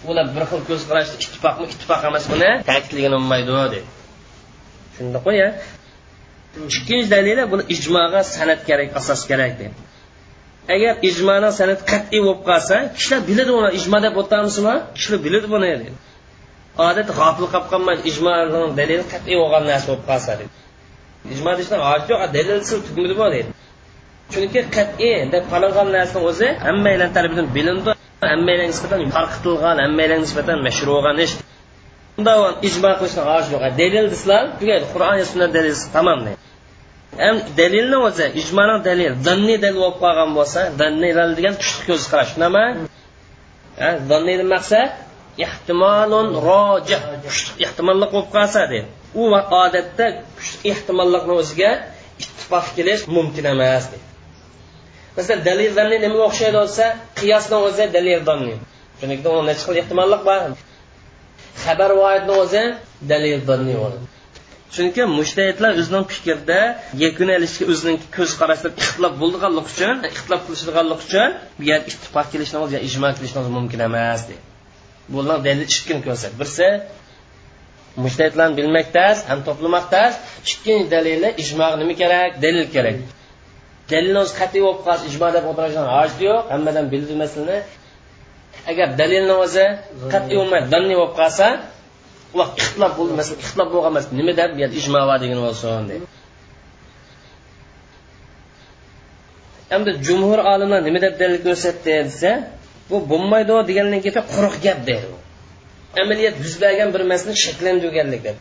Ular 0.09 0.25
bir 0.35 0.43
xil 0.49 0.61
ko'z 0.69 0.81
qarashda 0.89 1.15
ittifoqmi 1.25 1.65
ittifoq 1.73 2.01
emas 2.09 2.25
buni. 2.33 2.49
Ta'kidlagan 2.71 3.11
bo'lmaydi 3.17 3.51
deb 3.75 3.85
shunda 4.95 5.19
qo'ya 5.27 5.47
ikkinchi 6.77 7.07
dalili 7.15 7.43
buni 7.51 7.63
ijmoga 7.75 8.21
san'at 8.35 8.61
kerak 8.69 8.89
asos 8.99 9.21
kerak 9.29 9.53
deb 9.61 9.73
agar 10.75 10.93
ijmoni 11.09 11.49
san'at 11.59 11.81
qat'iy 11.91 12.21
bo'lib 12.25 12.41
qolsa 12.49 12.75
kishilar 12.95 13.21
biladi 13.29 13.51
uni. 13.59 13.69
Ijmo 13.79 13.97
deb 14.05 14.15
o'tamizmi? 14.21 14.75
Kishilar 14.95 15.19
biladi 15.25 15.47
buni 15.55 15.71
odat 16.87 17.07
g'ofil 17.17 17.47
qolib 17.53 17.67
qolmaydi. 17.71 18.01
Ijmoni 18.11 18.59
dalili 18.79 19.03
qat'iy 19.13 19.35
bo'lgan 19.41 19.63
narsa 19.71 19.85
bo'lib 19.91 20.05
qolsa 20.11 20.33
deb 20.41 20.49
ijmo 21.33 21.51
deyishdan 21.57 21.81
hoji 21.89 22.05
yo'q 22.13 22.21
dalilsiz 22.35 22.79
tugmidi 22.87 23.15
bor 23.21 23.29
deydi. 23.35 23.49
Chunki 24.33 24.61
qat'iy 24.75 25.17
deb 25.33 25.43
qaralgan 25.51 25.87
narsani 25.97 26.23
o'zi 26.29 26.47
hammalar 26.65 27.09
tarafidan 27.15 27.47
bilindi 27.55 27.91
hammalar 28.31 28.67
nisbatan 28.73 28.99
tarqitilgan 29.17 29.77
hammalar 29.85 30.19
nisbatan 30.25 30.57
mashru 30.67 30.91
bo'lgan 30.95 31.17
ish. 31.25 31.33
Bunda 32.15 32.33
ijmo 32.67 32.91
qilishdan 32.99 33.25
hoji 33.31 33.49
yo'q 33.55 33.63
dalil 33.81 34.05
deslar 34.13 34.43
tugaydi 34.59 34.85
qur'on 34.93 35.15
sunnat 35.31 35.51
dalil 35.57 35.75
tamom 35.95 36.19
deydi. 36.27 36.39
Ham 37.23 37.35
dalilni 37.59 37.97
o'zi 38.07 38.25
ijmoni 38.41 38.75
dalil 38.89 39.11
danniy 39.27 39.57
dalil 39.63 39.79
bo'lib 39.83 39.97
qolgan 40.03 40.29
bo'lsa 40.37 40.61
danniy 40.81 41.11
dalil 41.19 41.33
degan 41.39 41.55
kuchli 41.61 41.83
ko'z 41.89 42.03
qarash 42.11 42.31
shunaqami 42.33 42.65
danniyni 44.11 44.45
maqsad 44.55 44.89
ehtimolun 45.45 46.27
roji 46.47 46.97
kuchli 47.25 47.81
bo'lib 47.87 48.27
qolsa 48.35 48.61
deydi. 48.73 48.89
U 49.21 49.23
odatda 49.63 50.05
kuch 50.37 50.51
ehtimollikni 50.71 51.33
o'ziga 51.41 51.71
ittifoq 52.23 52.65
kelish 52.77 53.01
mumkin 53.17 53.45
emas 53.53 53.85
deydi 53.91 54.07
masalan 55.17 55.41
dalillarni 55.49 55.97
nimaga 56.05 56.23
o'xshaydi 56.29 56.57
bo'lsa 56.61 56.85
qiyosni 57.19 57.57
o'zi 57.67 57.85
dalil 57.95 58.21
danni 58.29 58.55
chunki 58.99 59.27
uni 59.35 59.43
necha 59.49 59.63
xil 59.67 59.77
ehtimollik 59.81 60.21
bor? 60.29 60.41
Xabar 61.63 61.91
voidni 62.01 62.33
o'zi 62.43 62.63
dalildonni 63.11 63.75
bo'ladi 63.81 64.05
chunki 64.75 65.01
mushtahidlar 65.17 65.71
o'zining 65.81 66.05
fikrida 66.13 66.59
yakun 67.03 67.29
ilishga 67.37 67.65
o'zining 67.73 67.97
ko'z 68.17 68.31
qarashida 68.41 68.69
ixtilof 68.81 69.13
bo'lganligi 69.23 69.69
uchun 69.73 69.95
ixtilof 70.11 70.41
qilishganligi 70.47 71.03
uchun 71.07 71.29
bu 71.57 71.63
yer 71.71 71.79
ittifoq 71.91 72.27
kelishni 72.33 72.57
o'zi 72.65 72.77
ijmo 72.87 73.09
kelishni 73.17 73.39
mumkin 73.57 73.79
emas 73.89 74.21
deydi 74.29 74.43
bular 75.13 75.37
dalil 75.47 75.67
ikki 75.75 75.95
ko'rsat 76.07 76.33
birsi 76.41 76.67
mushtaytlarni 78.03 78.55
bilmak 78.59 78.87
ham 79.29 79.39
to'plamak 79.47 79.85
ikkinchi 80.51 80.87
dalili 80.95 81.29
ijmo 81.43 81.67
nima 81.81 81.93
kerak? 82.01 82.31
Dalil 82.43 82.65
kerak. 82.75 82.97
Dalil 83.91 84.15
o'zi 84.21 84.33
qat'iy 84.41 84.61
bo'lib 84.65 84.81
qolsa 84.87 85.03
ijmo 85.11 85.27
deb 85.35 85.43
o'tirishdan 85.51 85.85
hojati 85.95 86.23
yo'q. 86.29 86.41
Hammadan 86.53 86.85
bildi 86.93 87.13
masalani. 87.23 87.59
Agar 88.71 88.87
dalilni 89.01 89.35
o'zi 89.45 89.65
qat'iy 90.13 90.35
bo'lmay 90.39 90.61
danniy 90.73 90.95
bo'lib 91.01 91.15
qolsa 91.19 91.47
ular 92.33 92.47
ixtilof 92.61 92.91
bo'ldi 92.99 93.13
masalan 93.19 93.39
ixtilof 93.43 93.67
bo'lgan 93.73 93.91
emas 93.93 94.05
nima 94.19 94.33
deb 94.39 94.49
bu 94.55 94.59
yerda 94.63 94.75
ijmo 94.81 94.99
bor 95.09 95.17
degan 95.23 95.39
bo'lsin 95.45 95.83
deydi. 95.91 96.05
Endi 99.75 99.91
jumhur 100.07 100.39
olimlar 100.53 100.81
nima 100.87 100.99
deb 101.05 101.13
dalil 101.21 101.39
ko'rsatdi 101.47 101.91
desa 102.07 102.31
bu 102.89 102.97
bo'lmaydi 103.11 103.53
degandan 103.69 103.99
keyin 104.05 104.23
quruq 104.33 104.55
gap 104.65 104.79
deydi. 104.89 105.20
Amaliyat 106.01 106.35
yuz 106.43 106.55
bergan 106.63 106.89
bir 106.93 107.01
masalani 107.11 107.39
shakllantirganlik 107.45 108.21
deb 108.27 108.37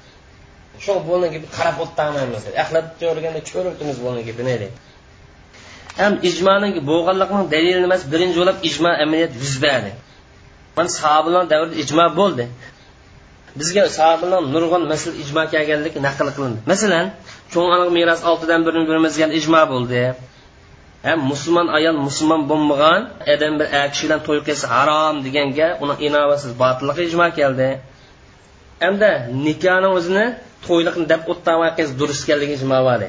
shu 0.85 0.93
bo'lgan 1.09 1.31
gibi 1.37 1.47
qarab 1.57 1.77
o'tmaymiz 1.85 2.43
axlat 2.63 2.87
ko'rganda 3.01 3.41
ko'ribdimiz 3.53 3.99
bo'lgan 4.05 4.23
gapini 4.29 4.51
deydi 4.53 4.69
ham 6.01 6.15
ijmoning 6.31 6.75
bo'lganligining 6.91 7.47
dalili 7.55 7.81
emas 7.89 8.03
birinchi 8.13 8.37
bo'lib 8.41 8.57
ijmo 8.69 8.91
amaliyat 9.05 9.33
yuz 9.43 9.55
berdi. 9.65 9.91
Mana 10.77 10.89
sahobalar 11.01 11.45
davrida 11.53 11.77
ijmo 11.85 12.07
bo'ldi. 12.21 12.45
Bizga 13.61 13.83
sahobalar 13.99 14.41
nurg'un 14.55 14.83
masala 14.93 15.15
ijmo 15.25 15.43
kelganligi 15.53 15.99
naql 16.09 16.29
qilindi. 16.37 16.59
Masalan 16.73 17.07
cho'ng 17.53 17.91
meros 17.99 18.21
oltidan 18.31 18.61
birini 18.67 18.85
birimizga 18.91 19.27
ijmo 19.41 19.63
bo'ldi. 19.73 20.01
Ham 21.07 21.19
musulmon 21.33 21.69
ayol 21.79 21.97
musulmon 22.07 22.43
bo'lmagan 22.51 23.01
adam 23.35 23.53
bir 23.61 23.69
er 23.81 23.89
kishi 23.93 24.05
bilan 24.07 24.21
to'y 24.27 24.41
qilsa 24.49 24.67
harom 24.75 25.15
deganga 25.27 25.69
uni 25.83 25.95
inovasiz 26.07 26.53
botilliqi 26.63 27.03
ijmo 27.09 27.27
keldi. 27.39 27.69
Hamda 28.85 29.11
nikohni 29.47 29.89
o'zini 29.97 30.27
to'yliqni 30.67 31.05
deb 31.13 31.23
o'ttamay 31.33 31.71
qilsa 31.79 31.93
durust 32.01 32.23
ekanligi 32.25 32.53
ijmo 32.59 32.79
bor 32.89 33.03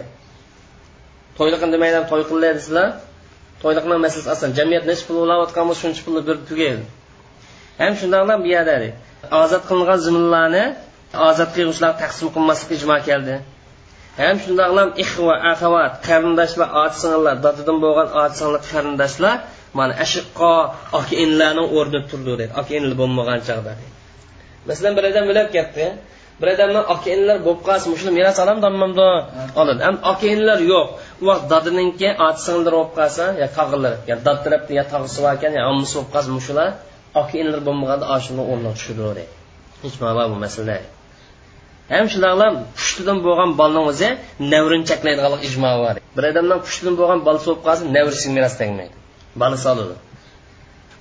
to'yliqni 1.38 1.70
demaydan 1.76 2.04
to'y 2.12 2.24
qilinglar 2.28 2.54
desizlar 2.60 2.88
to'yliqni 3.62 3.96
masalasi 4.06 4.30
asan 4.36 4.50
jamiyat 4.58 4.84
nechi 4.90 5.04
pul 5.08 5.18
olayotgan 5.26 5.66
bo'lsa 5.70 5.82
shuncha 5.84 6.02
pulni 6.06 6.22
berib 6.28 6.44
tugaydi. 6.50 6.84
Ham 7.82 7.94
shundoqla 8.00 8.36
bu 8.44 8.48
yerda 8.56 8.76
ozod 9.42 9.64
qilingan 9.70 10.00
zimlarni 10.08 10.66
ozod 11.30 11.50
qilguvchilar 11.56 11.94
taqsim 12.02 12.28
qilmaslik 12.36 12.70
ijmo 12.78 12.98
keldi. 13.10 13.36
Ham 14.20 14.36
shundoqlam 14.44 14.90
ixva 15.04 15.36
axavat 15.52 15.94
qarindoshlar 16.08 16.70
ota 16.84 16.98
singillar 17.02 17.36
dodidan 17.46 17.78
bo'lgan 17.84 18.08
ota 18.22 18.34
singillar 18.38 18.64
qarindoshlar 18.72 19.38
mana 19.78 19.94
ashiqqo 20.04 20.54
aka 21.00 21.14
inlarni 21.24 21.64
o'rnida 21.78 22.00
turdi 22.10 22.32
deydi 22.40 22.54
aka 22.62 22.72
inlar 22.78 22.96
bo'lmagan 23.02 23.40
chog'da 23.48 23.74
masalan 24.68 24.94
bir 24.98 25.04
odam 25.10 25.26
o'lib 25.32 25.50
ketdi. 25.58 25.86
Bir 26.42 26.48
odamni 26.54 26.82
aka 26.94 27.08
inlar 27.16 27.38
bo'lib 27.46 27.62
qolsa 27.68 27.88
shular 28.00 28.14
meros 28.20 28.38
olamdi 28.44 28.66
oladi. 29.62 29.82
Ham 29.88 29.98
aka 30.12 30.26
inlar 30.36 30.60
yo'q. 30.74 30.88
U 31.22 31.24
vaqt 31.30 31.46
dodininki 31.54 32.10
ota 32.28 32.40
singillar 32.46 32.74
bo'lib 32.78 32.92
qolsa 33.00 33.26
yo 33.42 33.48
tog'illar 33.58 33.94
yo 34.10 34.16
dad 34.26 34.38
tarafda 34.46 34.72
yo 34.80 34.84
tog'isi 34.94 35.20
bor 35.24 35.32
ekan 35.38 35.52
yo 35.58 35.62
ammasi 35.72 35.94
bo'lib 35.98 36.10
qolsa 36.16 36.30
shular 36.48 36.70
aka 37.22 37.34
inlar 37.44 37.62
bo'lmaganda 37.68 38.06
shuni 38.26 38.44
o'rniga 38.52 38.72
tushirdi 38.78 39.02
deydi 39.08 39.24
hech 39.84 39.96
bu 40.32 40.38
masala 40.46 40.78
ham 41.94 42.06
shularlar 42.14 42.50
pushtidan 42.78 43.18
bo'lgan 43.26 43.50
bolani 43.60 43.82
o'zi 43.92 44.10
navrini 44.54 44.86
cheklaydiganlik 44.90 45.42
ijmo 45.50 45.72
bor. 45.84 45.96
Bir 46.16 46.24
odamdan 46.32 46.60
pushtidan 46.66 46.96
bo'lgan 47.00 47.20
bola 47.28 47.40
so'lib 47.46 47.62
qolsa 47.68 47.84
navrisi 47.98 48.28
meros 48.38 48.56
tegmaydi 48.62 48.96
bolasi 49.42 49.68
oladi 49.74 49.96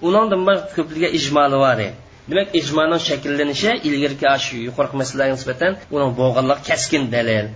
undan 0.06 0.40
boshqa 0.48 0.70
ko'pliga 0.76 1.08
ijmoli 1.18 1.56
bor. 1.64 1.80
Demak 2.30 2.48
ijmoni 2.60 2.96
shakllanishi 3.08 3.70
ilgarigi 3.88 4.26
shu 4.44 4.54
yuqorqi 4.68 4.96
masalalarga 5.00 5.34
nisbatan 5.38 5.72
uning 5.94 6.10
bo'lganlik 6.20 6.60
kaskin 6.68 7.02
dalil. 7.14 7.46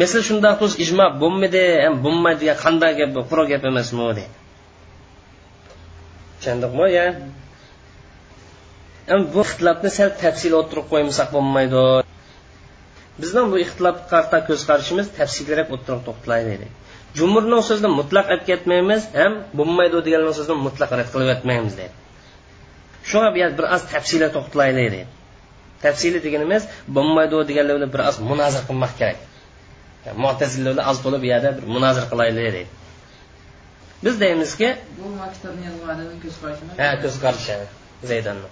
Masalan 0.00 0.24
shundoq 0.28 0.54
tursa 0.60 0.76
ijmo 0.84 1.06
bo'lmadi 1.22 1.62
ham 1.84 1.94
bo'lmaydi 2.04 2.40
degan 2.42 2.58
qanday 2.64 2.92
gap 2.98 3.10
bu 3.16 3.20
quruq 3.30 3.46
gap 3.52 3.62
emasmi 3.70 4.02
deydi 4.08 4.24
tushundikmi 6.38 6.86
ya? 6.98 7.06
Bu 9.34 9.40
ixtilofni 9.46 9.90
sal 9.98 10.10
tafsil 10.22 10.52
o'tirib 10.60 10.86
qo'ymasak 10.92 11.28
bo'lmaydi. 11.36 11.82
Bizning 13.22 13.46
bu 13.52 13.56
ixtilofga 13.64 14.40
ko'z 14.48 14.62
qarashimiz 14.68 15.06
tafsilroq 15.18 15.68
o'tirib 15.76 16.02
to'xtalaydi. 16.08 16.48
Deydi 16.50 16.68
jumurning 17.18 17.62
so'zini 17.68 17.90
mutlaq 18.00 18.26
olib 18.32 18.44
ketmaymiz 18.50 19.02
ham 19.20 19.32
bo'lmaydi 19.58 20.02
degan 20.06 20.26
so'zni 20.38 20.56
mutlaq 20.66 20.90
rad 20.98 21.08
qilib 21.14 21.30
o'tmaymiz 21.36 21.74
deydi 21.80 21.94
shunga 23.10 23.30
bir 23.36 23.66
oz 23.76 23.82
tafsila 23.92 24.28
to'xtalaylik 24.36 24.90
deydi 24.94 25.00
tafsili 25.84 26.18
deganimiz 26.26 26.62
bo'lmaydi 26.96 27.36
deganlarni 27.50 27.88
bir 27.94 28.00
oz 28.08 28.16
munozir 28.30 28.62
qilmoq 28.68 28.92
kerak. 29.00 29.18
Mo'tazillarni 30.24 30.82
oz 30.90 30.98
to'la 31.04 31.18
bu 31.22 31.26
yerda 31.32 31.50
bir 31.58 31.64
munozir 31.74 32.04
qilaylik 32.10 32.44
deydi 32.46 32.62
biz 34.04 34.20
deymizki 34.20 34.68
bu 34.98 35.08
maktabni 35.20 35.62
yozgan 35.68 35.98
ko'z 36.24 36.36
qarashi 36.42 36.62
ha 36.82 36.88
ko'z 37.02 37.16
qarashi 37.24 37.56
zaydonni 38.10 38.48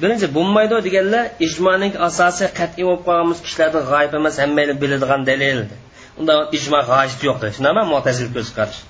birinchi 0.00 0.26
bo'lmaydi 0.36 0.76
deganlar 0.86 1.24
ijmoning 1.46 1.94
asosi 2.08 2.44
qat'iy 2.58 2.84
bo'lib 2.88 3.02
qolganmiz 3.08 3.38
kishilarni 3.46 3.80
g'oyib 3.90 4.12
emas 4.20 4.34
hammaylar 4.42 4.76
biladigan 4.82 5.22
dalil 5.30 5.58
unda 6.20 6.34
ijmo 6.58 6.80
g'oyit 6.90 7.20
yo'q 7.28 7.38
shunaqmi 7.56 7.82
mo'tazil 7.94 8.28
ko'z 8.36 8.48
qarash 8.58 8.80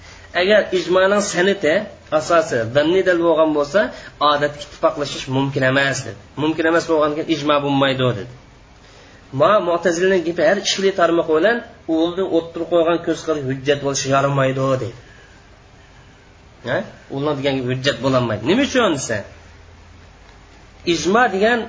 agar 0.40 0.60
ijmoning 0.78 1.22
saniti 1.32 1.74
asosi 2.18 2.58
danniy 2.76 3.02
dal 3.08 3.18
bo'lgan 3.26 3.50
bo'lsa 3.58 3.80
odat 4.32 4.52
ittifoqlashish 4.62 5.26
mumkin 5.36 5.62
emas 5.70 5.98
dedi. 6.06 6.18
Mumkin 6.42 6.64
emas 6.70 6.84
bo'lgan 6.90 7.10
ekan 7.14 7.26
ijmo 7.34 7.56
bo'lmaydi 7.64 8.04
dedi. 8.18 8.32
Ma 9.40 9.52
mo'tazilning 9.68 10.22
gapi 10.28 10.42
har 10.48 10.58
ishli 10.66 10.90
tarmoq 11.00 11.28
bilan 11.36 11.56
o'ldi 11.96 12.22
o'ttirib 12.36 12.68
qo'ygan 12.72 12.98
ko'z 13.06 13.20
qarash 13.26 13.44
hujjat 13.50 13.78
bo'lishi 13.86 14.06
yaramaydi 14.14 14.62
deydi 14.82 14.88
ular 17.16 17.34
degan 17.38 17.54
hujjat 17.68 17.96
bo'lolmaydi 18.04 18.42
nima 18.50 18.62
uchun 18.68 18.92
desa 18.98 19.16
ijmo 20.94 21.22
degan 21.34 21.60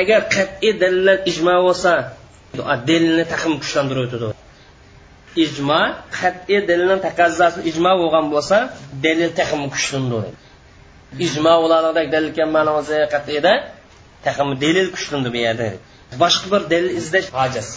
agar 0.00 0.20
qat'iy 0.34 0.72
dalillar 0.82 1.16
ijmo 1.30 1.54
bo'lsa 1.66 1.92
dalilni 2.88 3.24
taqim 3.32 3.54
kuchlantirib 3.62 4.02
o'tadi 4.06 4.28
ijmo 5.44 5.80
qat'iy 6.18 6.60
dalilni 6.68 6.98
taqozosi 7.06 7.58
ijmo 7.70 7.92
bo'lgan 8.00 8.26
bo'lsa 8.34 8.58
dalil 9.04 9.30
taqim 9.40 9.62
kuchlantiradi 9.74 10.30
ijmo 11.26 11.52
ulardek 11.64 12.06
dalil 12.14 12.30
kelmani 12.38 12.72
o'zi 12.80 12.98
qat'iyda 13.14 13.52
taqim 14.26 14.48
dalil 14.64 14.88
kuchlandi 14.94 15.28
bu 15.34 15.38
yerda. 15.46 15.68
Boshqa 16.22 16.46
bir 16.52 16.62
dalil 16.72 16.92
izlash 17.00 17.28
hojat. 17.38 17.68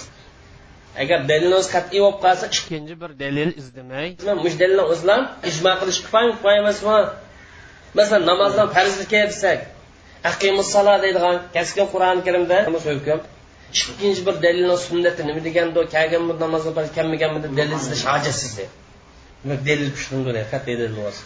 Agar 1.02 1.20
dalil 1.32 1.52
o'zi 1.60 1.70
qat'iy 1.76 2.00
bo'lib 2.06 2.20
qolsa 2.26 2.46
ikkinchi 2.56 2.96
bir 3.02 3.12
dalil 3.24 3.52
izlamay 3.62 4.08
mush 4.46 4.56
dalilni 4.62 4.86
o'zlam 4.94 5.22
ijmo 5.50 5.72
qilish 5.82 6.00
kifoya 6.06 6.30
kifoya 6.36 6.58
emasmi 6.64 7.00
masalan 7.98 8.24
namozdan 8.32 8.68
farzni 8.76 9.06
kelsak 9.14 9.60
aqimussalo 10.30 10.94
deydigan 11.04 11.36
kaskin 11.56 11.86
qur'oni 11.94 12.22
karimda 12.28 12.58
hukm 12.88 13.20
ikkinchi 13.74 14.22
bir 14.28 14.36
dalilni 14.46 14.78
sunnati 14.88 15.22
nima 15.28 15.42
deganda 15.48 15.80
kelganmi 15.96 16.34
namoz 16.44 16.64
kelmaganmi 16.98 17.40
deb 17.46 17.52
dalil 17.60 17.76
izlash 17.82 18.04
hojatsiz 18.12 18.52
demak 18.60 19.60
dalil 19.70 19.90
qat'iy 20.54 20.76
dalil 20.82 20.96
bo'lsin. 21.02 21.24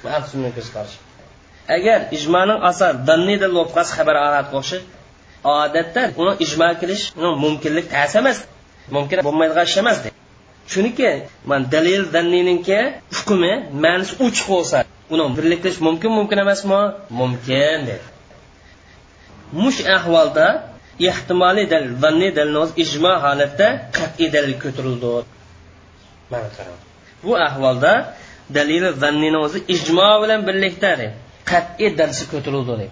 Ko'z 0.57 0.69
qarash 0.75 0.95
agar 1.77 1.99
ijmoning 2.17 2.59
asar 2.69 2.93
danni 3.09 3.35
dalil 3.41 3.55
bo'lib 3.59 3.71
xabar 3.97 4.15
odatga 4.27 4.55
o'xshash 4.61 4.83
odatda 5.55 6.01
uni 6.21 6.33
ijmo 6.45 6.69
qilish 6.81 7.03
mumkinlik 7.43 7.85
tas 7.93 8.13
emas 8.21 8.37
mumkin 8.95 9.17
bo'lmaydigan 9.27 9.65
ish 9.69 9.77
emas 9.83 9.97
chunki 10.71 11.11
man 11.49 11.61
dalil 11.75 12.01
danniniki 12.15 12.79
hukmi 13.17 13.53
ma'nisi 13.83 14.13
uch 14.25 14.39
bo'lsa 14.51 14.77
uni 15.13 15.25
birliklash 15.37 15.77
mumkin 15.87 16.11
mumkin 16.17 16.37
emasmi? 16.45 16.81
Mumkin 17.21 17.79
dedi 17.89 18.14
mush 19.63 19.79
ahvolda 19.97 20.47
ehtimoliy 21.09 21.65
dalil 21.73 21.93
vanniy 22.03 22.31
dalil 22.39 22.57
ijmo 22.83 23.13
holatda 23.25 23.67
qat'iy 23.97 24.29
dalil 24.35 24.55
ko'tarildi. 24.63 25.11
Mana 26.31 26.49
qarang. 26.57 26.79
Bu 27.25 27.31
ahvolda 27.47 27.93
dalili 28.57 28.89
vannini 29.01 29.37
o'zi 29.45 29.59
ijmo 29.75 30.09
bilan 30.23 30.41
birlikda 30.47 30.91
qat'iy 31.51 31.89
darsi 31.99 32.23
ko'tarildi 32.33 32.87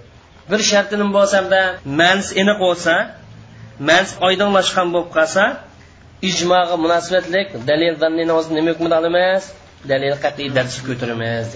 bir 0.52 0.62
sharti 0.72 0.96
nima 1.02 1.14
bo'lsada 1.20 1.62
mans 2.02 2.28
aniq 2.42 2.58
bo'lsa 2.66 2.94
mans 3.90 4.10
oydinlashgan 4.28 4.88
bo'lib 4.94 5.10
qolsa 5.18 5.44
ijmoga 6.30 6.76
munosabatlik 6.86 7.48
dalil 7.70 7.94
vannini 8.04 8.34
o'zi 8.40 8.50
nima 8.58 8.70
hukmida 8.74 8.98
emas 9.12 9.44
dalil 9.92 10.14
qat'iy 10.24 10.50
darsi 10.58 10.80
ko'taramiz 10.88 11.50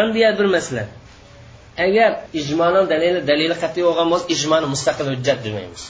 endi 0.00 0.20
bir 0.38 0.48
masala. 0.56 0.84
Agar 1.86 2.10
ijmoning 2.40 2.86
dalili 2.92 3.20
dalili 3.30 3.54
qat'iy 3.62 3.82
bo'lgan 3.88 4.06
bo'lsa 4.12 4.26
ijmoni 4.34 4.66
mustaqil 4.74 5.06
hujjat 5.12 5.38
demaymiz. 5.46 5.82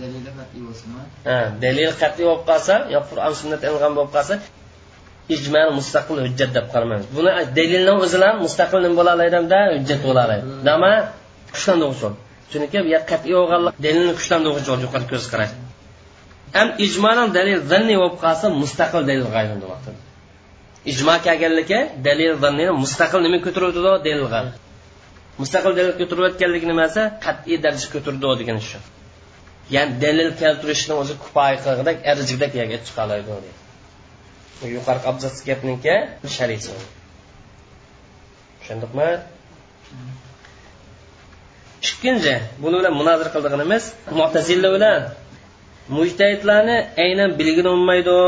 Dalili 0.00 0.30
qat'iy 0.38 0.62
bo'lsinmi 0.68 1.02
ha 1.28 1.38
dalil 1.64 1.92
qat'iy 2.02 2.24
bo'lib 2.28 2.44
qolsa 2.50 2.74
yo 2.94 3.00
qur'on 3.10 3.34
sunnat 3.40 3.60
ilg'on 3.68 3.92
bo'lib 3.96 4.12
qolsa 4.16 4.34
ijmoni 5.36 5.72
mustaqil 5.80 6.16
hujjat 6.24 6.50
deb 6.56 6.66
qaramaymiz. 6.72 7.06
Buni 7.16 7.30
dalilni 7.58 7.92
o'zilar 8.04 8.32
mustaqil 8.44 8.78
nima 8.84 8.96
bo'la 9.00 9.10
olaydida 9.16 9.58
hujjat 9.74 10.00
bo'la 10.06 10.20
oladi 10.26 10.42
nima 10.68 10.92
kuchlantiruvchi 11.54 12.08
chunki 12.52 12.78
bu 12.86 12.98
qat'iy 13.10 13.34
bo'lganlik 13.40 13.74
dalilni 13.86 14.12
kuchlantiruvchi 14.18 14.70
yuqori 14.84 15.06
ko'z 15.12 15.24
qarash 15.32 15.52
ham 16.56 16.68
ijmoning 16.86 17.28
dalil 17.38 17.58
zanniy 17.72 17.96
bo'lib 18.02 18.16
qolsa 18.24 18.46
mustaqil 18.62 19.02
dalilga 19.08 19.36
aylanadi 19.42 19.66
ijmo 20.92 21.14
kelganligi 21.26 21.80
dalil 22.06 22.32
mustaqil 22.82 23.20
nima 23.26 23.38
ko'taruvdi 23.46 23.80
dalilga 24.06 24.40
mustaqil 25.40 25.72
dalil 25.78 25.94
ko'tarayotganligi 26.00 26.66
nimasi 26.72 27.00
qat'iy 27.24 27.56
daraja 27.64 27.86
ko'tardi 27.94 28.26
degan 28.40 28.58
shu. 28.68 28.78
Ya'ni 29.74 29.92
dalil 30.04 30.28
keltirishni 30.40 30.94
o'zi 31.02 31.14
kifoya 31.22 31.56
qilgandek 31.64 31.96
arzigdek 32.10 32.52
yerga 32.60 32.78
chiqalaydi 32.86 33.30
yuqorgi 34.74 35.06
abzas 35.10 35.36
gapniki 35.48 35.94
sharisi 36.36 36.72
tushundikmi? 38.60 39.08
Ikkinchi 41.88 42.34
buni 42.62 42.76
bilan 42.80 42.94
munozir 43.00 43.28
qildig'inimiz 43.34 43.84
mutazilla 44.20 44.68
bilan 44.76 45.00
mujtahidlarni 45.96 46.78
aynan 47.04 47.30
bilgin 47.40 47.66
bo'lmaydi 47.70 48.18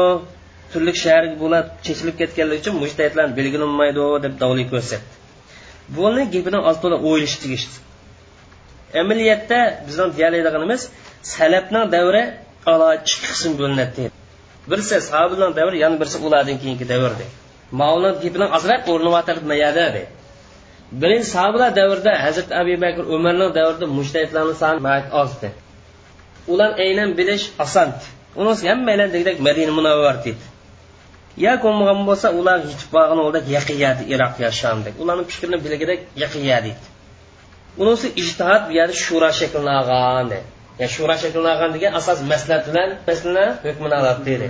turli 0.73 0.93
shaharga 1.05 1.37
bular 1.43 1.63
chechilib 1.87 2.17
ketganligi 2.21 2.61
uchun 2.63 2.75
mujtahidlarni 2.83 3.35
belgilanmaydi 3.39 4.05
deb 4.25 4.35
davli 4.43 4.65
ko'rsatdi. 4.73 5.09
Buni 5.97 6.23
gapini 6.35 6.59
oz 6.71 6.77
to'la 6.83 6.97
o'ylash 7.09 7.37
tegishli 7.43 7.77
amaliyotda 9.01 9.59
bizning 9.87 10.11
deyoladiganimiz 10.19 10.83
salabning 11.35 11.85
davri 11.97 12.23
ikki 12.99 13.17
qism 13.27 13.53
bo'linadi 13.61 14.05
birisi 14.71 14.97
sahobalar 15.11 15.51
davri 15.61 15.77
yana 15.85 15.97
birisi 16.01 16.19
ulardan 16.27 16.57
keyingi 16.63 16.87
davr 16.93 17.13
deydi. 17.21 17.35
Mavlon 17.81 18.15
gapidan 18.23 18.51
ozroq 18.57 18.83
o'rnayotadi 18.93 19.41
mayada 19.53 19.87
deydi. 19.95 20.09
Birinchi 21.03 21.29
sahobalar 21.35 21.71
davrida 21.81 22.13
hazrati 22.25 22.53
abu 22.63 22.75
bakr 22.85 23.03
umarning 23.17 23.51
davrida 23.59 23.87
mujtahidlarni 23.99 24.55
soni 24.63 24.81
oz 25.23 25.31
deydi. 25.43 25.57
Ular 26.53 26.71
aynan 26.85 27.11
bilish 27.19 27.45
oson 27.65 27.89
uni 28.41 28.53
hammalar 28.71 29.09
degdek 29.17 29.37
madina 29.47 29.73
munavvar 29.79 30.17
deydi. 30.25 30.45
Ya 31.45 31.53
bo'lmagan 31.63 32.01
bo'lsa 32.09 32.29
ular 32.39 32.59
yetib 32.71 32.91
borgan 32.97 33.19
o'lda 33.25 33.41
yaqiyadi 33.57 34.03
iroq 34.15 34.35
yashamdi 34.47 34.89
ularni 35.03 35.25
fikrini 35.33 35.59
bilgidek 35.65 36.01
yaqiyadi 36.25 36.73
unisi 37.83 38.09
ijtihod 38.23 38.63
bu 38.69 38.73
yerda 38.79 38.95
shura 39.05 39.31
shaklini 39.41 39.73
olgan 39.81 40.31
ya 40.79 40.89
shura 40.95 41.17
shaklini 41.23 41.49
olgan 41.55 41.71
degan 41.77 41.93
asos 42.01 42.19
maslahat 42.33 42.65
bilan 42.69 42.91
masalani 43.09 43.53
hukmini 43.65 43.95
oladi 44.01 44.23
deydi. 44.29 44.49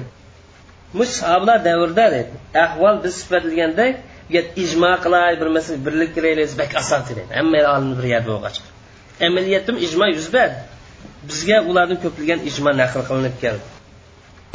Mush 0.99 1.23
davrida 1.67 2.07
deydi 2.15 2.35
ahvol 2.65 2.97
biz 3.05 3.15
sifatlagandek 3.21 3.95
ijmo 4.65 4.93
qilay 5.05 5.33
bir 5.41 5.49
masala 5.57 5.79
birlik 5.87 6.11
qilaylik 6.17 6.51
bak 6.61 6.71
oson 6.81 7.01
deydi. 7.09 7.23
Hamma 7.39 7.61
olim 7.75 7.91
bir 7.99 8.07
yerda 8.15 8.29
bo'lg'ach 8.33 8.59
amaliyatda 9.27 9.73
ijmo 9.87 10.07
yuz 10.17 10.29
berdi 10.37 10.59
bizga 11.29 11.59
ularni 11.71 11.97
ko'pligan 12.05 12.41
ijmo 12.51 12.71
naql 12.83 13.01
qilinib 13.09 13.37
keldi. 13.43 13.76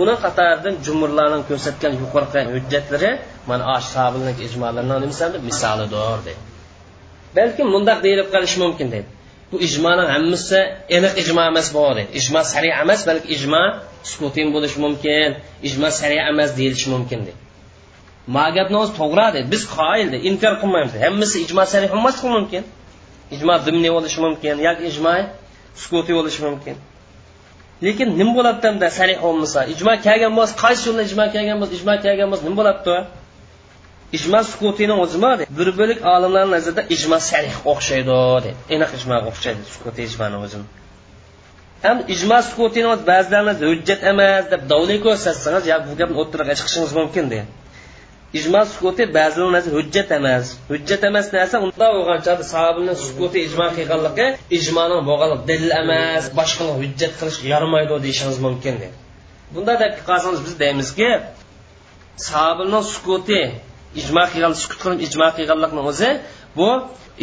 Buni 0.02 0.14
qatoridan 0.24 0.76
jumurlarning 0.86 1.43
ko'rsatgan 1.49 1.93
yuqorqi 2.02 2.39
hujjatlari 2.54 3.12
mana 3.49 3.64
ashobilnik 3.78 4.38
ijmolarni 4.47 5.08
misolidir 5.49 5.91
deydi. 6.28 6.41
Balkim 7.38 7.68
mundoq 7.76 7.99
deyilib 8.06 8.28
qolishi 8.34 8.58
mumkin 8.64 8.88
deydi. 8.93 9.10
Bu 9.52 9.58
ijmoning 9.68 10.10
hammasi 10.16 10.60
aniq 10.97 11.14
ijmo 11.22 11.41
emas 11.52 11.68
bu 11.76 11.82
deydi. 11.97 12.12
Ijmo 12.20 12.41
sari 12.52 12.70
emas 12.84 13.02
balki 13.10 13.28
ijmo 13.36 13.64
sukutin 14.12 14.47
bo'lishi 14.56 14.78
mumkin 14.86 15.30
ijmo 15.68 15.88
sari 15.99 16.18
emas 16.32 16.49
deyilishi 16.60 16.88
mumkin 16.93 17.20
deydi. 17.28 17.39
Ma 18.36 18.45
gapni 18.56 18.78
o'zi 18.84 18.93
to'g'ri 18.99 19.28
deydi. 19.36 19.47
Biz 19.54 19.64
qoyil 19.78 20.10
inkor 20.30 20.54
qilmaymiz 20.62 20.93
hammasi 21.06 21.36
ijmo 21.45 21.64
sarih 21.74 21.89
emasli 21.97 22.28
mumkin. 22.38 22.64
Ijmo 23.36 23.54
dimni 23.66 23.89
bo'lishi 23.95 24.20
mumkin 24.26 24.56
yoki 24.68 24.84
ijmo 24.91 25.14
sukuti 25.82 26.12
bo'lishi 26.18 26.41
mumkin. 26.47 26.76
Lekin 27.86 28.08
nima 28.20 28.34
bo'ladida 28.38 28.90
sarih 29.00 29.18
bo'lmasa 29.26 29.60
ijmo 29.74 29.94
kelgan 30.06 30.34
bo'lsa 30.38 30.54
qaysi 30.64 30.84
yo'lda 30.88 31.04
ijmo 31.10 31.26
kelgan 31.36 31.58
bo'lsa 31.62 31.74
ijmo 31.80 31.94
kelgan 32.06 32.28
bo'lsa 32.32 32.44
nima 32.48 32.58
bo'ladi 32.62 32.96
ijmo 34.18 34.40
sukutini 34.52 34.96
o'zimi 35.04 35.32
bir 35.60 35.70
bo'lik 35.80 36.00
olimlar 36.14 36.46
nazarida 36.56 36.84
ijmo 36.96 37.18
sarih 37.30 37.56
o'xshaydi 37.72 38.12
deydi 38.44 38.52
aniq 38.76 38.92
ijmoga 39.00 39.28
o'xshaydi 39.32 39.62
sukuti 39.74 40.02
ijmoni 40.10 40.38
o'zini. 40.46 40.66
Ham 41.86 41.98
ijmo 42.16 42.38
sukutini 42.50 42.92
ba'zilarimiz 43.10 43.58
hujjat 43.70 44.02
emas 44.12 44.44
deb 44.54 44.62
dovli 44.72 44.98
ko'rsatsangiz 45.06 45.64
yo 45.72 45.78
bu 45.88 45.94
gapni 46.00 46.18
o'ttirib 46.22 46.48
chiqishingiz 46.60 46.92
mumkin 47.00 47.26
deydi 47.34 47.61
ijmo 48.40 48.62
sukuti 48.74 49.04
ba'zilar 49.18 49.50
narsa 49.56 49.70
hujjat 49.78 50.10
emas 50.20 50.46
hujjat 50.72 51.02
emas 51.10 51.28
narsa 51.36 51.56
unda 51.66 51.88
bo'lgancha 51.96 52.34
sahobaning 52.54 52.98
sukuti 53.08 53.38
ijmo 53.48 53.66
qilganligi 53.78 54.28
ijmoning 54.58 55.02
bo'lgan 55.10 55.32
dalil 55.50 55.72
emas 55.84 56.24
boshqa 56.40 56.64
hujjat 56.82 57.12
qilish 57.20 57.40
yaramaydi 57.52 57.96
deyishingiz 58.06 58.38
mumkin 58.48 58.76
deb 58.84 58.94
bunda 59.54 59.74
deb 59.84 59.94
qolsangiz 60.10 60.42
biz 60.46 60.54
deymizki 60.64 61.10
sahobaning 62.28 62.84
sukuti 62.94 63.42
ijmo 64.02 64.24
qilgan 64.32 64.54
sukut 64.62 64.80
qilib 64.84 65.00
ijmo 65.08 65.28
qilganlikni 65.38 65.82
o'zi 65.92 66.10
bu 66.58 66.70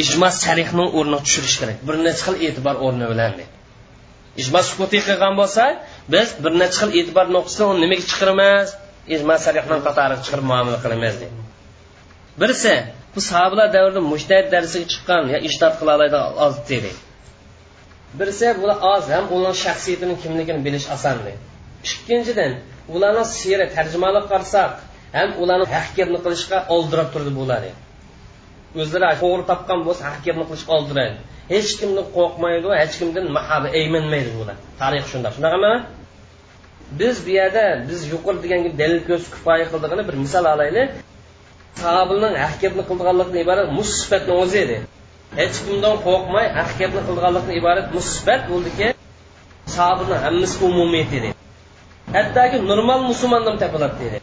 ijmo 0.02 0.28
sarihni 0.42 0.84
o'rniga 0.98 1.20
tushirish 1.26 1.56
kerak 1.60 1.78
bir 1.86 1.96
necha 2.06 2.22
xil 2.26 2.36
e'tibor 2.46 2.76
o'rni 2.86 3.06
bilan 3.12 3.32
ijmo 4.42 4.60
sukuti 4.70 4.98
qilgan 5.06 5.34
bo'lsa 5.40 5.64
biz 6.12 6.28
bir 6.42 6.52
necha 6.62 6.76
xil 6.80 6.90
e'tibor 6.98 7.26
nuqtasidan 7.36 7.76
nimaga 7.84 8.04
chiqaramiz 8.10 8.68
ijmo 9.14 9.34
sarihni 9.44 9.78
qatoriga 9.86 10.22
chiqarib 10.24 10.46
muomala 10.50 10.78
qilamiz 10.84 11.14
deydi 11.20 11.36
birisi 12.40 12.72
bu 13.14 13.20
sahobalar 13.30 13.68
davrida 13.76 14.00
mushtahid 14.12 14.46
darsiga 14.54 14.86
chiqqan 14.92 15.22
yo 15.34 15.38
ishtod 15.48 15.72
qila 15.80 15.90
oladigan 15.98 16.24
oz 16.46 16.54
deydi 16.70 16.92
birisi 18.18 18.46
bular 18.60 18.78
oz 18.94 19.04
ham 19.14 19.24
ularni 19.36 19.58
shaxsiyatini 19.64 20.14
kimligini 20.22 20.60
bilish 20.66 20.86
oson 20.94 21.16
deydi 21.26 21.40
ikkinchidan 21.88 22.52
ularni 22.94 23.24
siyri 23.38 23.66
tarjimalar 23.76 24.24
qarasak 24.32 24.72
ham 25.16 25.30
ularni 25.42 25.66
haqkirni 25.74 26.18
qilishga 26.24 26.58
oldirab 26.74 27.08
turdi 27.14 27.32
bular. 27.40 27.62
O'zlari 28.82 29.16
to'g'ri 29.22 29.44
topgan 29.50 29.80
bo'lsa 29.86 30.02
haqkirni 30.10 30.44
qilishga 30.48 30.72
oldiradi. 30.78 31.18
Hech 31.52 31.70
kimni 31.80 32.02
qo'rqmaydi 32.16 32.68
hech 32.80 32.94
kimdan 33.00 33.26
mahaba 33.36 33.68
aymanmaydi 33.80 34.30
bular. 34.38 34.56
Tarix 34.80 35.04
shundoq 35.12 35.32
shunaqami 35.36 35.72
biz 37.00 37.26
bu 37.26 37.30
yerda 37.38 37.64
biz 37.88 38.00
yuqori 38.12 38.38
degan 38.44 38.60
dalil 38.80 39.00
ko'z 39.08 39.24
kifoya 39.34 39.66
qildig'ini 39.72 40.04
bir 40.08 40.16
misol 40.24 40.44
olaylik 40.54 40.88
sahobilning 41.82 42.34
haqkirni 42.44 42.82
qilganlikdan 42.90 43.38
iborat 43.44 43.68
musibatni 43.78 44.32
o'zi 44.42 44.58
edi. 44.64 44.76
Hech 45.40 45.56
kimdan 45.66 45.96
qo'rqmay 46.06 46.46
haqkirni 46.58 47.02
qilganlikdan 47.08 47.54
iborat 47.60 47.86
musibat 47.96 48.42
bo'ldiki 48.50 48.86
sahobilni 49.76 50.16
hammasi 50.24 50.56
umumiyat 50.68 51.12
edi. 51.18 51.28
Hattoki 52.16 52.56
normal 52.70 53.00
musulmondan 53.10 53.56
topiladi 53.62 53.96
dedi 54.04 54.18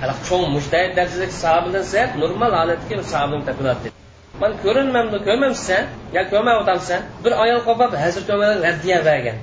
hali 0.00 0.14
cho'ng 0.28 0.44
mujtahid 0.56 0.92
darajadagi 0.96 1.34
sahobadan 1.44 1.84
sal 1.92 2.08
normal 2.22 2.52
holatga 2.60 2.96
sahobadan 3.12 3.42
topiladi 3.48 3.80
dedi 3.84 3.96
man 4.42 4.52
ko'rinmamni 4.64 5.18
ko'rmamsan 5.26 5.82
yo 6.16 6.22
ko'rmayaptamsan 6.32 7.00
bir 7.24 7.32
ayol 7.44 7.60
qopab 7.68 7.90
hazrat 8.02 8.28
umar 8.34 8.50
raddiya 8.66 8.98
bergan 9.08 9.36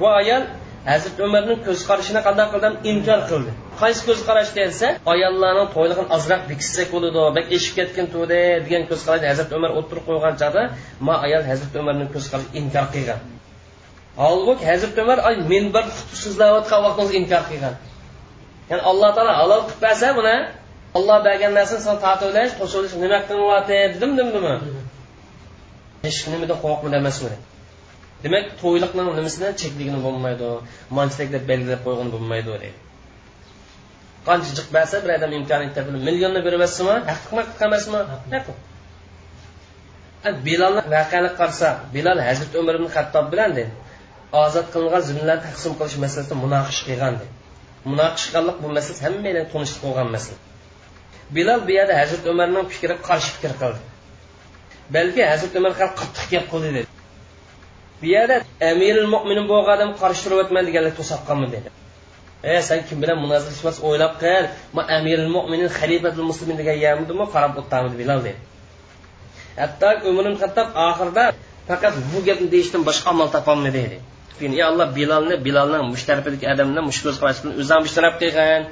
bu 0.00 0.06
ayol 0.20 0.42
hazrat 0.86 1.16
umarning 1.26 1.60
ko'z 1.66 1.80
qarashini 1.88 2.20
qanday 2.26 2.46
qildim? 2.52 2.74
Inkor 2.92 3.20
qildi. 3.30 3.50
Qaysi 3.80 4.02
ko'z 4.08 4.20
qarash 4.28 4.50
desa 4.58 4.88
ayollarni 5.12 5.64
to'ylig'ini 5.74 6.08
ozroq 6.16 6.42
bekitsak 6.50 6.88
bo'ladi 6.94 7.24
bak 7.36 7.46
eshib 7.56 7.74
ketgan 7.78 8.06
to'yda 8.14 8.38
degan 8.66 8.82
ko'z 8.90 9.00
qarash 9.06 9.24
hazrat 9.30 9.50
umar 9.58 9.70
o'tirib 9.78 10.04
qo'ygan 10.08 10.34
chog'da 10.40 10.62
ma 11.06 11.14
ayol 11.26 11.44
hazrat 11.50 11.72
umarning 11.80 12.08
ko'z 12.14 12.26
qarashi 12.32 12.50
inkor 12.60 12.86
qilgan. 12.94 13.20
Holbuki 14.22 14.64
hazrat 14.72 14.94
umar 15.04 15.18
ay 15.28 15.36
minbar 15.52 15.84
so'zlayotgan 16.22 16.80
vaqtingizda 16.86 17.16
inkor 17.22 17.42
qilgan. 17.50 17.74
Ya'ni 18.70 18.82
alloh 18.90 19.10
taolo 19.16 19.32
halol 19.40 19.60
qilib 19.66 19.80
bersa 19.86 20.08
buni 20.18 20.36
olloh 20.98 21.18
bergan 21.26 21.52
narsani 21.58 21.82
san 21.88 21.96
tortib 22.04 22.28
olish 22.30 22.52
qo'shilish 22.60 22.94
nima 23.04 23.18
qilyapti 23.28 23.76
dedim. 23.94 24.10
Demdimi 24.18 24.54
hech 26.06 26.18
nimadan 26.32 26.58
qo'rqmadi 26.64 26.96
emas 27.02 27.16
buni 27.24 27.38
demak 28.24 28.46
to'yliqni 28.62 29.02
nimasidan 29.18 29.52
chekligini 29.60 30.00
bo'lmaydi 30.06 30.48
manchilik 30.98 31.28
deb 31.34 31.44
belgilab 31.50 31.80
qo'ygan 31.86 32.08
bo'lmaydi 32.14 32.48
deydi 32.64 32.70
qancha 34.28 34.50
jiq 34.58 34.68
bersa 34.76 34.96
bir 35.04 35.10
odam 35.16 35.32
imkoniyat 35.40 35.72
topib 35.76 35.94
millionni 36.08 36.40
beryapsizmi 36.46 36.96
haqiqat. 37.10 37.48
Emasmi 37.66 37.98
bilolni 40.46 40.82
voqeani 40.94 41.30
qarsa 41.40 41.68
bilol 41.94 42.18
hazrati 42.28 42.54
umar 42.62 42.74
ibn 42.78 42.88
hattob 42.96 43.26
bilan 43.32 43.50
deydi 43.58 43.72
ozod 44.44 44.66
qilingan 44.74 45.02
zimlarni 45.08 45.42
taqsim 45.46 45.72
qilish 45.78 45.96
masalasida 46.04 46.36
munoqish 46.44 46.80
qilgan 46.88 47.14
deydi 47.20 47.34
munoqish 47.90 48.26
qilganlik 48.26 48.56
bu 48.64 48.68
masala 48.76 48.98
hammalar 49.06 49.44
tunishib 49.52 49.80
bo'lgan 49.84 50.08
masala. 50.16 50.38
Bilol 51.36 51.60
bu 51.66 51.72
yerda 51.78 51.94
hazrati 52.00 52.26
umarning 52.34 52.66
fikriga 52.72 52.96
qarshi 53.08 53.30
fikr 53.36 53.52
qildi. 53.62 53.80
Balki 54.94 55.22
hazrati 55.32 55.56
umar 55.60 55.72
qattiq 55.80 56.26
gap 56.32 56.46
qildi 56.52 56.70
dedi 56.76 56.87
bu 58.00 58.06
yerda 58.14 58.36
amiril 58.70 59.08
mo'minin 59.14 59.46
bo'lgan 59.52 59.74
odam 59.76 59.90
qarshi 60.02 60.20
turyapman 60.26 60.62
deganlar 60.68 60.92
to'sab 61.00 61.20
dedi. 61.56 61.68
E 62.42 62.62
sen 62.68 62.80
kim 62.88 62.98
bilan 63.02 63.18
munozirlashmas 63.24 63.76
o'ylab 63.86 64.12
qil. 64.22 64.44
Ma 64.76 64.82
amiril 64.98 65.30
mo'minin 65.36 65.68
xalifatul 65.78 66.26
muslimin 66.30 66.56
degan 66.60 66.76
yamdimi 66.86 67.24
qarab 67.34 67.52
o'tamiz 67.60 67.92
bilal 68.00 68.20
dedi. 68.26 68.38
Hatto 69.62 69.88
umrim 70.10 70.34
hattob 70.42 70.68
oxirida 70.88 71.24
faqat 71.68 71.94
bu 72.12 72.18
gapni 72.28 72.48
deyishdan 72.54 72.82
boshqa 72.88 73.08
amal 73.14 73.28
topolmadi 73.36 73.78
dedi. 73.86 73.98
Ey 74.44 74.62
alloh 74.70 74.88
bilolni 74.98 75.34
bilolni 75.46 75.78
mushtarafidagi 75.92 76.46
odamni 76.52 76.80
mush 76.88 77.00
ko'z 77.04 77.16
qarashdan 77.20 77.50
o'zim 77.60 77.80
mushtaraf 77.86 78.14
qilgin 78.22 78.62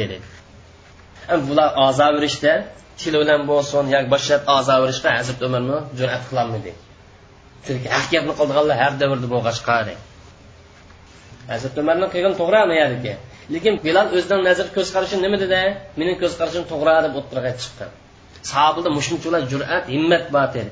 dedi 0.00 0.16
bular 1.48 1.68
ozo 1.88 2.06
berishda 2.16 2.52
til 3.00 3.14
bilan 3.22 3.40
bo'lsin 3.50 3.84
yoki 3.94 4.08
boshqa 4.14 4.36
ozo 4.58 4.74
berishga 4.82 5.10
hazrat 5.18 5.38
umarni 5.46 5.78
jur'at 5.98 6.22
qilolmadi. 6.30 6.72
Haq 7.94 8.06
gapni 8.14 8.32
qildiganlar 8.38 8.76
har 8.82 8.92
davrda 9.02 9.26
bo'lg'achqa 9.34 9.76
hazrat 11.52 11.74
umarni 11.82 12.06
qilgan 12.14 12.34
to'g'ri 12.40 12.60
mayadiki 12.72 13.12
lekin 13.54 13.74
bilal 13.86 14.08
o'zining 14.16 14.42
nazar 14.48 14.66
ko'z 14.76 14.88
qarashi 14.94 15.16
nima 15.24 15.36
dedi 15.44 15.62
mening 16.00 16.16
ko'z 16.22 16.32
qarashim 16.40 16.64
to'g'ri 16.72 16.94
deb 17.06 17.14
o'tirg'a 17.20 17.52
chiqqan 17.62 17.90
sahobilda 18.50 18.90
mushunchalar 18.98 19.42
jur'at 19.52 19.84
himmat 19.94 20.24
bor 20.34 20.48
dedi 20.56 20.70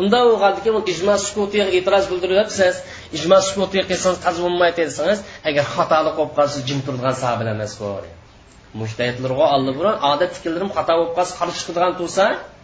unda 0.00 0.18
bo'lgandiki 0.28 0.70
ijmo 0.92 1.14
sukutiga 1.26 1.66
e'tiroz 1.78 2.04
bildiryapsiz 2.12 2.74
ijmo 3.18 3.38
sukutiga 3.48 3.84
qilsangiz 3.90 4.20
taz 4.26 4.36
bo'lmaydi 4.44 4.80
desangiz 4.90 5.20
agar 5.48 5.64
xatolik 5.74 6.14
bo'lib 6.18 6.32
qolsa 6.38 6.58
jim 6.68 6.78
turadigan 6.86 7.16
sahobil 7.22 7.48
emas 7.54 7.72
bu 7.80 7.90
mushtayitlarga 8.80 9.46
oldi 9.56 9.72
bilan 9.78 9.96
odat 10.12 10.30
fikrlarim 10.36 10.70
xato 10.76 10.92
bo'lib 10.98 11.12
qolsa 11.18 11.32
qarshi 11.40 11.58
chiqadigan 11.60 11.92
tursa 12.00 12.26
bo'lsa 12.28 12.59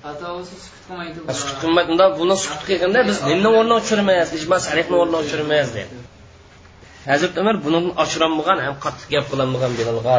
sukut 1.41 1.57
qilmaydi 1.63 1.91
unda 1.95 2.07
buni 2.21 2.37
sukut 2.45 2.63
qilganda 2.69 3.01
biz 3.09 3.19
nimni 3.31 3.49
o'rniga 3.59 3.79
tushirmaymiz 3.85 4.31
ijmo 4.39 4.57
sarihni 4.67 4.97
o'rniga 5.03 5.21
tushirmaymiz 5.27 5.71
deydi 5.77 5.95
hazrat 7.11 7.33
umar 7.43 7.57
buni 7.67 7.79
ochirolmagan 8.03 8.59
ham 8.67 8.75
qattiq 8.85 9.09
gap 9.15 9.25
qilolmagan 9.31 9.73
bilalga 9.79 10.17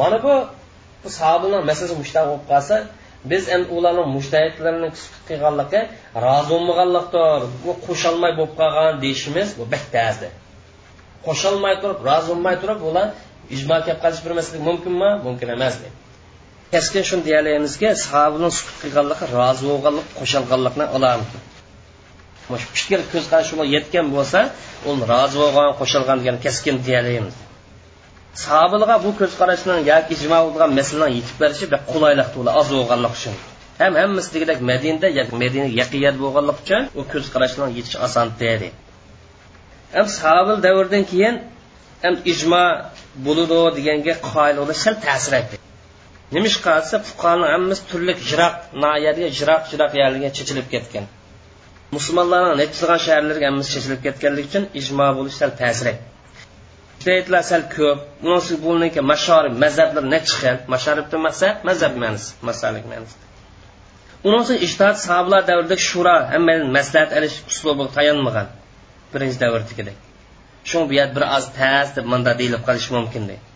mana 0.00 0.18
bu 0.24 0.34
sahobalar 1.18 1.60
masalasi 1.70 1.94
mushtaq 2.02 2.24
bo'lib 2.30 2.44
qolsa 2.52 2.76
biz 3.30 3.42
endi 3.54 3.68
ularni 3.76 4.04
mushtahidlarini 4.16 4.88
sukut 5.02 5.22
qilganligi 5.30 5.80
rozi 6.24 6.48
bo'lmaganlikdir 6.52 7.40
bu 7.64 7.72
qo'sholmay 7.86 8.32
bo'lib 8.38 8.54
qolgan 8.60 8.94
deyishimiz 9.04 9.48
bu 9.58 9.64
battazdi 9.72 10.28
qo'shilmay 11.26 11.74
turib 11.82 11.98
rozi 12.08 12.26
bo'lmay 12.30 12.56
turib 12.62 12.80
ular 12.90 13.08
ijmo 13.56 13.76
kelib 13.86 14.00
qolish 14.04 14.20
bir 14.24 14.32
masala 14.38 14.58
mumkinmi? 14.68 15.10
Mumkin 15.26 15.48
emas 15.56 15.74
keskin 16.72 17.02
shuni 17.08 17.22
deyalamizki 17.28 17.88
sahobaning 18.06 18.52
sukut 18.58 18.76
qilganligi 18.82 19.24
rozi 19.36 19.62
bo'lganlik 19.70 20.08
qo'shilganlikni 20.18 20.86
alomati 20.96 21.38
fikr 22.78 23.00
ko'z 23.12 23.24
qarashi 23.32 23.54
yetgan 23.76 24.06
bo'lsa 24.16 24.40
u 24.88 24.90
rozi 25.12 25.36
bo'lgan 25.42 25.70
qo'shilgan 25.80 26.16
degan 26.20 26.36
keskin 26.44 26.76
deyalaymiz 26.88 27.36
sahobalarga 28.44 28.96
bu 29.04 29.10
ko'z 29.20 29.32
qarashni 29.40 29.74
yoki 29.92 30.12
ijmo 30.16 30.38
bo'lgan 30.46 30.70
masalani 30.80 31.12
yetib 31.18 31.36
berishi 31.42 31.66
bir 31.72 31.80
qulaylik 31.92 32.28
oz 32.60 32.68
bo'lganlik 32.76 33.12
uchun. 33.18 33.34
Ham 33.80 33.92
hammasi 34.02 34.28
degidek 34.34 34.58
madinada 34.70 35.08
yoki 35.18 35.34
madina 35.42 35.68
yaqiyat 35.80 36.16
bo'lganlik 36.22 36.58
uchun 36.62 36.82
u 37.00 37.02
ko'z 37.12 37.26
qarashlarni 37.34 37.74
yetish 37.78 37.96
oson 38.06 38.26
dedi 38.42 38.68
ham 39.96 40.06
sahobil 40.18 40.58
davridan 40.66 41.04
keyin 41.12 41.34
ham 42.04 42.14
ijmo 42.32 42.64
bo'ludi 43.26 43.60
deganga 43.78 44.14
qoidalar 44.30 44.76
sal 44.84 44.94
ta'sir 45.06 45.32
etdi 45.40 45.56
nima 46.34 46.46
ish 46.50 46.58
qilsa 46.66 46.96
fuqarolar 47.08 47.50
hammasi 47.54 47.82
turli 47.90 48.14
jiroq 48.28 48.54
noyarga 48.84 49.28
jiroq 49.38 49.62
jiroq 49.70 49.92
yerlarga 50.00 50.30
chechilib 50.38 50.66
ketgan. 50.74 51.04
Musulmonlarning 51.96 52.56
nechilgan 52.62 53.00
shaharlarga 53.06 53.46
hammasi 53.50 53.70
chechilib 53.74 54.00
ketganligi 54.06 54.48
uchun 54.50 54.64
ijmo 54.80 55.06
bo'lish 55.18 55.36
sal 55.40 55.50
ta'sir 55.60 55.86
etdi 55.94 57.42
sal 57.50 57.62
ko'p. 57.76 57.98
Bunisi 58.22 58.54
bo'lingan 58.66 59.04
mashorib 59.12 59.54
mazhablar 59.64 60.04
nechi 60.14 60.34
xil? 60.40 60.56
Masharibdan 60.74 61.20
maqsad 61.26 61.54
mazhab 61.68 61.92
ma'nosi 62.02 62.30
masalik 62.48 62.84
ma'nosi. 62.92 63.16
Unisi 64.30 64.54
ijtihod 64.66 64.96
sahobalar 65.06 65.42
davrida 65.50 65.76
shura 65.88 66.16
hammadan 66.32 66.68
maslahat 66.76 67.10
olish 67.18 67.36
uslubi 67.50 67.84
tayanmagan 67.96 68.48
birinchi 69.12 69.38
davrdagidek 69.44 69.96
shu 70.70 70.78
bu 70.88 70.94
yer 71.00 71.08
bir 71.16 71.24
oz 71.36 71.46
past 71.58 71.92
deb 71.98 72.06
manda 72.12 72.32
deyilib 72.40 72.62
qolishi 72.68 72.90
mumkin 72.96 73.22
deydi 73.30 73.49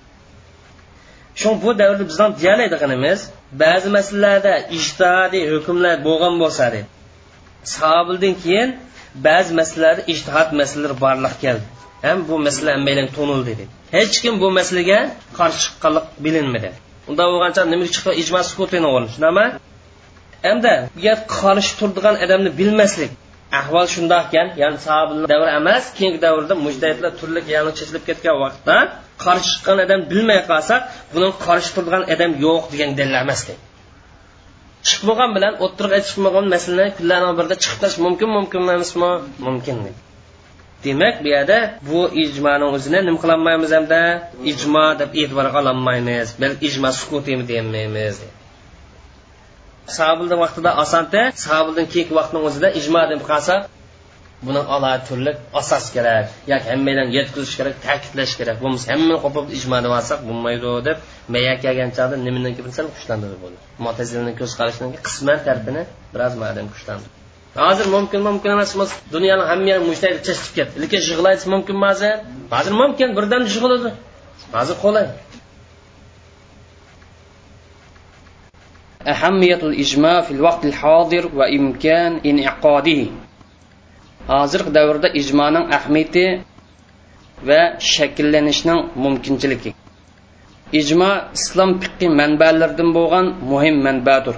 shu 1.41 1.51
bu 1.63 1.71
davrda 1.81 2.05
bizdan 2.11 2.31
deyalaydiganimiz 2.41 3.21
ba'zi 3.63 3.89
masalalarda 3.97 4.53
ijtihodiy 4.79 5.45
hukmlar 5.53 5.95
bo'lgan 6.09 6.35
bo'lsa 6.43 6.65
deb. 6.75 6.87
Sahobildan 7.77 8.35
keyin 8.45 8.69
ba'zi 9.27 9.53
masalalarda 9.61 10.03
ijtihod 10.13 10.49
masalalari 10.61 10.97
borliq 11.05 11.35
keldi. 11.45 11.65
Ham 12.07 12.19
bu 12.29 12.37
masala 12.47 12.71
hammalar 12.77 13.07
to'nildi 13.17 13.53
dedi 13.61 13.65
hech 13.97 14.17
kim 14.23 14.35
bu 14.43 14.49
masalaga 14.59 14.99
qarshi 15.39 15.61
chiqqanlik 15.65 16.07
bilinmadi. 16.25 16.71
Unda 17.11 17.25
bo'lgancha 17.33 17.63
nimaga 17.73 17.91
chiqqan 17.95 18.15
ijmo 18.23 18.41
sukutini 18.51 18.89
o'rni 18.95 19.09
shundami 19.15 19.47
hamda 20.47 20.73
bu 20.95 21.01
yer 21.07 21.19
qarshi 21.39 21.73
turadigan 21.79 22.15
odamni 22.25 22.51
bilmaslik. 22.61 23.11
Ahvol 23.61 23.87
shundoq 23.95 24.23
ekan. 24.29 24.47
Ya'ni 24.63 24.79
sahobalar 24.87 25.27
davri 25.35 25.51
emas 25.61 25.85
keyingi 25.97 26.19
davrda 26.27 26.55
mujdaytlar 26.67 27.13
turli 27.21 27.41
yani 27.55 27.71
chizilib 27.79 28.05
ketgan 28.09 28.37
vaqtda 28.45 28.77
qarshi 29.25 29.49
chiqqan 29.55 29.77
odam 29.85 30.01
bilmay 30.11 30.41
qolsa 30.51 30.75
buni 31.15 31.29
qarshi 31.47 31.71
turgan 31.77 32.03
odam 32.15 32.31
yo'q 32.45 32.63
degan 32.73 32.91
dalil 32.99 33.17
emas 33.25 33.41
chiqmagan 34.89 35.31
bilan 35.37 35.55
o'ttirga 35.65 35.99
chiqmagan 36.09 36.47
masalani 36.55 36.91
kunlarni 36.99 37.33
birida 37.39 37.57
chiqib 37.63 37.79
tash 37.85 37.97
mumkin 38.05 38.29
mumkin 38.37 38.61
emasmi? 38.77 39.11
Mumkin 39.47 39.77
demak 40.85 41.15
bu 41.25 41.29
yerda 41.35 41.59
bu 41.89 42.01
ijmoni 42.25 42.65
o'zini 42.75 43.01
nima 43.07 43.19
qilolmaymiz 43.23 43.71
hamda 43.77 44.01
ijmo 44.53 44.85
deb 45.01 45.11
e'tiborga 45.21 45.59
ololmaymiz 45.63 46.29
balki 46.43 46.63
ijmo 46.71 46.91
sukutimi 47.01 47.45
demaymiz 47.53 48.17
sahobilni 49.99 50.37
vaqtida 50.45 50.71
osonda 50.83 51.23
sahobildan 51.47 51.87
keyingi 51.93 52.15
vaqtni 52.21 52.39
o'zida 52.49 52.69
ijmo 52.81 53.03
deb 53.13 53.23
qolsa 53.31 53.55
buni 54.47 54.61
alohida 54.75 55.05
turli 55.09 55.33
asos 55.61 55.85
kerak 55.95 56.27
yoki 56.53 56.67
hammadan 56.73 57.09
yetkazish 57.17 57.55
kerak 57.59 57.75
ta'kidlash 57.87 58.35
kerak. 58.39 58.57
Bo'lmasa 58.63 58.87
hammani 58.93 59.19
qo'pib 59.25 59.47
ijmo 59.59 59.79
deb 59.85 59.93
olsak 59.99 60.21
bo'lmaydi 60.29 60.71
deb 60.89 60.99
maya 61.35 61.55
kelgan 61.65 61.91
chog'da 61.97 62.17
nimadan 62.27 62.73
sal 62.79 62.87
kuchlantirib 62.97 63.41
bo'ldi. 63.45 63.59
Motazilni 63.87 64.33
ko'z 64.41 64.53
qarashidan 64.59 64.91
qisman 65.07 65.39
tarafini 65.47 65.83
biroz 66.15 66.35
madam 66.45 66.67
kuchlandi. 66.75 67.07
Hozir 67.65 67.87
mumkin 67.97 68.21
mumkin 68.29 68.51
emas 68.57 68.71
dunyoni 69.15 69.45
hamma 69.51 69.69
yeri 69.73 69.83
mushtaydi 69.91 70.19
ketdi. 70.57 70.75
Lekin 70.83 71.01
yig'laysiz 71.11 71.47
mumkinmi 71.55 71.87
hozir 71.91 72.15
hozir 72.55 72.73
mumkin 72.83 73.09
birdan 73.19 73.43
yig'iladi 73.49 73.91
hozir 74.57 74.77
qulay. 74.85 75.07
أهمية 79.13 79.61
الإجماع 79.71 80.21
في 80.21 80.31
الوقت 80.31 80.65
الحاضر 80.65 81.31
وإمكان 81.35 82.21
إنعقاده 82.27 83.03
hozirgi 84.33 84.71
davrda 84.79 85.09
ijmoning 85.21 85.65
ahamiyati 85.77 86.25
va 87.49 87.61
shakllanishning 87.95 88.81
mumkinchiligi 89.05 89.71
ijmo 90.81 91.11
islom 91.39 91.71
fiqi 91.83 92.07
manbalaridan 92.21 92.91
bo'lgan 92.99 93.27
muhim 93.51 93.77
manbadir 93.87 94.37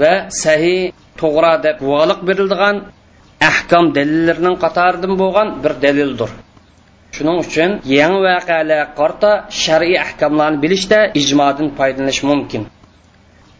va 0.00 0.12
sahiy 0.42 0.80
to'g'ri 1.20 1.52
deb 1.64 1.76
guvohlik 1.84 2.20
berilgan 2.28 2.76
ahkom 3.50 3.84
dalillarining 3.96 4.56
qatoridan 4.64 5.12
bo'lgan 5.22 5.48
bir 5.62 5.72
dalildir 5.84 6.30
shuning 7.16 7.36
uchun 7.44 7.70
yangi 7.98 8.20
voqealarga 8.28 8.86
qarta 9.00 9.30
shar'iy 9.62 9.96
ahkomlarni 10.06 10.58
bilishda 10.64 10.98
ijmodan 11.20 11.68
foydalanish 11.78 12.22
mumkin 12.30 12.62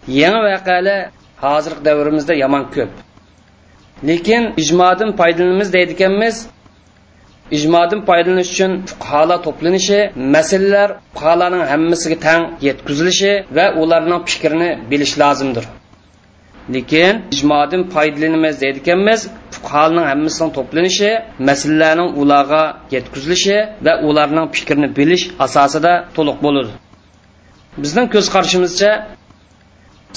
yangi 0.08 0.40
voqealar 0.48 1.00
hozirgi 1.44 1.84
davrimizda 1.84 2.34
yomon 2.34 2.64
ko'p. 2.74 2.90
Lekin 4.08 4.42
ijmodan 4.62 5.10
foydalanamiz 5.18 5.68
deydiganmiz. 5.76 6.36
Ijmodan 7.58 8.00
foydalanish 8.08 8.50
uchun 8.54 8.72
fuqarolar 8.90 9.38
to'planishi 9.46 9.98
masalalar 10.34 10.88
fuqarolarning 11.14 11.64
hammasiga 11.72 12.16
tang 12.26 12.42
yetkazilishi 12.68 13.32
va 13.56 13.66
ularning 13.82 14.20
fikrini 14.28 14.70
bilish 14.90 15.14
lozimdir. 15.22 15.64
Lekin 16.74 17.14
ijmodan 17.34 17.82
foydalanamiz 17.94 18.54
deydiganmiz 18.64 19.20
fuqarolarning 19.54 20.06
hammasining 20.12 20.50
to'planishi 20.58 21.10
masalalarning 21.48 22.10
ularga 22.22 22.62
yetkazilishi 22.94 23.56
va 23.86 23.92
ularning 24.08 24.46
fikrini 24.56 24.88
bilish 24.98 25.24
asosida 25.46 25.92
to'liq 26.16 26.36
bo'ladi. 26.44 26.70
Bizning 27.82 28.06
ko'z 28.14 28.26
qarashimizcha 28.34 28.90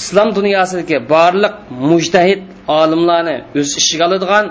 islom 0.00 0.28
dunyosidagi 0.38 0.96
barliq 1.14 1.54
mujtahid 1.90 2.42
olimlarni 2.80 3.36
o'z 3.60 3.70
ishiga 3.80 4.04
oladigan 4.08 4.46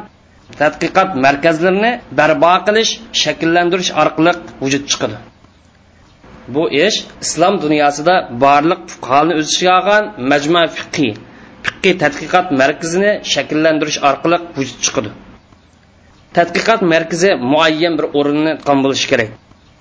tadqiqot 0.61 1.09
markazlarini 1.25 1.91
barpo 2.19 2.53
qilish 2.67 2.91
shakllantirish 3.23 3.91
orqali 4.01 4.31
vujud 4.63 4.83
chiqadi. 4.91 5.17
Bu 6.55 6.63
ish 6.85 6.97
islom 7.25 7.53
dunyosida 7.65 8.15
barliq 8.45 8.81
fuqaroni 8.91 9.33
o'z 9.39 9.47
ichiga 9.53 9.73
olgan 9.79 10.03
majma 10.31 10.63
fiqiy 10.77 11.11
fiqiy 11.65 11.93
tadqiqot 12.03 12.47
markazini 12.61 13.11
shakllantirish 13.33 13.99
orqali 14.09 14.37
vujud 14.57 14.77
chiqadi. 14.85 15.09
Tadqiqot 16.37 16.81
markazi 16.93 17.29
muayyan 17.53 17.93
bir 17.99 18.05
o'rinni 18.19 18.51
tutgan 18.59 18.79
bo'lishi 18.85 19.07
kerak. 19.11 19.29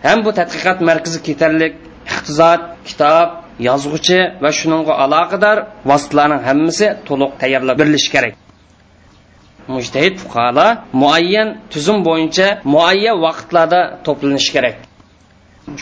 Ham 0.07 0.19
bu 0.27 0.31
tadqiqot 0.41 0.79
markazi 0.91 1.19
ketarlik 1.29 1.75
iqtisod 2.13 2.63
kitob 2.89 3.29
yozuvchi 3.69 4.19
va 4.43 4.51
shuningga 4.59 4.95
aloqador 5.05 5.57
vositalarning 5.91 6.41
hammasi 6.49 6.87
to'liq 7.09 7.33
tayyorlab 7.43 7.77
berilishi 7.81 8.11
kerak. 8.15 8.35
Mujtahid 9.75 10.15
fuqarolar 10.23 10.71
muayyan 11.03 11.49
tuzum 11.73 11.99
bo'yicha 12.09 12.47
muayyan 12.75 13.17
vaqtlarda 13.27 13.81
to'planishi 14.07 14.51
kerak. 14.57 14.77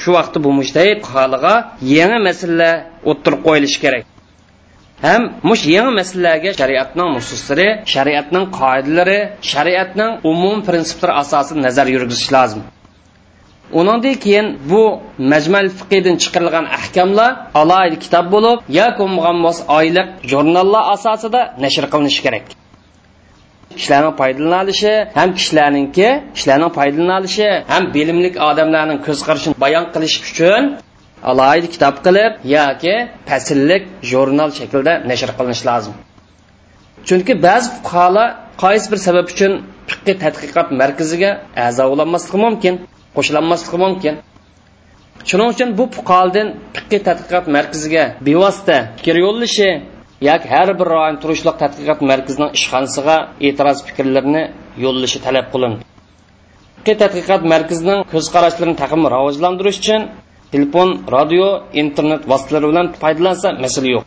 Shu 0.01 0.11
vaqtda 0.19 0.39
bu 0.45 0.51
mujtahid 0.61 0.99
fuqaroga 1.07 1.55
yangi 1.97 2.19
masalalar 2.29 2.75
o'ttirib 3.11 3.41
qo'yilishi 3.47 3.79
kerak. 3.85 4.05
Ham 5.07 5.23
mush 5.49 5.65
yangi 5.77 5.93
masalalarga 6.01 6.51
shariatning 6.61 7.09
nususlari 7.17 7.69
shariatning 7.95 8.45
qoidalari 8.59 9.19
shariatning 9.53 10.11
umum 10.33 10.57
prinsiplari 10.69 11.13
asosida 11.23 11.61
nazar 11.67 11.87
yurgizish 11.95 12.31
lozim. 12.37 12.63
Uningdan 13.79 14.15
keyin 14.25 14.47
bu 14.71 14.83
majmal 15.33 15.67
fiqidan 15.79 16.17
chiqarilgan 16.23 16.67
ahkamlar 16.79 17.31
alohida 17.61 17.99
kitob 18.05 18.27
bo'lib 18.35 18.59
yoki 18.79 18.97
bo'lmagan 19.03 19.39
bo'lsa 19.45 19.63
oylik 19.79 20.09
jurnallar 20.31 20.83
asosida 20.95 21.41
nashr 21.65 21.85
qilinishi 21.93 22.21
kerak. 22.27 22.47
Kishilarning 23.79 24.15
foydalanilishi 24.21 24.95
ham 25.19 25.29
kishilarninki 25.39 26.09
kishilarning 26.37 26.73
foydalanilishi 26.79 27.49
ham 27.73 27.83
bilimlik 27.97 28.35
odamlarning 28.51 28.99
ko'z 29.07 29.19
qarashini 29.27 29.55
bayon 29.65 29.85
qilish 29.95 30.17
uchun 30.29 30.63
alohida 31.31 31.69
kitob 31.75 31.95
qilib 32.07 32.33
yoki 32.57 32.95
fasllik 33.29 33.83
jurnal 34.11 34.51
shaklida 34.59 34.93
nashr 35.11 35.31
qilinishi 35.39 35.65
lozim. 35.71 35.95
Chunki 37.09 37.33
ba'zi 37.47 37.69
fuqarolar 37.77 38.29
qaysi 38.63 38.87
bir 38.93 38.99
sabab 39.07 39.27
uchun 39.35 39.53
fiqiy 39.91 40.17
tadqiqot 40.25 40.69
markaziga 40.81 41.31
a'zo 41.67 41.85
bo'lolmasligi 41.93 42.39
mumkin. 42.47 42.75
Qo'shilanmasligi 43.17 43.79
mumkin. 43.85 44.15
Shuning 45.29 45.49
uchun 45.55 45.69
bu 45.79 45.85
fuqarodan 45.97 46.49
fiqi 46.77 46.99
tadqiqot 47.09 47.45
markaziga 47.57 48.05
bevosita 48.27 48.77
fikr 48.99 49.17
yo'llashi 49.25 49.69
yoki 50.29 50.47
har 50.55 50.69
bir 50.81 50.87
rayon 50.95 51.17
turishliq 51.23 51.57
tadqiqot 51.63 52.01
markazining 52.11 52.51
ishxonasiga 52.59 53.17
e'tiroz 53.47 53.79
fikrlarini 53.89 54.43
yo'llashi 54.85 55.19
talab 55.27 55.47
qilindi. 55.53 55.83
Fiqi 56.79 56.95
tadqiqot 57.03 57.43
markazining 57.53 58.01
ko'z 58.13 58.27
qarashlarini 58.35 58.77
taqim 58.83 59.03
rivojlantirish 59.15 59.79
uchun 59.83 60.03
telefon 60.53 60.89
radio 61.17 61.47
internet 61.83 62.23
vositalari 62.33 62.67
bilan 62.73 62.87
foydalansa 63.03 63.49
masala 63.65 63.89
yo'q. 63.95 64.05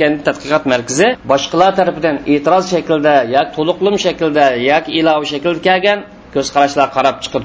Kendi 0.00 0.20
tadqiqot 0.28 0.64
markazi 0.72 1.06
boshqalar 1.32 1.72
tarafidan 1.78 2.16
e'tiroz 2.34 2.64
shaklida 2.74 3.14
yoki 3.36 3.50
to'liqlim 3.56 3.96
shaklda 4.04 4.44
yoki 4.70 4.90
ilova 5.00 5.24
shaklda 5.32 5.60
kelgan 5.68 5.98
ko'z 6.36 6.48
qarashlar 6.54 6.88
qarab 6.96 7.16
chiqib. 7.24 7.44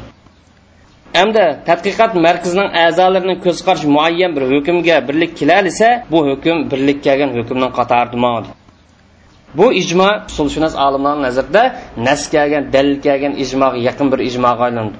Hamda 1.20 1.46
tadqiqot 1.68 2.12
markazining 2.28 2.70
a'zolarining 2.86 3.40
ko'z 3.46 3.58
qarash 3.68 3.86
muayyan 3.96 4.32
bir 4.36 4.44
hukmga 4.54 4.98
birlik 5.08 5.32
kelalisa 5.40 5.90
bu 6.12 6.20
hukm 6.30 6.58
birlik 6.72 7.00
kelgan 7.06 7.32
hukmning 7.38 7.72
qatorida 7.80 8.42
bu 9.58 9.66
ijmo 9.82 10.10
usulshunos 10.30 10.76
olimlar 10.86 11.16
nazarida 11.26 11.64
nas 12.08 12.22
kelgan 12.34 12.64
dalil 12.74 12.98
kelgan 13.06 13.34
ijmoga 13.44 13.78
yaqin 13.88 14.08
bir 14.12 14.20
ijmoga 14.30 14.64
aylandi. 14.68 14.98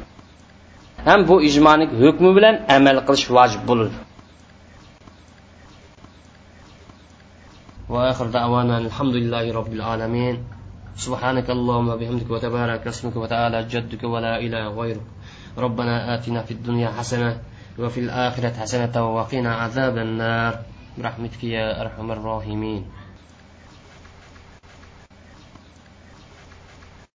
Ham 1.08 1.20
bu 1.30 1.36
ijmoning 1.50 1.90
hukmi 2.02 2.30
bilan 2.38 2.56
amal 2.78 2.98
qilish 3.08 3.28
vojib 3.38 3.64
bo'ladi. 3.70 3.98
وآخر 7.94 8.28
دعوانا 8.38 8.76
الحمد 8.86 9.16
لله 9.22 9.46
رب 9.60 9.72
العالمين 9.78 10.36
سبحانك 11.02 11.50
اللهم 11.50 11.90
وبحمدك 11.90 12.30
وتبارك 12.30 12.88
اسمك 12.88 13.16
وتعالى 13.16 13.64
جدك 13.64 14.04
ولا 14.04 14.38
إله 14.38 14.70
غيرك. 14.70 15.08
ربنا 15.58 16.16
آتنا 16.16 16.42
في 16.46 16.52
الدنيا 16.52 16.90
حسنة 16.94 17.42
وفي 17.80 18.00
الآخرة 18.00 18.54
حسنة 18.54 19.16
وقنا 19.16 19.56
عذاب 19.56 19.98
النار. 19.98 20.54
برحمتك 20.98 21.44
يا 21.44 21.82
أرحم 21.82 22.12
الراحمين. 22.12 22.86